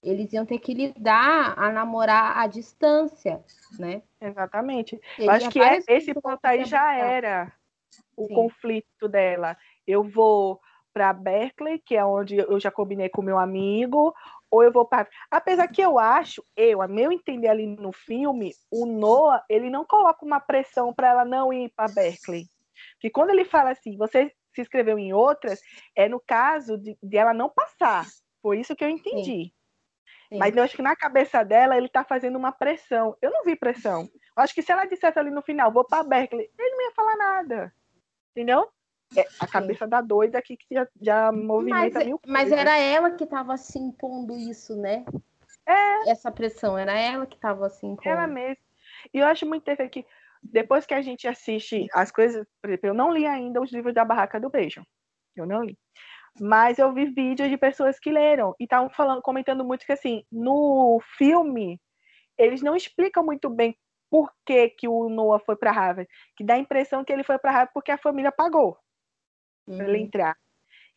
Eles 0.02 0.34
iam 0.34 0.46
ter 0.46 0.60
que 0.60 0.74
lidar 0.74 1.54
a 1.58 1.72
namorar 1.72 2.38
à 2.38 2.48
distância, 2.48 3.44
né? 3.80 4.02
Exatamente. 4.20 5.00
Eu 5.18 5.32
acho 5.32 5.50
que 5.50 5.60
é- 5.62 5.84
esse 5.88 6.14
ponto 6.14 6.40
aí 6.44 6.66
já 6.66 6.94
era 6.94 7.52
o 8.16 8.28
Sim. 8.28 8.34
conflito 8.36 9.08
dela. 9.08 9.58
Eu 9.88 10.04
vou 10.04 10.62
para 10.94 11.12
Berkeley, 11.12 11.80
que 11.80 11.96
é 11.96 12.06
onde 12.06 12.38
eu 12.38 12.60
já 12.60 12.70
combinei 12.70 13.10
com 13.10 13.22
meu 13.22 13.40
amigo, 13.40 14.14
ou 14.50 14.64
eu 14.64 14.72
vou 14.72 14.86
para. 14.86 15.08
Apesar 15.32 15.68
que 15.68 15.82
eu 15.82 15.98
acho, 15.98 16.44
eu, 16.56 16.82
a 16.82 16.88
meu 16.88 17.12
entender 17.12 17.48
ali 17.48 17.66
no 17.66 17.92
filme, 17.92 18.54
o 18.72 18.86
Noah, 18.86 19.44
ele 19.50 19.70
não 19.70 19.84
coloca 19.84 20.24
uma 20.24 20.40
pressão 20.40 20.94
para 20.94 21.10
ela 21.10 21.26
não 21.26 21.52
ir 21.52 21.72
para 21.76 21.92
Berkeley. 21.92 22.46
Porque 22.94 23.10
quando 23.10 23.32
ele 23.32 23.46
fala 23.46 23.72
assim, 23.72 23.98
você 23.98 24.32
se 24.54 24.62
inscreveu 24.62 25.00
em 25.00 25.14
outras, 25.14 25.60
é 25.96 26.08
no 26.08 26.20
caso 26.20 26.78
de, 26.78 26.96
de 27.02 27.18
ela 27.18 27.34
não 27.34 27.50
passar. 27.50 28.06
Foi 28.42 28.60
isso 28.60 28.76
que 28.76 28.84
eu 28.84 28.90
entendi. 28.90 29.52
Sim. 30.30 30.38
Mas 30.38 30.56
eu 30.56 30.64
acho 30.64 30.76
que 30.76 30.82
na 30.82 30.96
cabeça 30.96 31.44
dela 31.44 31.78
ele 31.78 31.90
tá 31.90 32.04
fazendo 32.04 32.38
uma 32.38 32.52
pressão. 32.52 33.16
Eu 33.22 33.32
não 33.32 33.44
vi 33.44 33.56
pressão. 33.56 34.04
Eu 34.36 34.44
acho 34.44 34.54
que 34.54 34.62
se 34.62 34.72
ela 34.72 34.86
dissesse 34.86 35.18
ali 35.18 35.32
no 35.32 35.42
final, 35.42 35.72
vou 35.72 35.86
para 35.86 36.04
Berkeley, 36.04 36.50
ele 36.58 36.76
não 36.76 36.86
ia 36.86 36.92
falar 36.96 37.16
nada. 37.16 37.74
Entendeu? 38.32 38.68
É 39.16 39.26
a 39.40 39.48
cabeça 39.48 39.88
da 39.88 40.02
doida 40.02 40.38
aqui 40.38 40.58
que 40.58 40.74
já, 40.74 40.88
já 41.02 41.32
Mas, 41.32 41.44
movimenta 41.44 42.04
mil 42.04 42.20
mas 42.26 42.52
era 42.52 42.78
ela 42.78 43.12
que 43.12 43.24
estava 43.24 43.58
se 43.58 43.78
impondo 43.78 44.36
isso, 44.38 44.76
né? 44.76 45.06
É. 45.66 46.10
Essa 46.10 46.32
pressão, 46.32 46.78
era 46.78 46.98
ela 46.98 47.26
que 47.26 47.36
estava 47.36 47.70
se 47.70 47.86
impondo. 47.86 48.10
Ela 48.10 48.28
mesma. 48.28 48.64
E 49.14 49.20
eu 49.20 49.28
acho 49.28 49.46
muito 49.46 49.62
interessante 49.62 49.92
que 49.92 50.06
depois 50.42 50.86
que 50.86 50.94
a 50.94 51.02
gente 51.02 51.28
assiste 51.28 51.88
as 51.94 52.12
coisas, 52.12 52.46
por 52.62 52.70
exemplo, 52.70 52.90
eu 52.90 52.94
não 52.94 53.14
li 53.14 53.26
ainda 53.26 53.62
os 53.62 53.72
livros 53.72 53.94
da 53.94 54.04
Barraca 54.04 54.40
do 54.40 54.50
Beijo. 54.50 54.86
Eu 55.36 55.46
não 55.46 55.64
li. 55.64 55.78
Mas 56.40 56.80
eu 56.80 56.92
vi 56.94 57.06
vídeos 57.06 57.50
de 57.50 57.58
pessoas 57.58 58.00
que 58.00 58.12
leram 58.12 58.56
e 58.60 58.64
estavam 58.64 58.90
falando, 58.90 59.22
comentando 59.22 59.64
muito 59.64 59.86
que 59.86 59.92
assim, 59.92 60.24
no 60.32 61.00
filme 61.18 61.80
eles 62.38 62.62
não 62.62 62.76
explicam 62.76 63.24
muito 63.24 63.50
bem 63.50 63.78
por 64.10 64.32
que, 64.46 64.70
que 64.70 64.88
o 64.88 65.10
Noah 65.10 65.44
foi 65.44 65.56
para 65.56 65.72
Harvard, 65.72 66.10
que 66.36 66.44
dá 66.44 66.56
a 66.56 66.60
impressão 66.60 67.04
que 67.04 67.14
ele 67.14 67.24
foi 67.24 67.38
para 67.38 67.52
Harvard 67.52 67.72
porque 67.74 67.92
a 67.92 67.98
família 67.98 68.32
pagou 68.32 68.78
para 69.66 69.88
ele 69.88 69.98
Uhum. 69.98 70.04
entrar. 70.06 70.38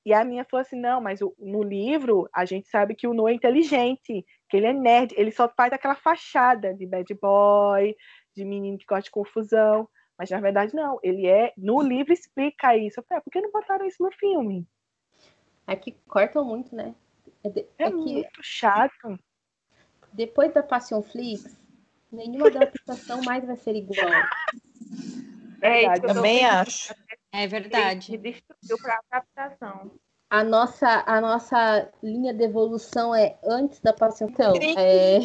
E 0.04 0.12
a 0.14 0.24
minha 0.24 0.44
falou 0.44 0.62
assim: 0.62 0.80
não, 0.80 1.00
mas 1.00 1.20
o- 1.20 1.34
no 1.38 1.62
livro 1.62 2.28
a 2.32 2.44
gente 2.44 2.68
sabe 2.68 2.94
que 2.94 3.08
o 3.08 3.14
Noah 3.14 3.32
é 3.32 3.34
inteligente, 3.34 4.24
que 4.48 4.56
ele 4.56 4.66
é 4.66 4.72
nerd, 4.72 5.12
ele 5.16 5.32
só 5.32 5.48
faz 5.48 5.72
aquela 5.72 5.96
fachada 5.96 6.72
de 6.72 6.86
bad 6.86 7.12
boy, 7.14 7.94
de 8.34 8.44
menino 8.44 8.78
que 8.78 8.86
gosta 8.86 9.02
de 9.04 9.10
confusão. 9.10 9.88
Mas 10.18 10.30
na 10.30 10.40
verdade, 10.40 10.74
não, 10.74 10.98
ele 11.02 11.26
é. 11.26 11.52
No 11.56 11.82
livro 11.82 12.12
explica 12.12 12.76
isso. 12.76 13.00
Eu 13.00 13.04
falei, 13.04 13.18
ah, 13.18 13.22
por 13.22 13.30
que 13.30 13.40
não 13.40 13.50
botaram 13.50 13.84
isso 13.86 14.02
no 14.02 14.10
filme? 14.12 14.66
É 15.66 15.74
que 15.74 15.92
cortam 16.08 16.44
muito, 16.44 16.74
né? 16.74 16.94
É, 17.42 17.50
de- 17.50 17.66
É, 17.78 17.84
é 17.84 17.90
que 17.90 17.96
muito 17.96 18.40
chato. 18.42 19.18
depois 20.12 20.54
da 20.54 20.62
Passion 20.62 21.02
Flix, 21.02 21.58
nenhuma 22.12 22.46
adaptação 22.46 23.20
mais 23.22 23.44
vai 23.44 23.56
ser 23.56 23.74
igual. 23.74 24.08
É 25.60 25.70
Verdade. 25.88 26.06
Também 26.06 26.44
acho. 26.46 26.94
É 27.36 27.46
que 27.46 27.48
verdade. 27.48 28.16
destruiu 28.18 28.78
pra 28.80 29.00
adaptação. 29.10 29.90
A 30.30 30.42
nossa, 30.42 31.04
a 31.06 31.20
nossa 31.20 31.88
linha 32.02 32.34
de 32.34 32.42
evolução 32.44 33.14
é 33.14 33.38
antes 33.44 33.80
da 33.80 33.92
Passion 33.92 34.28
Então, 34.28 34.54
é 34.76 35.20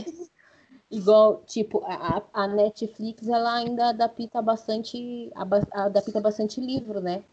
igual, 0.92 1.44
tipo, 1.46 1.84
a, 1.86 2.18
a- 2.18 2.24
a 2.44 2.48
Netflix, 2.48 3.28
ela 3.28 3.56
ainda 3.56 3.90
adapta 3.90 4.42
bastante, 4.42 5.32
adapta 5.72 6.20
bastante 6.22 6.60
livro, 6.62 7.00
né? 7.02 7.24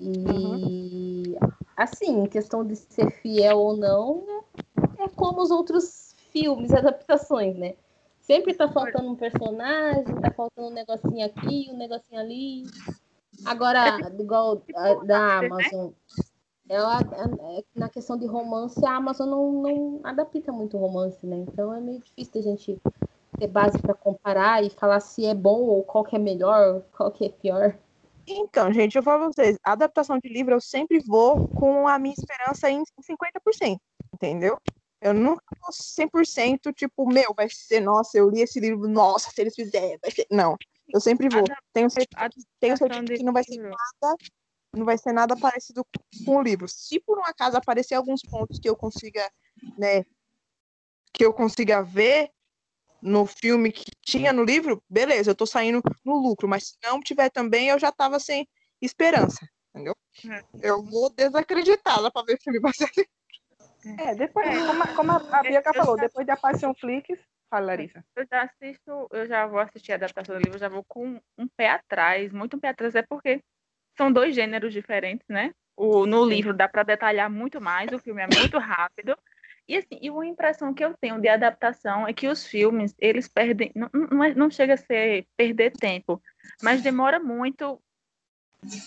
E, 0.00 1.36
assim, 1.76 2.22
em 2.22 2.26
questão 2.26 2.64
de 2.64 2.76
ser 2.76 3.10
fiel 3.20 3.58
ou 3.58 3.76
não, 3.76 4.24
é, 4.98 5.04
é 5.04 5.08
como 5.08 5.42
os 5.42 5.50
outros 5.50 6.14
filmes, 6.30 6.72
adaptações, 6.72 7.56
né? 7.56 7.74
Sempre 8.20 8.54
tá 8.54 8.68
faltando 8.70 9.08
um 9.10 9.16
personagem, 9.16 10.14
tá 10.20 10.30
faltando 10.30 10.68
um 10.68 10.72
negocinho 10.72 11.26
aqui, 11.26 11.68
um 11.70 11.76
negocinho 11.76 12.20
ali. 12.20 12.64
Agora, 13.44 13.98
igual 14.18 14.62
a, 14.74 14.94
da 15.04 15.38
Amazon, 15.38 15.90
ela, 16.68 17.00
é, 17.00 17.64
na 17.74 17.88
questão 17.88 18.18
de 18.18 18.26
romance, 18.26 18.84
a 18.84 18.96
Amazon 18.96 19.28
não, 19.28 19.52
não 19.62 20.00
adapta 20.04 20.52
muito 20.52 20.76
romance, 20.76 21.24
né? 21.24 21.44
Então 21.48 21.72
é 21.72 21.80
meio 21.80 22.00
difícil 22.00 22.40
a 22.40 22.44
gente 22.44 22.78
ter 23.38 23.46
base 23.46 23.78
para 23.78 23.94
comparar 23.94 24.62
e 24.64 24.70
falar 24.70 25.00
se 25.00 25.24
é 25.24 25.34
bom 25.34 25.60
ou 25.62 25.82
qual 25.82 26.04
que 26.04 26.16
é 26.16 26.18
melhor, 26.18 26.82
qual 26.96 27.10
que 27.10 27.26
é 27.26 27.28
pior. 27.28 27.78
Então, 28.26 28.70
gente, 28.72 28.96
eu 28.96 29.02
falo 29.02 29.20
pra 29.20 29.32
vocês, 29.32 29.56
a 29.64 29.72
adaptação 29.72 30.18
de 30.18 30.28
livro 30.28 30.54
eu 30.54 30.60
sempre 30.60 30.98
vou 31.00 31.48
com 31.48 31.88
a 31.88 31.98
minha 31.98 32.14
esperança 32.14 32.70
em 32.70 32.82
50%, 33.00 33.78
entendeu? 34.12 34.58
Eu 35.00 35.14
nunca 35.14 35.42
vou 35.62 35.72
100%, 35.72 36.72
tipo, 36.74 37.06
meu, 37.06 37.32
vai 37.34 37.48
ser, 37.48 37.80
nossa, 37.80 38.18
eu 38.18 38.28
li 38.28 38.42
esse 38.42 38.60
livro, 38.60 38.86
nossa, 38.88 39.30
se 39.30 39.40
eles 39.40 39.54
fizerem, 39.54 39.98
vai 40.02 40.10
ser. 40.10 40.26
Não, 40.30 40.56
eu 40.92 41.00
sempre 41.00 41.28
vou. 41.28 41.44
Tenho 41.72 41.90
certeza, 41.90 42.28
tenho 42.60 42.76
certeza 42.76 43.14
que 43.14 43.22
não 43.22 43.32
vai 43.32 43.44
ser 43.44 43.58
nada, 43.58 44.16
não 44.74 44.84
vai 44.84 44.98
ser 44.98 45.12
nada 45.12 45.36
parecido 45.36 45.84
com 46.24 46.36
o 46.36 46.42
livro. 46.42 46.68
Se 46.68 47.00
por 47.00 47.18
um 47.18 47.24
acaso 47.24 47.56
aparecer 47.56 47.94
alguns 47.94 48.22
pontos 48.22 48.58
que 48.58 48.68
eu 48.68 48.76
consiga, 48.76 49.30
né, 49.76 50.04
que 51.12 51.24
eu 51.24 51.32
consiga 51.32 51.82
ver, 51.82 52.30
no 53.00 53.26
filme 53.26 53.70
que 53.70 53.90
tinha 54.02 54.32
no 54.32 54.44
livro, 54.44 54.82
beleza, 54.88 55.30
eu 55.30 55.34
tô 55.34 55.46
saindo 55.46 55.80
no 56.04 56.16
lucro, 56.16 56.48
mas 56.48 56.68
se 56.68 56.76
não 56.82 57.00
tiver 57.00 57.30
também, 57.30 57.68
eu 57.68 57.78
já 57.78 57.92
tava 57.92 58.18
sem 58.18 58.48
esperança, 58.80 59.48
entendeu? 59.70 59.96
É. 60.28 60.44
Eu 60.62 60.82
vou 60.82 61.10
desacreditada 61.10 62.10
para 62.10 62.24
ver 62.24 62.34
o 62.34 62.42
filme 62.42 62.58
baseado 62.60 63.06
É, 63.98 64.14
depois, 64.14 64.48
é. 64.48 64.66
como, 64.66 64.82
a, 64.82 64.88
como 64.88 65.12
a 65.12 65.42
Bianca 65.42 65.72
falou, 65.72 65.96
depois 65.96 66.26
da 66.26 66.36
Passion 66.36 66.74
Flix, 66.74 67.18
fala, 67.48 67.66
Larissa. 67.66 68.04
Eu 68.14 68.26
já 68.30 68.42
assisto, 68.42 69.08
eu 69.12 69.26
já 69.26 69.46
vou 69.46 69.58
assistir 69.58 69.92
a 69.92 69.94
adaptação 69.96 70.36
do 70.36 70.42
livro, 70.42 70.58
já 70.58 70.68
vou 70.68 70.84
com 70.84 71.20
um 71.36 71.48
pé 71.48 71.70
atrás, 71.70 72.32
muito 72.32 72.56
um 72.56 72.60
pé 72.60 72.68
atrás, 72.68 72.94
é 72.94 73.02
porque 73.02 73.42
são 73.96 74.12
dois 74.12 74.34
gêneros 74.34 74.72
diferentes, 74.72 75.26
né? 75.28 75.52
O, 75.76 76.06
no 76.06 76.24
livro 76.24 76.52
dá 76.52 76.68
para 76.68 76.82
detalhar 76.82 77.30
muito 77.30 77.60
mais, 77.60 77.92
o 77.92 77.98
filme 77.98 78.22
é 78.22 78.26
muito 78.26 78.58
rápido, 78.58 79.16
e 79.68 79.76
assim, 79.76 79.98
e 80.00 80.10
uma 80.10 80.26
impressão 80.26 80.72
que 80.72 80.82
eu 80.82 80.94
tenho 80.98 81.20
de 81.20 81.28
adaptação 81.28 82.08
é 82.08 82.12
que 82.14 82.26
os 82.26 82.46
filmes, 82.46 82.94
eles 82.98 83.28
perdem, 83.28 83.70
não, 83.74 83.90
não, 83.92 84.24
é, 84.24 84.34
não 84.34 84.50
chega 84.50 84.74
a 84.74 84.78
ser 84.78 85.26
perder 85.36 85.72
tempo, 85.72 86.22
mas 86.62 86.80
demora 86.80 87.20
muito 87.20 87.78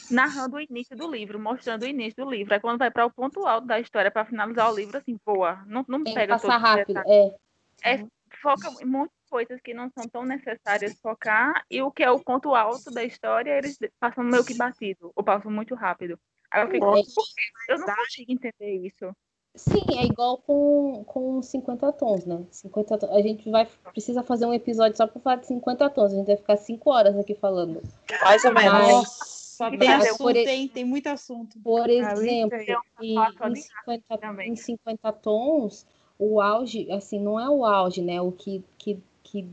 narrando 0.09 0.55
o 0.55 0.59
início 0.59 0.97
do 0.97 1.09
livro, 1.09 1.39
mostrando 1.39 1.83
o 1.83 1.87
início 1.87 2.25
do 2.25 2.29
livro. 2.29 2.53
Aí 2.53 2.59
quando 2.59 2.79
vai 2.79 2.89
para 2.89 3.05
o 3.05 3.11
ponto 3.11 3.45
alto 3.45 3.67
da 3.67 3.79
história 3.79 4.09
para 4.09 4.25
finalizar 4.25 4.71
o 4.71 4.75
livro, 4.75 4.97
assim, 4.97 5.17
voa, 5.23 5.63
não, 5.67 5.85
não 5.87 6.03
Tem 6.03 6.15
pega 6.15 6.33
passar 6.33 6.57
rápido, 6.57 6.99
é. 7.05 7.35
é. 7.83 8.07
Foca 8.39 8.69
em 8.81 8.85
muitas 8.85 9.17
coisas 9.29 9.59
que 9.61 9.73
não 9.73 9.89
são 9.89 10.07
tão 10.07 10.25
necessárias 10.25 10.99
focar, 10.99 11.65
e 11.69 11.81
o 11.81 11.91
que 11.91 12.03
é 12.03 12.11
o 12.11 12.19
ponto 12.19 12.53
alto 12.53 12.91
da 12.91 13.03
história, 13.03 13.57
eles 13.57 13.77
passam 13.99 14.23
meio 14.23 14.45
que 14.45 14.53
batido, 14.53 15.11
ou 15.15 15.23
passam 15.23 15.51
muito 15.51 15.75
rápido. 15.75 16.19
Aí 16.51 16.63
eu 16.63 16.69
fico, 16.69 16.97
é. 16.97 17.73
eu 17.73 17.79
não 17.79 17.95
consigo 17.95 18.31
entender 18.31 18.75
isso. 18.85 19.15
Sim, 19.55 19.83
é 19.97 20.05
igual 20.05 20.37
com, 20.37 21.03
com 21.05 21.41
50 21.41 21.91
tons, 21.93 22.25
né? 22.25 22.45
50 22.51 22.97
tons. 22.97 23.11
A 23.11 23.21
gente 23.21 23.49
vai 23.49 23.67
precisa 23.91 24.23
fazer 24.23 24.45
um 24.45 24.53
episódio 24.53 24.95
só 24.95 25.05
para 25.05 25.19
falar 25.21 25.35
de 25.37 25.47
50 25.47 25.89
tons. 25.89 26.13
A 26.13 26.15
gente 26.15 26.27
vai 26.27 26.37
ficar 26.37 26.57
5 26.57 26.89
horas 26.89 27.17
aqui 27.17 27.35
falando. 27.35 27.81
Mais 28.21 28.45
ou 28.45 28.53
menos. 28.53 28.71
Nossa, 28.71 29.77
tem 29.77 29.93
assunto, 29.93 30.33
tem, 30.33 30.67
tem 30.69 30.85
muito 30.85 31.07
assunto. 31.07 31.59
Por 31.61 31.89
exemplo, 31.89 32.57
em, 33.01 33.15
em, 33.17 33.55
50, 33.55 34.43
em 34.43 34.55
50 34.55 35.11
tons, 35.13 35.85
o 36.21 36.39
auge, 36.39 36.89
assim, 36.91 37.19
não 37.19 37.39
é 37.39 37.49
o 37.49 37.65
auge, 37.65 37.99
né? 37.99 38.21
O 38.21 38.31
que, 38.31 38.63
que, 38.77 39.01
que 39.23 39.47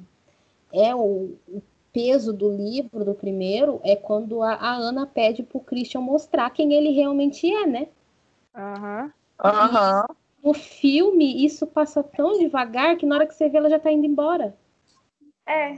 é 0.70 0.94
o, 0.94 1.34
o 1.48 1.62
peso 1.90 2.30
do 2.30 2.54
livro, 2.54 3.06
do 3.06 3.14
primeiro, 3.14 3.80
é 3.82 3.96
quando 3.96 4.42
a, 4.42 4.52
a 4.52 4.74
Ana 4.74 5.06
pede 5.06 5.42
pro 5.42 5.60
Christian 5.60 6.02
mostrar 6.02 6.50
quem 6.50 6.74
ele 6.74 6.90
realmente 6.90 7.50
é, 7.50 7.66
né? 7.66 7.88
Aham. 8.54 9.12
Uhum. 9.42 9.50
Uhum. 9.50 10.16
No 10.44 10.52
filme, 10.52 11.42
isso 11.44 11.66
passa 11.66 12.02
tão 12.02 12.38
devagar 12.38 12.96
que 12.98 13.06
na 13.06 13.16
hora 13.16 13.26
que 13.26 13.34
você 13.34 13.48
vê, 13.48 13.56
ela 13.56 13.70
já 13.70 13.78
tá 13.78 13.90
indo 13.90 14.06
embora. 14.06 14.54
É. 15.46 15.74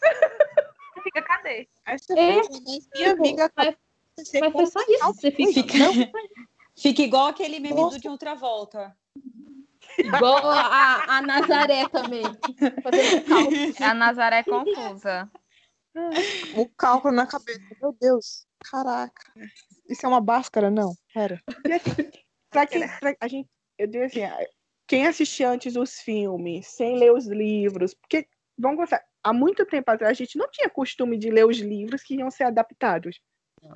fica, 1.04 1.20
cadê? 1.20 1.68
É. 2.16 2.40
Minha 2.94 3.12
amiga. 3.12 3.52
Mas, 3.54 3.76
mas 4.40 4.52
foi 4.52 4.66
só 4.66 4.80
isso. 4.88 5.12
Você 5.12 5.30
fica. 5.30 5.62
Fica 6.76 7.02
igual 7.02 7.28
aquele 7.28 7.60
meme 7.60 7.80
Nossa. 7.80 7.98
do 7.98 8.02
de 8.02 8.08
outra 8.08 8.34
volta. 8.34 8.96
Igual 9.98 10.50
a, 10.50 11.16
a 11.18 11.22
Nazaré 11.22 11.88
também. 11.88 12.24
A 13.80 13.94
Nazaré 13.94 14.38
é 14.38 14.44
confusa. 14.44 15.30
O 16.56 16.68
cálculo 16.76 17.14
na 17.14 17.26
cabeça. 17.26 17.60
Meu 17.80 17.96
Deus. 18.00 18.46
Caraca. 18.70 19.32
Isso 19.88 20.04
é 20.04 20.08
uma 20.08 20.20
báscara? 20.20 20.70
Não. 20.70 20.92
Pera. 21.12 21.40
Pra 22.50 22.66
quem, 22.66 22.86
pra, 23.00 23.14
a 23.20 23.28
gente, 23.28 23.48
eu 23.78 23.86
digo 23.86 24.04
assim, 24.04 24.20
quem 24.86 25.06
assistia 25.06 25.50
antes 25.50 25.76
os 25.76 26.00
filmes, 26.00 26.66
sem 26.68 26.98
ler 26.98 27.12
os 27.12 27.26
livros, 27.26 27.94
porque, 27.94 28.26
vamos 28.56 28.78
gostar, 28.78 29.04
há 29.22 29.32
muito 29.32 29.66
tempo 29.66 29.90
atrás 29.90 30.10
a 30.10 30.14
gente 30.14 30.38
não 30.38 30.48
tinha 30.50 30.70
costume 30.70 31.18
de 31.18 31.30
ler 31.30 31.46
os 31.46 31.58
livros 31.58 32.02
que 32.02 32.14
iam 32.14 32.30
ser 32.30 32.44
adaptados. 32.44 33.20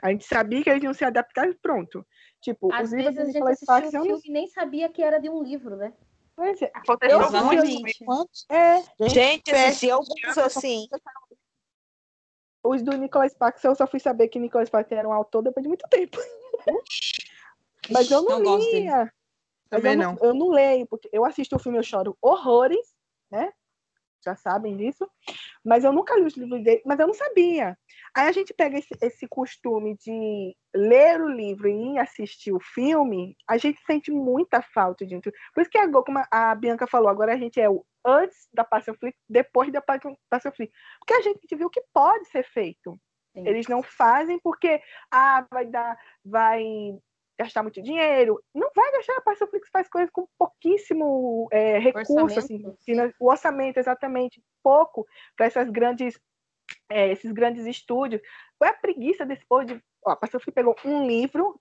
A 0.03 0.11
gente 0.11 0.27
sabia 0.27 0.63
que 0.63 0.71
eles 0.71 0.83
iam 0.83 0.93
ser 0.93 1.07
adaptados 1.07 1.57
pronto. 1.63 2.07
Tipo, 2.41 2.73
Às 2.73 2.89
os 2.89 2.95
livros 2.95 3.17
vezes 3.17 3.37
a 3.37 3.39
gente 3.39 3.71
assistia 3.71 4.01
um 4.01 4.05
filme 4.05 4.23
e 4.25 4.31
nem 4.31 4.47
sabia 4.49 4.89
que 4.89 5.03
era 5.03 5.19
de 5.19 5.29
um 5.31 5.43
livro, 5.43 5.77
né? 5.77 5.93
Pois 6.39 6.63
é. 6.63 6.71
Eu 7.03 7.21
Exatamente. 7.21 8.05
É. 8.49 9.09
Gente, 9.09 9.51
assisti 9.51 9.91
alguns 9.91 10.39
assim. 10.39 10.87
Os 12.63 12.81
do 12.81 12.97
Nicolas 12.97 13.33
Sparks, 13.33 13.65
eu 13.65 13.75
só 13.75 13.89
fui 13.89 13.99
saber 13.99 14.29
que 14.29 14.39
Nicolas 14.39 14.69
Sparks 14.69 14.93
era 14.93 15.09
um 15.09 15.13
autor 15.13 15.43
depois 15.43 15.65
de 15.65 15.69
muito 15.69 15.85
tempo. 15.89 16.17
Mas 17.91 18.09
eu 18.09 18.23
não, 18.23 18.39
não 18.39 18.57
lia. 18.57 19.13
Também 19.69 19.95
eu 19.95 19.99
não, 19.99 20.13
não. 20.13 20.19
Eu 20.23 20.35
não 20.35 20.51
leio, 20.51 20.87
porque 20.87 21.09
eu 21.13 21.25
assisto 21.25 21.57
o 21.57 21.59
filme, 21.59 21.77
eu 21.77 21.83
choro 21.83 22.17
horrores, 22.23 22.95
né? 23.29 23.53
Já 24.29 24.37
sabem 24.37 24.77
disso. 24.77 25.09
Mas 25.65 25.85
eu 25.85 25.93
nunca 25.93 26.15
li 26.17 26.25
os 26.25 26.37
livros 26.37 26.63
dele, 26.63 26.83
mas 26.85 26.99
eu 27.01 27.07
não 27.07 27.15
sabia. 27.15 27.79
Aí 28.15 28.29
a 28.29 28.33
gente 28.33 28.53
pega 28.53 28.79
esse, 28.79 28.95
esse 29.01 29.27
costume 29.27 29.97
de 29.97 30.55
ler 30.75 31.21
o 31.21 31.29
livro 31.29 31.69
e 31.69 31.99
assistir 31.99 32.53
o 32.53 32.61
filme, 32.61 33.37
a 33.49 33.57
gente 33.57 33.81
sente 33.87 34.11
muita 34.11 34.61
falta 34.61 35.07
de 35.07 35.19
Por 35.19 35.61
isso 35.61 35.71
que 35.71 35.79
agora, 35.79 36.05
como 36.05 36.23
a 36.31 36.55
Bianca 36.55 36.87
falou, 36.87 37.09
agora 37.09 37.33
a 37.33 37.39
gente 37.39 37.61
é 37.61 37.71
o 37.71 37.85
antes 38.05 38.49
da 38.53 38.65
Passion 38.65 38.95
Flix, 38.95 39.19
depois 39.29 39.73
da 39.73 39.81
Passion 39.83 40.53
Flix. 40.55 40.73
Porque 40.99 41.15
a 41.15 41.23
gente 41.23 41.57
viu 41.57 41.69
que 41.69 41.83
pode 41.93 42.27
ser 42.29 42.45
feito. 42.45 42.99
Sim. 43.35 43.47
Eles 43.47 43.67
não 43.67 43.83
fazem 43.83 44.39
porque 44.39 44.81
ah, 45.11 45.47
vai 45.51 45.67
dar, 45.67 45.99
vai 46.25 46.63
gastar 47.39 47.63
muito 47.63 47.81
dinheiro. 47.81 48.43
Não 48.55 48.71
vai 48.75 48.91
gastar, 48.93 49.17
a 49.17 49.21
Parcelflix 49.21 49.69
faz 49.71 49.89
coisas 49.89 50.11
com 50.11 50.27
pouquíssimo 50.37 51.49
é, 51.53 51.79
recurso, 51.79 52.39
assim, 52.39 52.63
o 53.21 53.31
orçamento, 53.31 53.79
exatamente, 53.79 54.43
pouco 54.63 55.07
para 55.37 55.47
essas 55.47 55.71
grandes, 55.71 56.19
é, 56.91 57.11
esses 57.11 57.31
grandes 57.31 57.65
estúdios. 57.65 58.21
Qual 58.59 58.69
é 58.69 58.75
a 58.75 58.77
preguiça 58.77 59.25
desse 59.25 59.47
povo 59.47 59.65
de. 59.65 59.81
Ó, 60.05 60.11
a 60.11 60.17
Parcelflix 60.17 60.55
pegou 60.55 60.77
um 60.85 61.07
livro, 61.07 61.61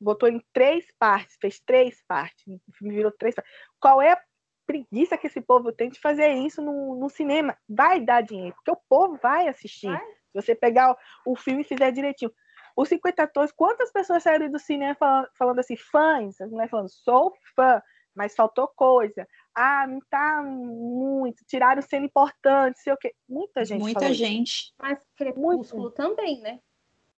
botou 0.00 0.28
em 0.28 0.40
três 0.52 0.86
partes, 0.98 1.36
fez 1.40 1.60
três 1.60 2.02
partes, 2.06 2.44
o 2.46 2.72
filme 2.72 2.94
virou 2.94 3.12
três 3.12 3.34
partes. 3.34 3.52
Qual 3.80 4.00
é 4.00 4.12
a 4.12 4.22
preguiça 4.66 5.18
que 5.18 5.26
esse 5.26 5.40
povo 5.40 5.72
tem 5.72 5.88
de 5.90 5.98
fazer 5.98 6.32
isso 6.34 6.62
no, 6.62 6.94
no 6.94 7.08
cinema? 7.08 7.56
Vai 7.68 8.00
dar 8.00 8.22
dinheiro, 8.22 8.54
porque 8.54 8.70
o 8.70 8.82
povo 8.88 9.18
vai 9.20 9.48
assistir. 9.48 9.88
Vai. 9.88 10.20
Se 10.30 10.40
você 10.40 10.54
pegar 10.54 10.92
o, 10.92 11.32
o 11.32 11.36
filme 11.36 11.62
e 11.62 11.64
fizer 11.64 11.90
direitinho. 11.90 12.30
Os 12.76 12.88
50 12.88 13.26
tons, 13.28 13.52
quantas 13.52 13.92
pessoas 13.92 14.22
saíram 14.22 14.50
do 14.50 14.58
cinema 14.58 14.94
falando, 14.94 15.28
falando 15.36 15.58
assim, 15.58 15.76
fãs, 15.76 16.40
as 16.40 16.50
mulheres 16.50 16.70
falando, 16.70 16.88
sou 16.88 17.32
fã, 17.54 17.82
mas 18.14 18.34
faltou 18.34 18.68
coisa. 18.68 19.26
Ah, 19.54 19.86
não 19.86 20.00
tá 20.08 20.42
muito, 20.42 21.44
tiraram 21.46 21.82
cena 21.82 22.06
importante, 22.06 22.80
sei 22.80 22.92
o 22.92 22.96
quê. 22.96 23.14
Muita 23.28 23.64
gente. 23.64 23.80
Muita 23.80 24.12
gente. 24.12 24.72
Mas 24.78 24.98
Crepúsculo 25.16 25.82
Muito. 25.82 25.94
também, 25.94 26.40
né? 26.40 26.60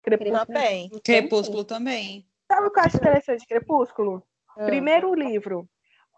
Crepúsculo 0.03 0.47
também. 0.47 0.91
Crepúsculo 1.05 1.65
também. 1.65 2.27
Sabe 2.51 2.67
o 2.67 2.71
que 2.71 2.81
eu 2.81 2.85
acho 2.85 2.97
interessante 2.97 3.41
de 3.41 3.47
Crepúsculo? 3.47 4.23
Ah. 4.57 4.65
Primeiro 4.65 5.15
livro, 5.15 5.69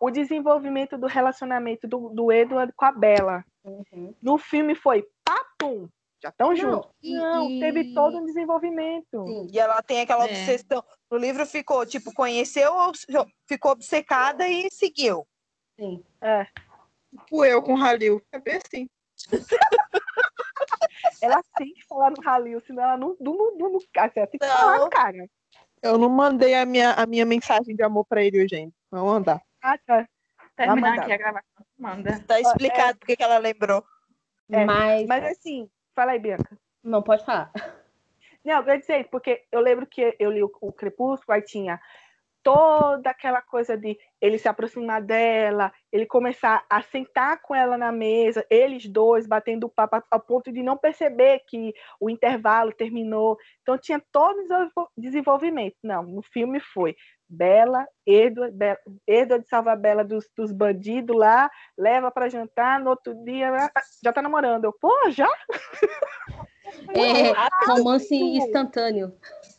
o 0.01 0.11
desenvolvimento 0.11 0.97
do 0.97 1.07
relacionamento 1.07 1.87
do, 1.87 2.09
do 2.11 2.33
Edward 2.33 2.73
com 2.77 2.85
a 2.85 2.93
Bella. 2.93 3.45
Uhum. 3.63 4.15
No 4.21 4.39
filme 4.39 4.75
foi 4.75 5.05
papum, 5.25 5.89
já 6.25 6.31
estão 6.31 6.57
juntos. 6.57 6.91
Não, 7.03 7.51
e... 7.51 7.61
teve 7.61 7.93
todo 7.93 8.17
um 8.17 8.25
desenvolvimento. 8.25 9.27
Sim. 9.27 9.47
E 9.53 9.59
ela 9.59 9.83
tem 9.83 10.01
aquela 10.01 10.27
é. 10.27 10.31
obsessão. 10.31 10.83
No 11.11 11.19
livro 11.19 11.45
ficou, 11.45 11.85
tipo, 11.85 12.15
conheceu, 12.15 12.73
ficou 13.47 13.73
obcecada 13.73 14.49
e 14.49 14.71
seguiu. 14.71 15.27
Sim. 15.79 16.03
É. 16.23 16.47
Tipo 17.11 17.45
eu 17.45 17.63
com 17.63 17.75
o 17.75 17.83
Halil. 17.83 18.23
É 18.33 18.39
bem 18.39 18.57
assim. 18.57 18.89
ela 21.21 21.43
tem 21.57 21.75
que 21.75 21.85
falar 21.87 22.11
no 22.11 22.27
Halil, 22.27 22.63
senão 22.67 22.83
ela 22.83 22.97
não. 22.97 23.17
não, 23.21 23.37
não, 23.37 23.73
não 23.73 23.79
ela 23.95 24.09
tem 24.09 24.27
que 24.27 24.47
não. 24.47 24.57
falar, 24.57 24.89
cara. 24.89 25.29
Eu 25.83 25.99
não 25.99 26.09
mandei 26.09 26.55
a 26.55 26.65
minha, 26.65 26.93
a 26.93 27.05
minha 27.05 27.27
mensagem 27.27 27.77
de 27.77 27.83
amor 27.83 28.07
pra 28.07 28.25
ele, 28.25 28.49
gente. 28.49 28.75
Vamos 28.91 29.13
mandar. 29.13 29.43
Ah, 29.63 29.77
tá. 29.87 30.09
Terminar 30.57 31.01
aqui 31.01 31.13
a 31.13 31.19
gravação. 31.19 31.67
Manda. 31.79 32.25
Tá 32.27 32.41
explicado 32.41 32.99
porque 32.99 33.17
que 33.17 33.23
ela 33.23 33.37
lembrou. 33.37 33.85
É, 34.51 34.65
Mas, 34.65 35.07
Mas 35.07 35.25
assim, 35.25 35.69
fala 35.95 36.13
aí, 36.13 36.19
Bianca. 36.19 36.57
não 36.83 37.03
pode 37.03 37.25
falar. 37.25 37.51
Não, 38.45 38.61
eu 38.61 38.69
ia 38.69 38.79
dizer 38.79 39.01
isso, 39.01 39.11
porque 39.11 39.45
eu 39.51 39.61
lembro 39.61 39.87
que 39.87 40.15
eu 40.19 40.31
li 40.31 40.43
o, 40.43 40.51
o 40.61 40.73
Crepúsculo, 40.73 41.35
aí 41.35 41.43
tinha 41.43 41.81
toda 42.43 43.09
aquela 43.09 43.41
coisa 43.41 43.75
de 43.75 43.99
ele 44.21 44.39
se 44.39 44.47
aproximar 44.47 45.01
dela, 45.01 45.73
ele 45.91 46.05
começar 46.05 46.63
a 46.69 46.83
sentar 46.83 47.41
com 47.41 47.55
ela 47.55 47.79
na 47.79 47.91
mesa, 47.91 48.45
eles 48.51 48.87
dois 48.87 49.27
batendo 49.27 49.67
papo 49.67 49.97
a- 49.97 50.05
a 50.11 50.19
ponto 50.19 50.53
de 50.53 50.63
não 50.63 50.77
perceber 50.77 51.41
que 51.49 51.73
o 51.99 52.11
intervalo 52.11 52.71
terminou. 52.71 53.39
Então 53.63 53.79
tinha 53.79 54.03
todo 54.13 54.41
o 54.41 54.43
desenvol- 54.43 54.91
desenvolvimento. 54.95 55.77
Não, 55.83 56.03
no 56.03 56.21
filme 56.23 56.61
foi 56.61 56.95
Bela, 57.35 57.87
Edward, 58.07 58.57
Be- 58.57 58.79
Edward 59.07 59.47
salva 59.49 59.73
a 59.73 59.77
Bela 59.77 60.05
dos, 60.05 60.29
dos 60.37 60.53
bandidos 60.53 61.17
lá, 61.17 61.51
leva 61.77 62.11
para 62.11 62.29
jantar, 62.29 62.81
no 62.81 62.91
outro 62.91 63.15
dia 63.25 63.51
ah, 63.51 63.73
já 64.03 64.13
tá 64.13 64.23
namorando. 64.23 64.65
Eu, 64.65 64.73
pô, 64.73 64.93
já? 65.11 65.29
É, 66.95 67.33
romance 67.67 68.19
muito. 68.19 68.45
instantânio. 68.45 69.17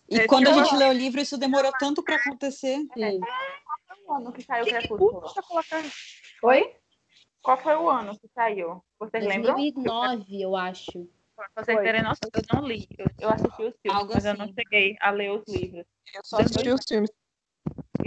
E 0.09 0.19
É, 0.19 0.27
quando 0.27 0.47
a 0.47 0.53
gente 0.53 0.75
lê 0.75 0.85
o 0.85 0.93
livro, 0.93 1.19
isso 1.19 1.37
demorou 1.37 1.71
tanto 1.79 2.03
para 2.03 2.15
acontecer. 2.15 2.77
Sim. 2.93 3.19
Qual 3.19 3.79
foi 3.87 3.97
o 4.07 4.13
ano 4.13 4.31
que 4.31 4.41
saiu 4.43 4.65
Que, 4.65 4.79
que 4.79 4.87
custa 4.87 5.41
colocar? 5.41 5.83
Oi? 6.43 6.75
Qual 7.41 7.57
foi 7.57 7.75
o 7.75 7.89
ano 7.89 8.17
que 8.19 8.27
saiu? 8.33 8.83
Vocês 8.99 9.23
lembram? 9.23 9.55
2009, 9.55 10.41
eu 10.41 10.55
acho. 10.55 11.07
Pra 11.35 11.63
vocês 11.63 11.79
terem 11.81 12.01
noção, 12.01 12.29
eu 12.33 12.41
não 12.55 12.67
li. 12.67 12.87
Eu, 13.19 13.29
assisti 13.29 13.63
os 13.63 13.73
filmes, 13.81 13.99
Algo 13.99 14.13
mas 14.13 14.25
eu 14.25 14.33
não 14.35 14.45
assim. 14.45 14.53
cheguei 14.53 14.95
a 15.01 15.11
ler 15.11 15.31
os 15.31 15.43
livros. 15.47 15.85
Eu 16.13 16.21
só 16.23 16.37
assisti 16.37 16.69
os 16.69 16.81
filmes. 16.87 17.11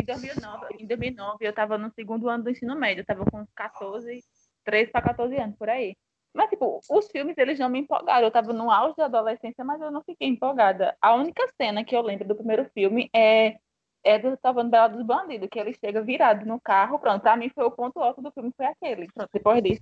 Em 0.08 0.20
2009, 0.20 0.66
em 0.80 0.86
2009 0.86 1.36
eu 1.40 1.50
estava 1.50 1.76
no 1.76 1.90
segundo 1.90 2.28
ano 2.28 2.44
do 2.44 2.50
ensino 2.50 2.74
médio. 2.74 3.00
Eu 3.00 3.02
estava 3.02 3.24
com 3.30 3.46
14, 3.54 4.24
13 4.64 4.90
para 4.90 5.02
14 5.02 5.36
anos, 5.36 5.56
por 5.56 5.68
aí. 5.68 5.96
Mas, 6.34 6.50
tipo, 6.50 6.80
os 6.90 7.10
filmes, 7.10 7.36
eles 7.36 7.58
não 7.58 7.68
me 7.68 7.80
empolgaram. 7.80 8.22
Eu 8.22 8.28
estava 8.28 8.52
no 8.52 8.70
auge 8.70 8.96
da 8.96 9.06
adolescência, 9.06 9.64
mas 9.64 9.80
eu 9.80 9.90
não 9.90 10.02
fiquei 10.02 10.28
empolgada. 10.28 10.96
A 11.00 11.14
única 11.14 11.42
cena 11.60 11.84
que 11.84 11.96
eu 11.96 12.02
lembro 12.02 12.28
do 12.28 12.36
primeiro 12.36 12.64
filme 12.74 13.10
é 13.14 13.56
Edward 14.04 14.38
salvando 14.40 14.70
Bela 14.70 14.88
dos 14.88 15.04
Bandidos, 15.04 15.48
que 15.50 15.58
ele 15.58 15.74
chega 15.74 16.02
virado 16.02 16.46
no 16.46 16.60
carro. 16.60 16.98
Pronto, 16.98 17.22
pra 17.22 17.36
mim 17.36 17.50
foi 17.50 17.64
o 17.64 17.70
ponto 17.70 17.98
alto 18.00 18.22
do 18.22 18.30
filme, 18.30 18.52
foi 18.56 18.66
aquele. 18.66 19.08
Pronto, 19.12 19.30
depois 19.32 19.62
disso... 19.62 19.80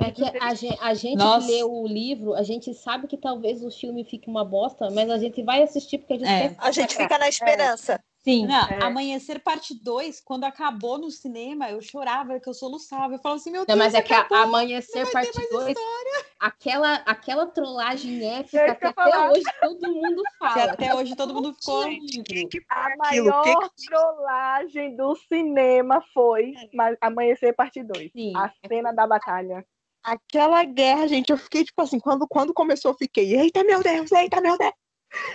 É 0.00 0.10
que 0.10 0.24
a 0.40 0.54
gente, 0.54 0.78
a 0.82 0.92
gente 0.92 1.18
que 1.18 1.52
lê 1.52 1.62
o 1.62 1.86
livro, 1.86 2.34
a 2.34 2.42
gente 2.42 2.74
sabe 2.74 3.06
que 3.06 3.16
talvez 3.16 3.62
o 3.62 3.70
filme 3.70 4.04
fique 4.04 4.28
uma 4.28 4.44
bosta, 4.44 4.90
mas 4.90 5.08
a 5.08 5.18
gente 5.18 5.42
vai 5.42 5.62
assistir 5.62 5.98
porque 5.98 6.14
a 6.14 6.18
gente 6.18 6.28
É. 6.28 6.48
quer 6.48 6.56
A 6.58 6.72
gente 6.72 6.96
fica 6.96 7.16
na 7.16 7.28
esperança. 7.28 8.02
Sim. 8.28 8.46
Não, 8.46 8.68
É. 8.68 8.82
Amanhecer 8.82 9.40
Parte 9.40 9.72
2, 9.82 10.20
quando 10.20 10.44
acabou 10.44 10.98
no 10.98 11.10
cinema, 11.10 11.70
eu 11.70 11.80
chorava, 11.80 12.38
que 12.38 12.46
eu 12.46 12.52
soluçava. 12.52 13.14
Eu 13.14 13.18
falava 13.18 13.40
assim, 13.40 13.50
meu 13.50 13.60
Não, 13.60 13.66
Deus, 13.66 13.78
mas 13.78 13.94
é 13.94 14.02
que 14.02 14.12
a- 14.12 14.18
acabou, 14.20 14.36
Amanhecer 14.36 15.10
Parte 15.10 15.34
mais 15.34 15.48
2, 15.48 15.78
aquela, 16.38 16.94
aquela 17.06 17.46
trollagem 17.46 18.22
É 18.22 18.40
épica 18.40 18.74
que 18.74 18.80
que 18.80 18.86
até 18.86 18.92
falar. 18.92 19.30
hoje 19.30 19.44
todo 19.62 19.94
mundo 19.94 20.22
Que 20.22 20.38
fala. 20.38 20.72
até 20.72 20.94
hoje 20.94 21.16
todo 21.16 21.34
mundo 21.34 21.54
ficou. 21.54 21.84
A 21.84 21.86
o 21.86 22.48
que 22.48 22.60
maior 22.98 23.70
trollagem 23.88 24.94
do 24.94 25.16
cinema 25.16 26.04
foi 26.12 26.52
Ma- 26.74 26.96
Amanhecer 27.00 27.54
Parte 27.56 27.82
2. 27.82 28.12
Sim. 28.12 28.34
A 28.36 28.52
cena 28.68 28.92
da 28.92 29.06
batalha. 29.06 29.64
Aquela 30.04 30.64
guerra, 30.64 31.08
gente, 31.08 31.30
eu 31.30 31.38
fiquei 31.38 31.64
tipo 31.64 31.80
assim, 31.80 31.98
quando, 31.98 32.26
quando 32.28 32.52
começou, 32.52 32.90
eu 32.90 32.96
fiquei, 32.96 33.34
eita 33.38 33.64
meu 33.64 33.82
Deus, 33.82 34.12
eita 34.12 34.38
meu 34.40 34.58
Deus. 34.58 34.72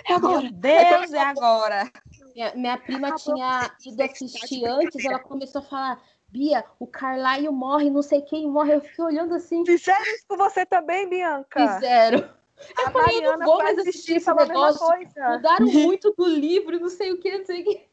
É 0.08 0.12
agora. 0.14 0.42
Meu 0.42 0.52
Deus, 0.52 1.12
é 1.12 1.18
agora. 1.18 1.90
Minha, 2.34 2.54
minha 2.54 2.78
prima 2.78 3.14
tinha 3.14 3.70
ido 3.86 4.02
assistir 4.02 4.66
antes, 4.66 5.04
ela 5.04 5.18
começou 5.20 5.60
a 5.60 5.64
falar, 5.64 6.02
Bia, 6.28 6.64
o 6.80 6.86
Carlyle 6.86 7.48
morre, 7.50 7.90
não 7.90 8.02
sei 8.02 8.20
quem 8.22 8.48
morre. 8.50 8.74
Eu 8.74 8.80
fiquei 8.80 9.04
olhando 9.04 9.34
assim, 9.34 9.64
Fizeram 9.64 10.02
isso 10.02 10.24
com 10.28 10.36
você 10.36 10.66
também, 10.66 11.08
Bianca? 11.08 11.74
fizeram. 11.74 12.28
A 12.76 12.90
falei, 12.90 13.18
eu 13.18 13.22
não 13.22 13.38
Mariana 13.38 13.44
vou 13.44 13.58
mais 13.58 13.78
assistir 13.78 14.16
esse 14.16 14.24
falou 14.24 14.42
a 14.42 14.46
mesma 14.46 14.66
negócio. 14.66 14.86
coisa. 14.86 15.28
Mudaram 15.30 15.66
muito 15.66 16.12
do 16.16 16.26
livro, 16.26 16.80
não 16.80 16.88
sei 16.88 17.12
o 17.12 17.20
que, 17.20 17.38
não 17.38 17.44
sei 17.44 17.62
o 17.62 17.64
que. 17.64 17.88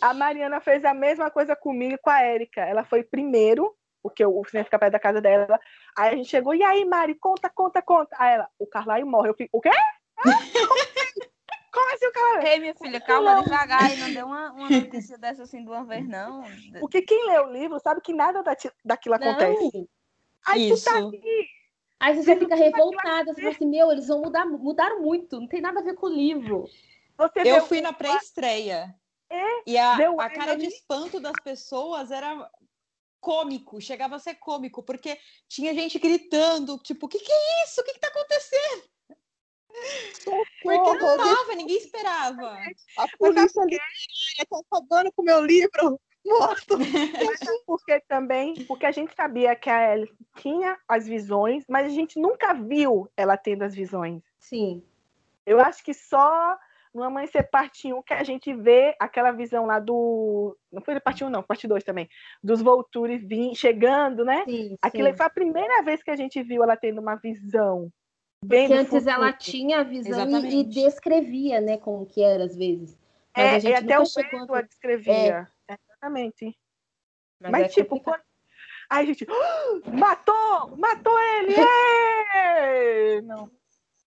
A 0.00 0.12
Mariana 0.14 0.60
fez 0.60 0.84
a 0.84 0.94
mesma 0.94 1.30
coisa 1.30 1.54
comigo 1.54 1.94
e 1.94 1.98
com 1.98 2.10
a 2.10 2.20
Érica. 2.20 2.62
Ela 2.62 2.84
foi 2.84 3.02
primeiro, 3.02 3.74
porque 4.02 4.24
o 4.24 4.44
cinema 4.44 4.64
fica 4.64 4.78
perto 4.78 4.92
da 4.92 4.98
casa 4.98 5.20
dela. 5.20 5.58
Aí 5.96 6.14
a 6.14 6.16
gente 6.16 6.28
chegou, 6.28 6.54
e 6.54 6.62
aí, 6.62 6.84
Mari, 6.84 7.14
conta, 7.14 7.50
conta, 7.50 7.80
conta. 7.82 8.16
Aí 8.18 8.34
ela, 8.34 8.48
o 8.58 8.66
Carlyle 8.66 9.04
morre. 9.04 9.28
Eu 9.30 9.34
fiquei, 9.34 9.48
o 9.52 9.60
quê? 9.60 9.70
Como 11.76 11.94
assim 11.94 12.06
o 12.06 12.12
Carlyle? 12.12 12.48
Ei, 12.48 12.58
minha 12.58 12.74
filha, 12.74 13.00
calma 13.02 13.42
devagar 13.42 13.82
aí, 13.82 13.96
não 13.98 14.10
deu 14.10 14.24
uma, 14.24 14.50
uma 14.50 14.70
notícia 14.70 15.18
dessa 15.18 15.42
assim 15.42 15.62
de 15.62 15.68
uma 15.68 15.84
vez, 15.84 16.08
não. 16.08 16.42
Porque 16.80 17.02
quem 17.02 17.26
lê 17.26 17.38
o 17.38 17.52
livro 17.52 17.78
sabe 17.78 18.00
que 18.00 18.14
nada 18.14 18.42
daquilo 18.82 19.14
acontece. 19.14 19.76
Não. 19.76 19.88
Aí 20.46 20.68
tu 20.68 20.82
tá 20.82 20.98
Isso. 20.98 21.08
aqui. 21.08 21.46
Aí 22.00 22.16
você 22.16 22.22
já 22.22 22.36
fica 22.36 22.54
revoltada, 22.54 23.34
você 23.34 23.42
fala 23.42 23.54
assim, 23.54 23.68
meu, 23.68 23.92
eles 23.92 24.08
vão 24.08 24.22
mudar, 24.22 24.46
mudaram 24.46 25.02
muito, 25.02 25.38
não 25.38 25.46
tem 25.46 25.60
nada 25.60 25.80
a 25.80 25.82
ver 25.82 25.94
com 25.94 26.06
o 26.06 26.14
livro. 26.14 26.64
Você 27.18 27.42
Eu 27.44 27.66
fui 27.66 27.82
na 27.82 27.92
pré-estreia. 27.92 28.94
É, 29.28 29.70
E 29.70 29.76
a, 29.76 29.96
a 29.96 30.30
cara 30.30 30.54
de 30.56 30.66
espanto 30.66 31.20
das 31.20 31.36
pessoas 31.42 32.10
era 32.10 32.50
cômico, 33.20 33.80
chegava 33.80 34.16
a 34.16 34.18
ser 34.18 34.36
cômico, 34.36 34.82
porque 34.82 35.18
tinha 35.46 35.74
gente 35.74 35.98
gritando, 35.98 36.78
tipo, 36.78 37.04
o 37.04 37.08
que, 37.08 37.18
que 37.18 37.32
é 37.32 37.64
isso? 37.64 37.80
O 37.80 37.84
que, 37.84 37.92
que 37.94 38.00
tá 38.00 38.08
acontecendo? 38.08 38.84
Porque 40.24 40.78
não 40.78 40.98
Socorro, 40.98 41.16
tava, 41.16 41.54
ninguém 41.54 41.76
esperava. 41.76 42.58
A 42.98 43.08
polícia 43.18 43.62
ali 43.62 43.78
tá 44.48 44.60
acabando 44.70 45.12
com 45.12 45.22
o 45.22 45.24
meu 45.24 45.44
livro. 45.44 46.00
Morto. 46.26 46.76
Porque 47.64 48.00
também, 48.08 48.64
porque 48.64 48.84
a 48.84 48.90
gente 48.90 49.14
sabia 49.14 49.54
que 49.54 49.70
a 49.70 49.94
Ellie 49.94 50.12
tinha 50.36 50.76
as 50.88 51.06
visões, 51.06 51.64
mas 51.68 51.86
a 51.86 51.90
gente 51.90 52.18
nunca 52.18 52.52
viu 52.52 53.08
ela 53.16 53.36
tendo 53.36 53.62
as 53.62 53.74
visões. 53.74 54.22
Sim. 54.40 54.82
Eu 55.44 55.60
acho 55.60 55.84
que 55.84 55.94
só 55.94 56.58
no 56.92 57.02
Amanhecer 57.04 57.48
Parte 57.48 57.92
1 57.92 58.02
que 58.02 58.14
a 58.14 58.24
gente 58.24 58.52
vê 58.54 58.96
aquela 58.98 59.30
visão 59.30 59.66
lá 59.66 59.78
do. 59.78 60.56
Não 60.72 60.82
foi 60.82 60.94
da 60.94 61.00
parte 61.00 61.22
1, 61.22 61.30
não, 61.30 61.42
parte 61.42 61.68
2 61.68 61.84
também. 61.84 62.08
Dos 62.42 62.62
Voltures 62.62 63.22
vim, 63.22 63.54
chegando, 63.54 64.24
né? 64.24 64.44
Sim, 64.46 64.76
Aquilo 64.82 65.10
sim. 65.10 65.16
foi 65.16 65.26
a 65.26 65.30
primeira 65.30 65.82
vez 65.82 66.02
que 66.02 66.10
a 66.10 66.16
gente 66.16 66.42
viu 66.42 66.62
ela 66.64 66.76
tendo 66.76 67.00
uma 67.00 67.14
visão. 67.14 67.92
Bem 68.46 68.68
do 68.68 68.74
antes 68.74 68.90
futuro. 68.90 69.10
ela 69.10 69.32
tinha 69.32 69.80
a 69.80 69.82
visão 69.82 70.28
e, 70.46 70.60
e 70.60 70.64
descrevia, 70.64 71.60
né, 71.60 71.76
como 71.78 72.06
que 72.06 72.22
era 72.22 72.44
às 72.44 72.56
vezes. 72.56 72.96
Mas 73.36 73.44
a 73.46 73.56
É, 73.56 73.60
gente 73.60 73.70
e 73.70 73.74
até 73.74 74.00
o 74.00 74.04
chegou 74.06 74.54
a 74.54 74.62
descrevia. 74.62 75.48
Exatamente. 75.68 76.56
Mas, 77.40 77.52
Mas, 77.52 77.62
é 77.64 77.68
tipo, 77.68 78.00
quando... 78.00 78.20
Aí 78.88 79.02
a 79.02 79.06
gente. 79.06 79.26
"Ah, 79.28 79.90
Matou! 79.92 80.76
Matou 80.76 81.18
ele! 81.18 81.54
Ê! 82.36 83.20
Não. 83.22 83.50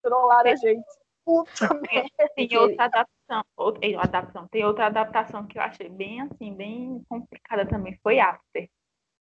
Trollaram 0.03 0.51
a 0.51 0.57
gente. 0.57 0.85
Puta. 1.25 1.69
Tem 2.37 2.57
outra 2.59 2.85
adaptação, 2.85 3.45
outra, 3.57 4.03
adaptação, 4.03 4.49
tem 4.49 4.63
outra 4.65 4.87
adaptação 4.87 5.47
que 5.47 5.57
eu 5.57 5.63
achei 5.63 5.89
bem 5.89 6.21
assim, 6.21 6.53
bem 6.53 7.03
complicada 7.09 7.65
também, 7.67 7.99
foi 8.03 8.21
After. 8.21 8.69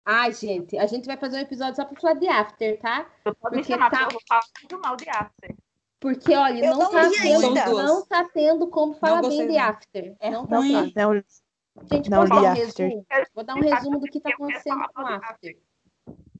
Ai, 0.09 0.31
gente, 0.31 0.77
a 0.77 0.85
gente 0.85 1.05
vai 1.05 1.17
fazer 1.17 1.35
um 1.35 1.41
episódio 1.41 1.75
só 1.75 1.83
pra 1.83 1.99
falar 1.99 2.13
de 2.13 2.29
After, 2.29 2.79
tá? 2.79 3.09
Pode 3.25 3.35
me 3.57 3.61
Porque 3.61 3.63
chamar, 3.73 3.89
tá- 3.89 3.97
porque 4.05 4.15
eu 4.15 4.19
vou 4.19 4.21
falar 4.25 4.43
muito 4.61 4.79
mal 4.81 4.95
de 4.95 5.09
After. 5.09 5.55
Porque, 5.99 6.33
olha, 6.33 6.69
não, 6.69 6.79
não 6.79 6.91
tá 6.91 7.09
tendo, 7.09 7.53
não 7.83 8.05
tá 8.05 8.29
tendo 8.33 8.67
como 8.67 8.93
falar 8.93 9.21
bem 9.21 9.47
de 9.47 9.53
não. 9.57 9.59
After. 9.65 10.15
É 10.21 10.29
não 10.31 10.47
tá 10.47 10.57
ruim. 10.57 10.93
Não, 10.95 11.23
Gente, 11.91 12.09
Não 12.09 12.19
vou 12.19 12.29
dar 12.29 12.41
um 12.41 12.47
After. 12.47 12.87
resumo. 12.87 13.05
Vou 13.35 13.43
dar 13.43 13.55
um 13.55 13.59
resumo 13.59 13.99
do 13.99 14.05
que 14.07 14.19
tá 14.21 14.29
acontecendo 14.29 14.87
com 14.95 15.01
After. 15.01 15.57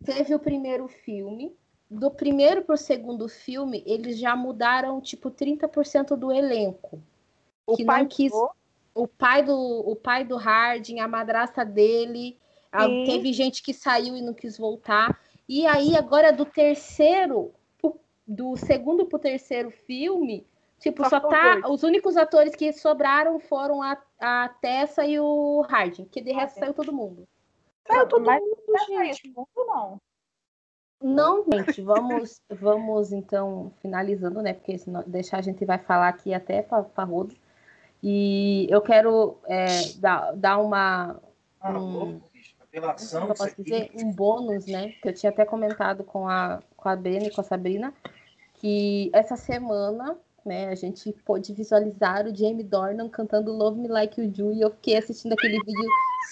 Teve 0.06 0.34
o 0.34 0.40
primeiro 0.40 0.88
filme. 0.88 1.54
Do 1.90 2.10
primeiro 2.10 2.64
pro 2.64 2.78
segundo 2.78 3.28
filme, 3.28 3.84
eles 3.86 4.18
já 4.18 4.34
mudaram, 4.36 5.02
tipo, 5.02 5.30
30% 5.30 6.16
do 6.16 6.32
elenco. 6.32 7.02
O 7.66 7.76
Que 7.76 7.84
pai 7.84 8.02
não 8.04 8.08
quis-. 8.08 8.32
O 8.96 9.08
pai 9.08 9.44
do, 9.44 9.54
o 9.56 9.96
pai 9.96 10.24
do 10.24 10.38
Harding, 10.38 11.02
a 11.02 11.08
madrasta 11.08 11.66
dele. 11.66 12.38
A- 12.72 12.86
Sim. 12.86 13.04
teve 13.06 13.34
gente 13.34 13.62
que 13.62 13.74
saiu 13.74 14.16
e 14.16 14.22
não 14.22 14.34
quis 14.34 14.58
voltar. 14.58 15.20
E 15.48 15.66
aí, 15.66 15.96
agora, 15.96 16.32
do 16.32 16.46
terceiro, 16.46 17.54
do 18.28 18.58
segundo 18.58 19.06
pro 19.06 19.18
terceiro 19.18 19.72
filme, 19.72 20.46
tipo, 20.80 21.04
Só 21.04 21.10
só 21.10 21.20
tá. 21.22 21.54
dois. 21.54 21.66
Os 21.72 21.84
únicos 21.84 22.18
atores 22.18 22.56
que 22.56 22.74
sobraram 22.74 23.40
foram 23.40 23.82
a, 23.82 23.98
a 24.20 24.50
Tessa 24.62 25.06
e 25.06 25.18
o 25.20 25.62
Harding, 25.62 26.06
que 26.06 26.22
de 26.22 26.34
resto 26.34 26.60
saiu 26.60 26.74
todo 26.74 26.92
mundo. 26.92 27.28
Saiu 27.88 28.08
todo 28.08 28.26
Mas 28.26 28.42
mundo, 28.42 28.58
não 28.68 28.86
gente. 28.86 29.34
não. 29.56 30.02
Não, 31.00 31.44
gente, 31.44 31.80
vamos, 31.82 32.42
vamos 32.50 33.12
então 33.14 33.72
finalizando, 33.82 34.42
né? 34.42 34.54
Porque 34.54 34.78
senão 34.80 35.04
deixar 35.06 35.38
a 35.38 35.42
gente 35.42 35.64
vai 35.64 35.78
falar 35.78 36.08
aqui 36.10 36.34
até 36.34 36.62
para 36.64 37.04
rodo. 37.04 37.36
E 38.02 38.68
eu 38.70 38.82
quero 38.82 39.38
é, 39.46 39.66
dar, 40.00 40.36
dar 40.36 40.58
uma. 40.58 41.20
Um, 41.64 42.20
como 42.82 43.32
eu 43.32 43.36
posso 43.36 43.62
dizer? 43.62 43.92
Um 43.96 44.12
bônus, 44.12 44.66
né? 44.66 44.94
Que 45.02 45.10
eu 45.10 45.14
tinha 45.14 45.30
até 45.32 45.46
comentado 45.46 46.04
com 46.04 46.28
a, 46.28 46.62
com 46.76 46.90
a 46.90 46.96
Brena 46.96 47.26
e 47.26 47.32
com 47.32 47.42
a 47.42 47.44
Sabrina, 47.44 47.94
que 48.56 49.10
essa 49.14 49.36
semana, 49.36 50.18
né, 50.46 50.70
a 50.70 50.76
gente 50.76 51.12
pôde 51.26 51.54
visualizar 51.54 52.26
o 52.26 52.36
Jamie 52.36 52.64
Dornan 52.64 53.10
cantando 53.10 53.52
Love 53.52 53.80
Me 53.80 53.88
Like 53.88 54.22
You 54.22 54.30
Do, 54.30 54.54
e 54.54 54.62
eu 54.62 54.72
fiquei 54.72 54.98
assistindo 54.98 55.34
aquele 55.34 55.60
vídeo 55.60 55.90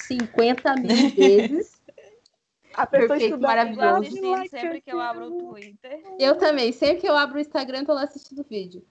50 0.08 0.76
mil 0.76 1.10
vezes. 1.16 1.76
A 2.74 2.86
pessoa 2.86 3.10
Perfeito, 3.10 3.40
maravilhoso. 3.40 4.32
like 4.32 4.50
sempre 4.50 4.78
a 4.78 4.82
que 4.82 4.92
eu 4.92 5.00
abro 5.00 5.34
o. 5.34 5.54
Twitter. 5.54 6.04
Eu 6.20 6.36
também, 6.36 6.72
sempre 6.74 6.98
que 6.98 7.08
eu 7.08 7.16
abro 7.16 7.38
o 7.38 7.42
Instagram, 7.42 7.86
tô 7.86 7.94
lá 7.94 8.04
assistindo 8.04 8.46
vídeo. 8.50 8.84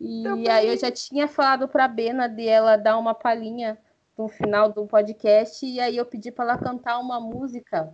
E 0.00 0.22
Também. 0.24 0.48
aí 0.48 0.68
eu 0.68 0.76
já 0.76 0.90
tinha 0.90 1.28
falado 1.28 1.68
pra 1.68 1.86
Bena 1.86 2.28
de 2.28 2.46
ela 2.46 2.76
dar 2.76 2.98
uma 2.98 3.14
palhinha 3.14 3.78
no 4.22 4.28
final 4.28 4.68
do 4.72 4.86
podcast, 4.86 5.66
e 5.66 5.80
aí 5.80 5.96
eu 5.96 6.06
pedi 6.06 6.30
pra 6.30 6.44
ela 6.44 6.58
cantar 6.58 6.98
uma 6.98 7.18
música 7.18 7.92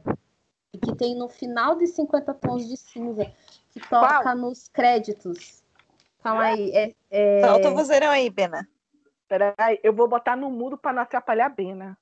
que 0.85 0.95
tem 0.95 1.17
no 1.17 1.29
final 1.29 1.75
de 1.77 1.87
50 1.87 2.35
Tons 2.35 2.69
de 2.69 2.77
Cinza, 2.77 3.25
que 3.71 3.81
toca 3.81 4.23
Qual? 4.23 4.37
nos 4.37 4.69
créditos. 4.69 5.63
Calma 6.23 6.43
aí. 6.45 6.71
É, 6.73 6.95
é... 7.11 7.47
Solta 7.47 7.71
o 7.71 7.75
vozeirão 7.75 8.11
aí, 8.11 8.29
Bena. 8.29 8.69
Peraí, 9.27 9.81
eu 9.83 9.93
vou 9.95 10.07
botar 10.07 10.37
no 10.37 10.51
mudo 10.51 10.77
pra 10.77 10.93
não 10.93 11.03
atrapalhar 11.03 11.47
a 11.47 11.51
Bena. 11.51 11.99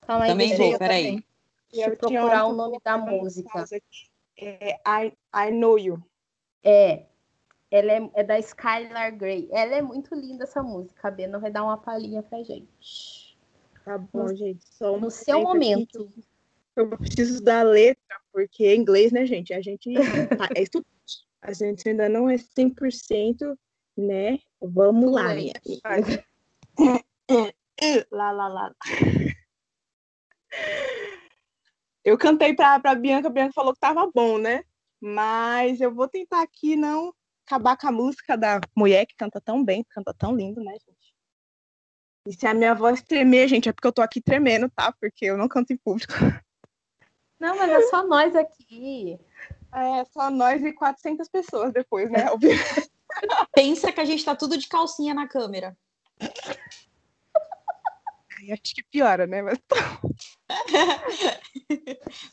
Calma 0.00 0.24
aí, 0.24 0.30
Também 0.30 0.48
deixa 0.48 0.62
vou, 0.62 0.72
eu- 0.72 0.78
peraí. 0.78 1.24
Deixa 1.72 1.90
eu 1.90 1.96
procurar 1.96 2.46
o 2.46 2.52
nome 2.52 2.78
da 2.84 2.98
música. 2.98 3.64
É 4.36 4.74
I, 4.86 5.12
I 5.34 5.50
Know 5.52 5.78
You. 5.78 6.02
É. 6.62 7.06
Ela 7.70 7.92
é, 7.92 8.10
é 8.14 8.22
da 8.24 8.38
Skylar 8.38 9.16
Grey. 9.16 9.48
Ela 9.52 9.76
é 9.76 9.82
muito 9.82 10.14
linda 10.14 10.44
essa 10.44 10.62
música. 10.62 11.08
A 11.08 11.10
Bena 11.10 11.38
vai 11.38 11.50
dar 11.50 11.64
uma 11.64 11.76
palhinha 11.78 12.22
pra 12.22 12.42
gente. 12.42 13.23
Tá 13.84 13.98
bom, 13.98 14.34
gente. 14.34 14.64
Só 14.70 14.96
um 14.96 15.00
No 15.00 15.10
seu 15.10 15.42
momento 15.42 16.08
aqui 16.10 16.24
Eu 16.74 16.88
preciso 16.88 17.42
da 17.42 17.62
letra, 17.62 18.02
porque 18.32 18.64
é 18.64 18.74
inglês, 18.74 19.12
né, 19.12 19.26
gente? 19.26 19.52
A 19.52 19.60
gente 19.60 19.92
tá- 20.48 20.48
é 20.56 20.62
estudante. 20.62 20.88
A 21.42 21.52
gente 21.52 21.88
ainda 21.88 22.08
não 22.08 22.28
é 22.28 22.36
100%, 22.38 23.56
né? 23.96 24.38
Vamos 24.60 25.12
lá, 25.12 25.34
minha 25.34 25.52
Fluente. 25.62 25.80
amiga. 25.84 26.24
Lá, 28.10 28.32
lá, 28.32 28.48
lá. 28.48 28.74
Eu 32.02 32.16
cantei 32.18 32.54
pra, 32.54 32.80
pra 32.80 32.94
Bianca, 32.94 33.28
a 33.28 33.30
Bianca 33.30 33.52
falou 33.52 33.74
que 33.74 33.80
tava 33.80 34.10
bom, 34.14 34.38
né? 34.38 34.64
Mas 35.00 35.80
eu 35.80 35.94
vou 35.94 36.08
tentar 36.08 36.42
aqui 36.42 36.76
não 36.76 37.14
acabar 37.46 37.76
com 37.76 37.88
a 37.88 37.92
música 37.92 38.36
da 38.38 38.58
mulher 38.74 39.04
que 39.04 39.14
canta 39.14 39.40
tão 39.40 39.62
bem, 39.62 39.84
canta 39.90 40.14
tão 40.14 40.34
lindo, 40.34 40.62
né, 40.64 40.72
gente? 40.72 41.03
E 42.26 42.32
se 42.32 42.46
a 42.46 42.54
minha 42.54 42.74
voz 42.74 43.02
tremer, 43.02 43.48
gente, 43.48 43.68
é 43.68 43.72
porque 43.72 43.86
eu 43.86 43.92
tô 43.92 44.00
aqui 44.00 44.20
tremendo, 44.20 44.70
tá? 44.70 44.92
Porque 44.98 45.26
eu 45.26 45.36
não 45.36 45.46
canto 45.46 45.72
em 45.72 45.76
público. 45.76 46.14
Não, 47.38 47.56
mas 47.58 47.70
é 47.70 47.82
só 47.88 48.06
nós 48.06 48.34
aqui. 48.34 49.18
É 49.76 50.04
só 50.04 50.30
nós 50.30 50.62
e 50.62 50.72
400 50.72 51.28
pessoas 51.28 51.72
depois, 51.72 52.08
né? 52.08 52.26
Pensa 53.52 53.90
que 53.90 54.00
a 54.00 54.04
gente 54.04 54.24
tá 54.24 54.36
tudo 54.36 54.56
de 54.56 54.68
calcinha 54.68 55.12
na 55.12 55.26
câmera. 55.26 55.76
Aí 58.38 58.52
acho 58.52 58.72
que 58.72 58.84
piora, 58.84 59.26
né? 59.26 59.42
Mas 59.42 59.58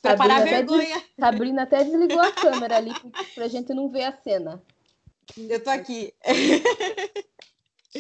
Pra 0.04 0.16
parar 0.16 0.36
a 0.36 0.38
Sabrina 0.38 0.38
até 0.38 0.52
vergonha. 0.52 1.04
Sabrina 1.20 1.64
até 1.64 1.84
desligou 1.84 2.20
a 2.20 2.32
câmera 2.32 2.78
ali 2.78 2.92
pra 3.34 3.48
gente 3.48 3.74
não 3.74 3.90
ver 3.90 4.04
a 4.04 4.16
cena. 4.22 4.62
Eu 5.36 5.64
tô 5.64 5.72
aqui. 5.72 6.14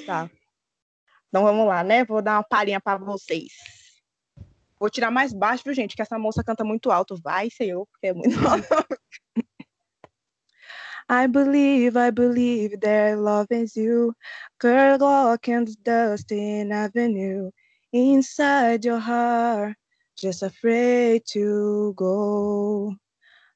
tá. 0.06 0.30
Então 1.32 1.44
vamos 1.44 1.66
lá, 1.66 1.82
né? 1.82 2.04
Vou 2.04 2.22
dar 2.22 2.36
uma 2.36 2.44
palhinha 2.44 2.82
pra 2.82 2.98
vocês. 2.98 3.54
Vou 4.78 4.90
tirar 4.90 5.10
mais 5.10 5.32
baixo, 5.32 5.64
viu, 5.64 5.74
gente? 5.74 5.96
Que 5.96 6.02
essa 6.02 6.20
moça 6.20 6.44
canta 6.44 6.66
muito 6.66 6.92
alto. 6.92 7.16
Vai, 7.24 7.50
senhor, 7.50 7.88
porque 7.88 8.08
é 8.08 8.14
muito 8.14 8.38
alto. 8.46 8.68
I 11.10 11.28
believe, 11.28 11.96
I 11.98 12.10
believe 12.12 12.80
that 12.82 13.18
love 13.18 13.48
is 13.50 13.78
you. 13.78 14.14
Girl, 14.60 14.98
walking 15.00 15.66
the 15.66 15.76
dusty 15.84 16.70
avenue. 16.70 17.52
Inside 17.94 18.84
your 18.84 19.00
heart, 19.00 19.78
just 20.18 20.44
afraid 20.44 21.24
to 21.32 21.94
go. 21.96 22.94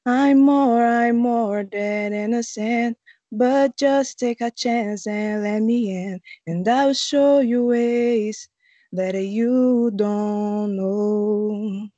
I'm 0.06 0.42
more, 0.42 0.86
I'm 0.86 1.18
more 1.18 1.66
than 1.66 2.14
innocent. 2.14 2.98
But 3.36 3.78
just 3.78 4.20
take 4.20 4.42
a 4.42 4.52
chance 4.52 5.08
and 5.08 5.44
let 5.44 5.62
me 5.62 5.92
in. 5.92 6.22
And 6.48 6.68
I'll 6.68 6.94
show 6.96 7.40
you 7.42 7.66
ways 7.68 8.50
that 8.94 9.16
you 9.16 9.92
don't 9.96 10.78
know. 10.78 11.90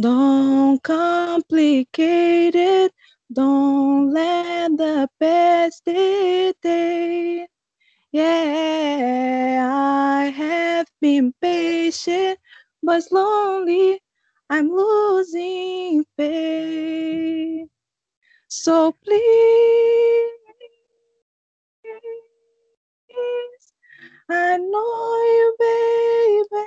Don't 0.00 0.82
complicate 0.82 2.56
it. 2.56 2.92
Don't 3.32 4.12
let 4.12 4.76
the 4.76 5.08
past 5.20 5.84
dictate. 5.86 7.48
Yeah, 8.12 9.68
I 9.70 10.26
have 10.30 10.88
been 11.00 11.34
patient, 11.42 12.38
but 12.82 13.02
slowly 13.04 14.00
I'm 14.50 14.68
losing 14.70 16.04
faith. 16.16 17.68
So 18.50 18.92
please, 19.04 19.20
I 24.30 24.56
know 24.56 25.22
you, 25.36 25.54
baby. 25.60 26.66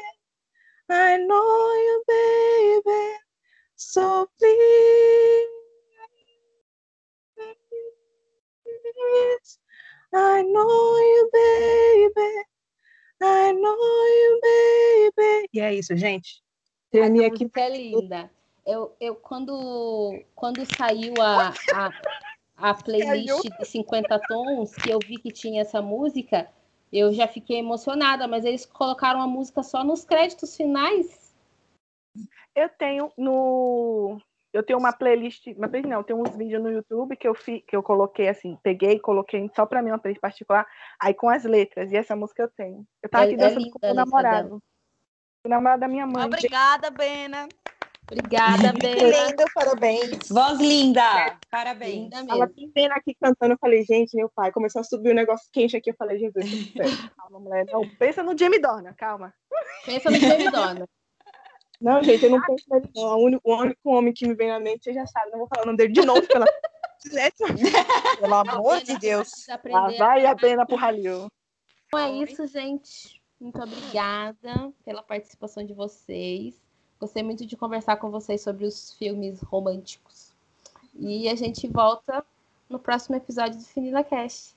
I 0.90 1.18
know 1.18 1.74
you, 1.74 2.04
baby. 2.08 3.18
So 3.76 4.30
please, 4.38 5.48
I 10.14 10.44
know 10.44 10.98
you, 10.98 11.30
baby. 11.34 12.32
I 13.24 13.54
know 13.54 13.74
you, 13.74 14.40
baby. 14.44 15.50
E 15.52 15.60
é 15.60 15.74
isso, 15.74 15.96
gente. 15.98 16.44
Essa 16.94 17.26
aqui. 17.26 17.50
é 17.56 17.70
linda. 17.70 18.41
Eu, 18.66 18.96
eu 19.00 19.16
quando, 19.16 20.24
quando 20.36 20.64
saiu 20.76 21.14
a, 21.20 21.54
a, 21.74 21.92
a 22.58 22.74
playlist 22.84 23.50
de 23.58 23.66
50 23.66 24.20
tons, 24.28 24.76
que 24.76 24.90
eu 24.92 25.00
vi 25.00 25.18
que 25.18 25.32
tinha 25.32 25.62
essa 25.62 25.82
música, 25.82 26.48
eu 26.92 27.14
já 27.14 27.28
fiquei 27.28 27.58
emocionada, 27.60 28.28
mas 28.28 28.46
eles 28.46 28.66
colocaram 28.66 29.22
a 29.22 29.28
música 29.28 29.64
só 29.64 29.84
nos 29.84 30.04
créditos 30.04 30.56
finais. 30.56 31.34
Eu 32.56 32.70
tenho 32.70 33.12
no. 33.18 34.20
Eu 34.54 34.62
tenho 34.64 34.78
uma 34.78 34.92
playlist, 34.92 35.48
uma 35.56 35.70
playlist 35.70 35.90
não, 35.90 36.04
tem 36.04 36.14
uns 36.14 36.36
vídeos 36.36 36.62
no 36.62 36.70
YouTube 36.70 37.16
que 37.16 37.26
eu, 37.26 37.34
fi, 37.34 37.62
que 37.62 37.74
eu 37.74 37.82
coloquei 37.82 38.28
assim, 38.28 38.58
peguei 38.62 38.96
e 38.96 39.00
coloquei 39.00 39.50
só 39.56 39.66
pra 39.66 39.82
mim 39.82 39.92
uma 39.92 39.98
playlist 39.98 40.20
particular, 40.20 40.68
aí 41.00 41.14
com 41.14 41.30
as 41.30 41.46
letras, 41.46 41.90
e 41.90 41.96
essa 41.96 42.18
música 42.18 42.44
eu 42.44 42.50
tenho. 42.50 42.86
Eu 43.02 43.10
tava 43.10 43.24
É- 43.24 43.28
aqui 43.28 43.36
é 43.36 43.38
dançando 43.38 43.64
linda 43.64 43.80
com 43.80 43.92
o 43.92 43.96
dela. 43.96 44.06
namorado. 44.06 44.64
O 45.46 45.50
namorado 45.50 45.80
da 45.80 45.88
minha 45.88 46.06
mãe. 46.06 46.26
Obrigada, 46.26 46.92
Bena. 46.92 47.48
Obrigada, 48.12 48.74
Que 48.74 48.80
Bena. 48.80 49.30
lindo, 49.30 49.44
parabéns. 49.54 50.30
Voz 50.30 50.60
linda. 50.60 51.40
Parabéns. 51.50 52.04
Linda 52.04 52.18
Ela 52.18 52.46
mesmo. 52.46 52.56
pintando 52.56 52.94
aqui 52.94 53.16
cantando, 53.16 53.54
eu 53.54 53.58
falei, 53.58 53.86
gente, 53.86 54.18
meu 54.18 54.30
pai, 54.30 54.52
começou 54.52 54.82
a 54.82 54.84
subir 54.84 55.12
um 55.12 55.16
negócio 55.16 55.48
quente 55.54 55.78
aqui, 55.78 55.92
eu 55.92 55.96
falei, 55.96 56.20
Jesus. 56.20 56.46
Calma, 57.16 57.40
mulher. 57.40 57.66
Não, 57.72 57.88
pensa 57.98 58.22
no 58.22 58.38
Jamie 58.38 58.60
Dornan, 58.60 58.94
calma. 58.94 59.34
Pensa 59.86 60.12
no 60.12 60.18
Jamie 60.18 60.52
Donna. 60.52 60.88
Não, 61.80 62.04
gente, 62.04 62.26
eu 62.26 62.32
não 62.32 62.42
penso 62.42 62.66
nele, 62.70 62.90
não. 62.94 63.18
O 63.18 63.26
único, 63.26 63.50
o 63.50 63.58
único 63.58 63.90
homem 63.90 64.14
que 64.14 64.28
me 64.28 64.36
vem 64.36 64.50
na 64.50 64.60
mente, 64.60 64.84
você 64.84 64.94
já 64.94 65.06
sabe, 65.08 65.32
não 65.32 65.40
vou 65.40 65.48
falar 65.48 65.64
o 65.64 65.66
nome 65.68 65.78
dele 65.78 65.94
de 65.94 66.06
novo, 66.06 66.22
pela 66.28 66.46
Pelo 68.20 68.34
amor 68.36 68.82
de 68.82 69.00
Deus. 69.00 69.48
Lá 69.66 69.90
vai 69.98 70.26
a 70.26 70.36
pena 70.36 70.66
pro 70.66 70.78
Halil. 70.78 71.28
Então 71.88 72.00
é 72.00 72.12
isso, 72.24 72.46
gente. 72.46 73.20
Muito 73.40 73.60
obrigada 73.60 74.72
pela 74.86 75.02
participação 75.02 75.66
de 75.66 75.74
vocês. 75.74 76.54
Gostei 77.02 77.24
muito 77.24 77.48
de 77.48 77.58
conversar 77.58 77.98
com 77.98 78.12
vocês 78.12 78.42
sobre 78.42 78.64
os 78.64 78.94
filmes 78.94 79.42
românticos. 79.42 80.32
E 80.94 81.28
a 81.28 81.34
gente 81.34 81.68
volta 81.68 82.24
no 82.70 82.78
próximo 82.78 83.16
episódio 83.16 83.58
do 83.58 83.66
Finila 83.66 84.04
Cast. 84.04 84.56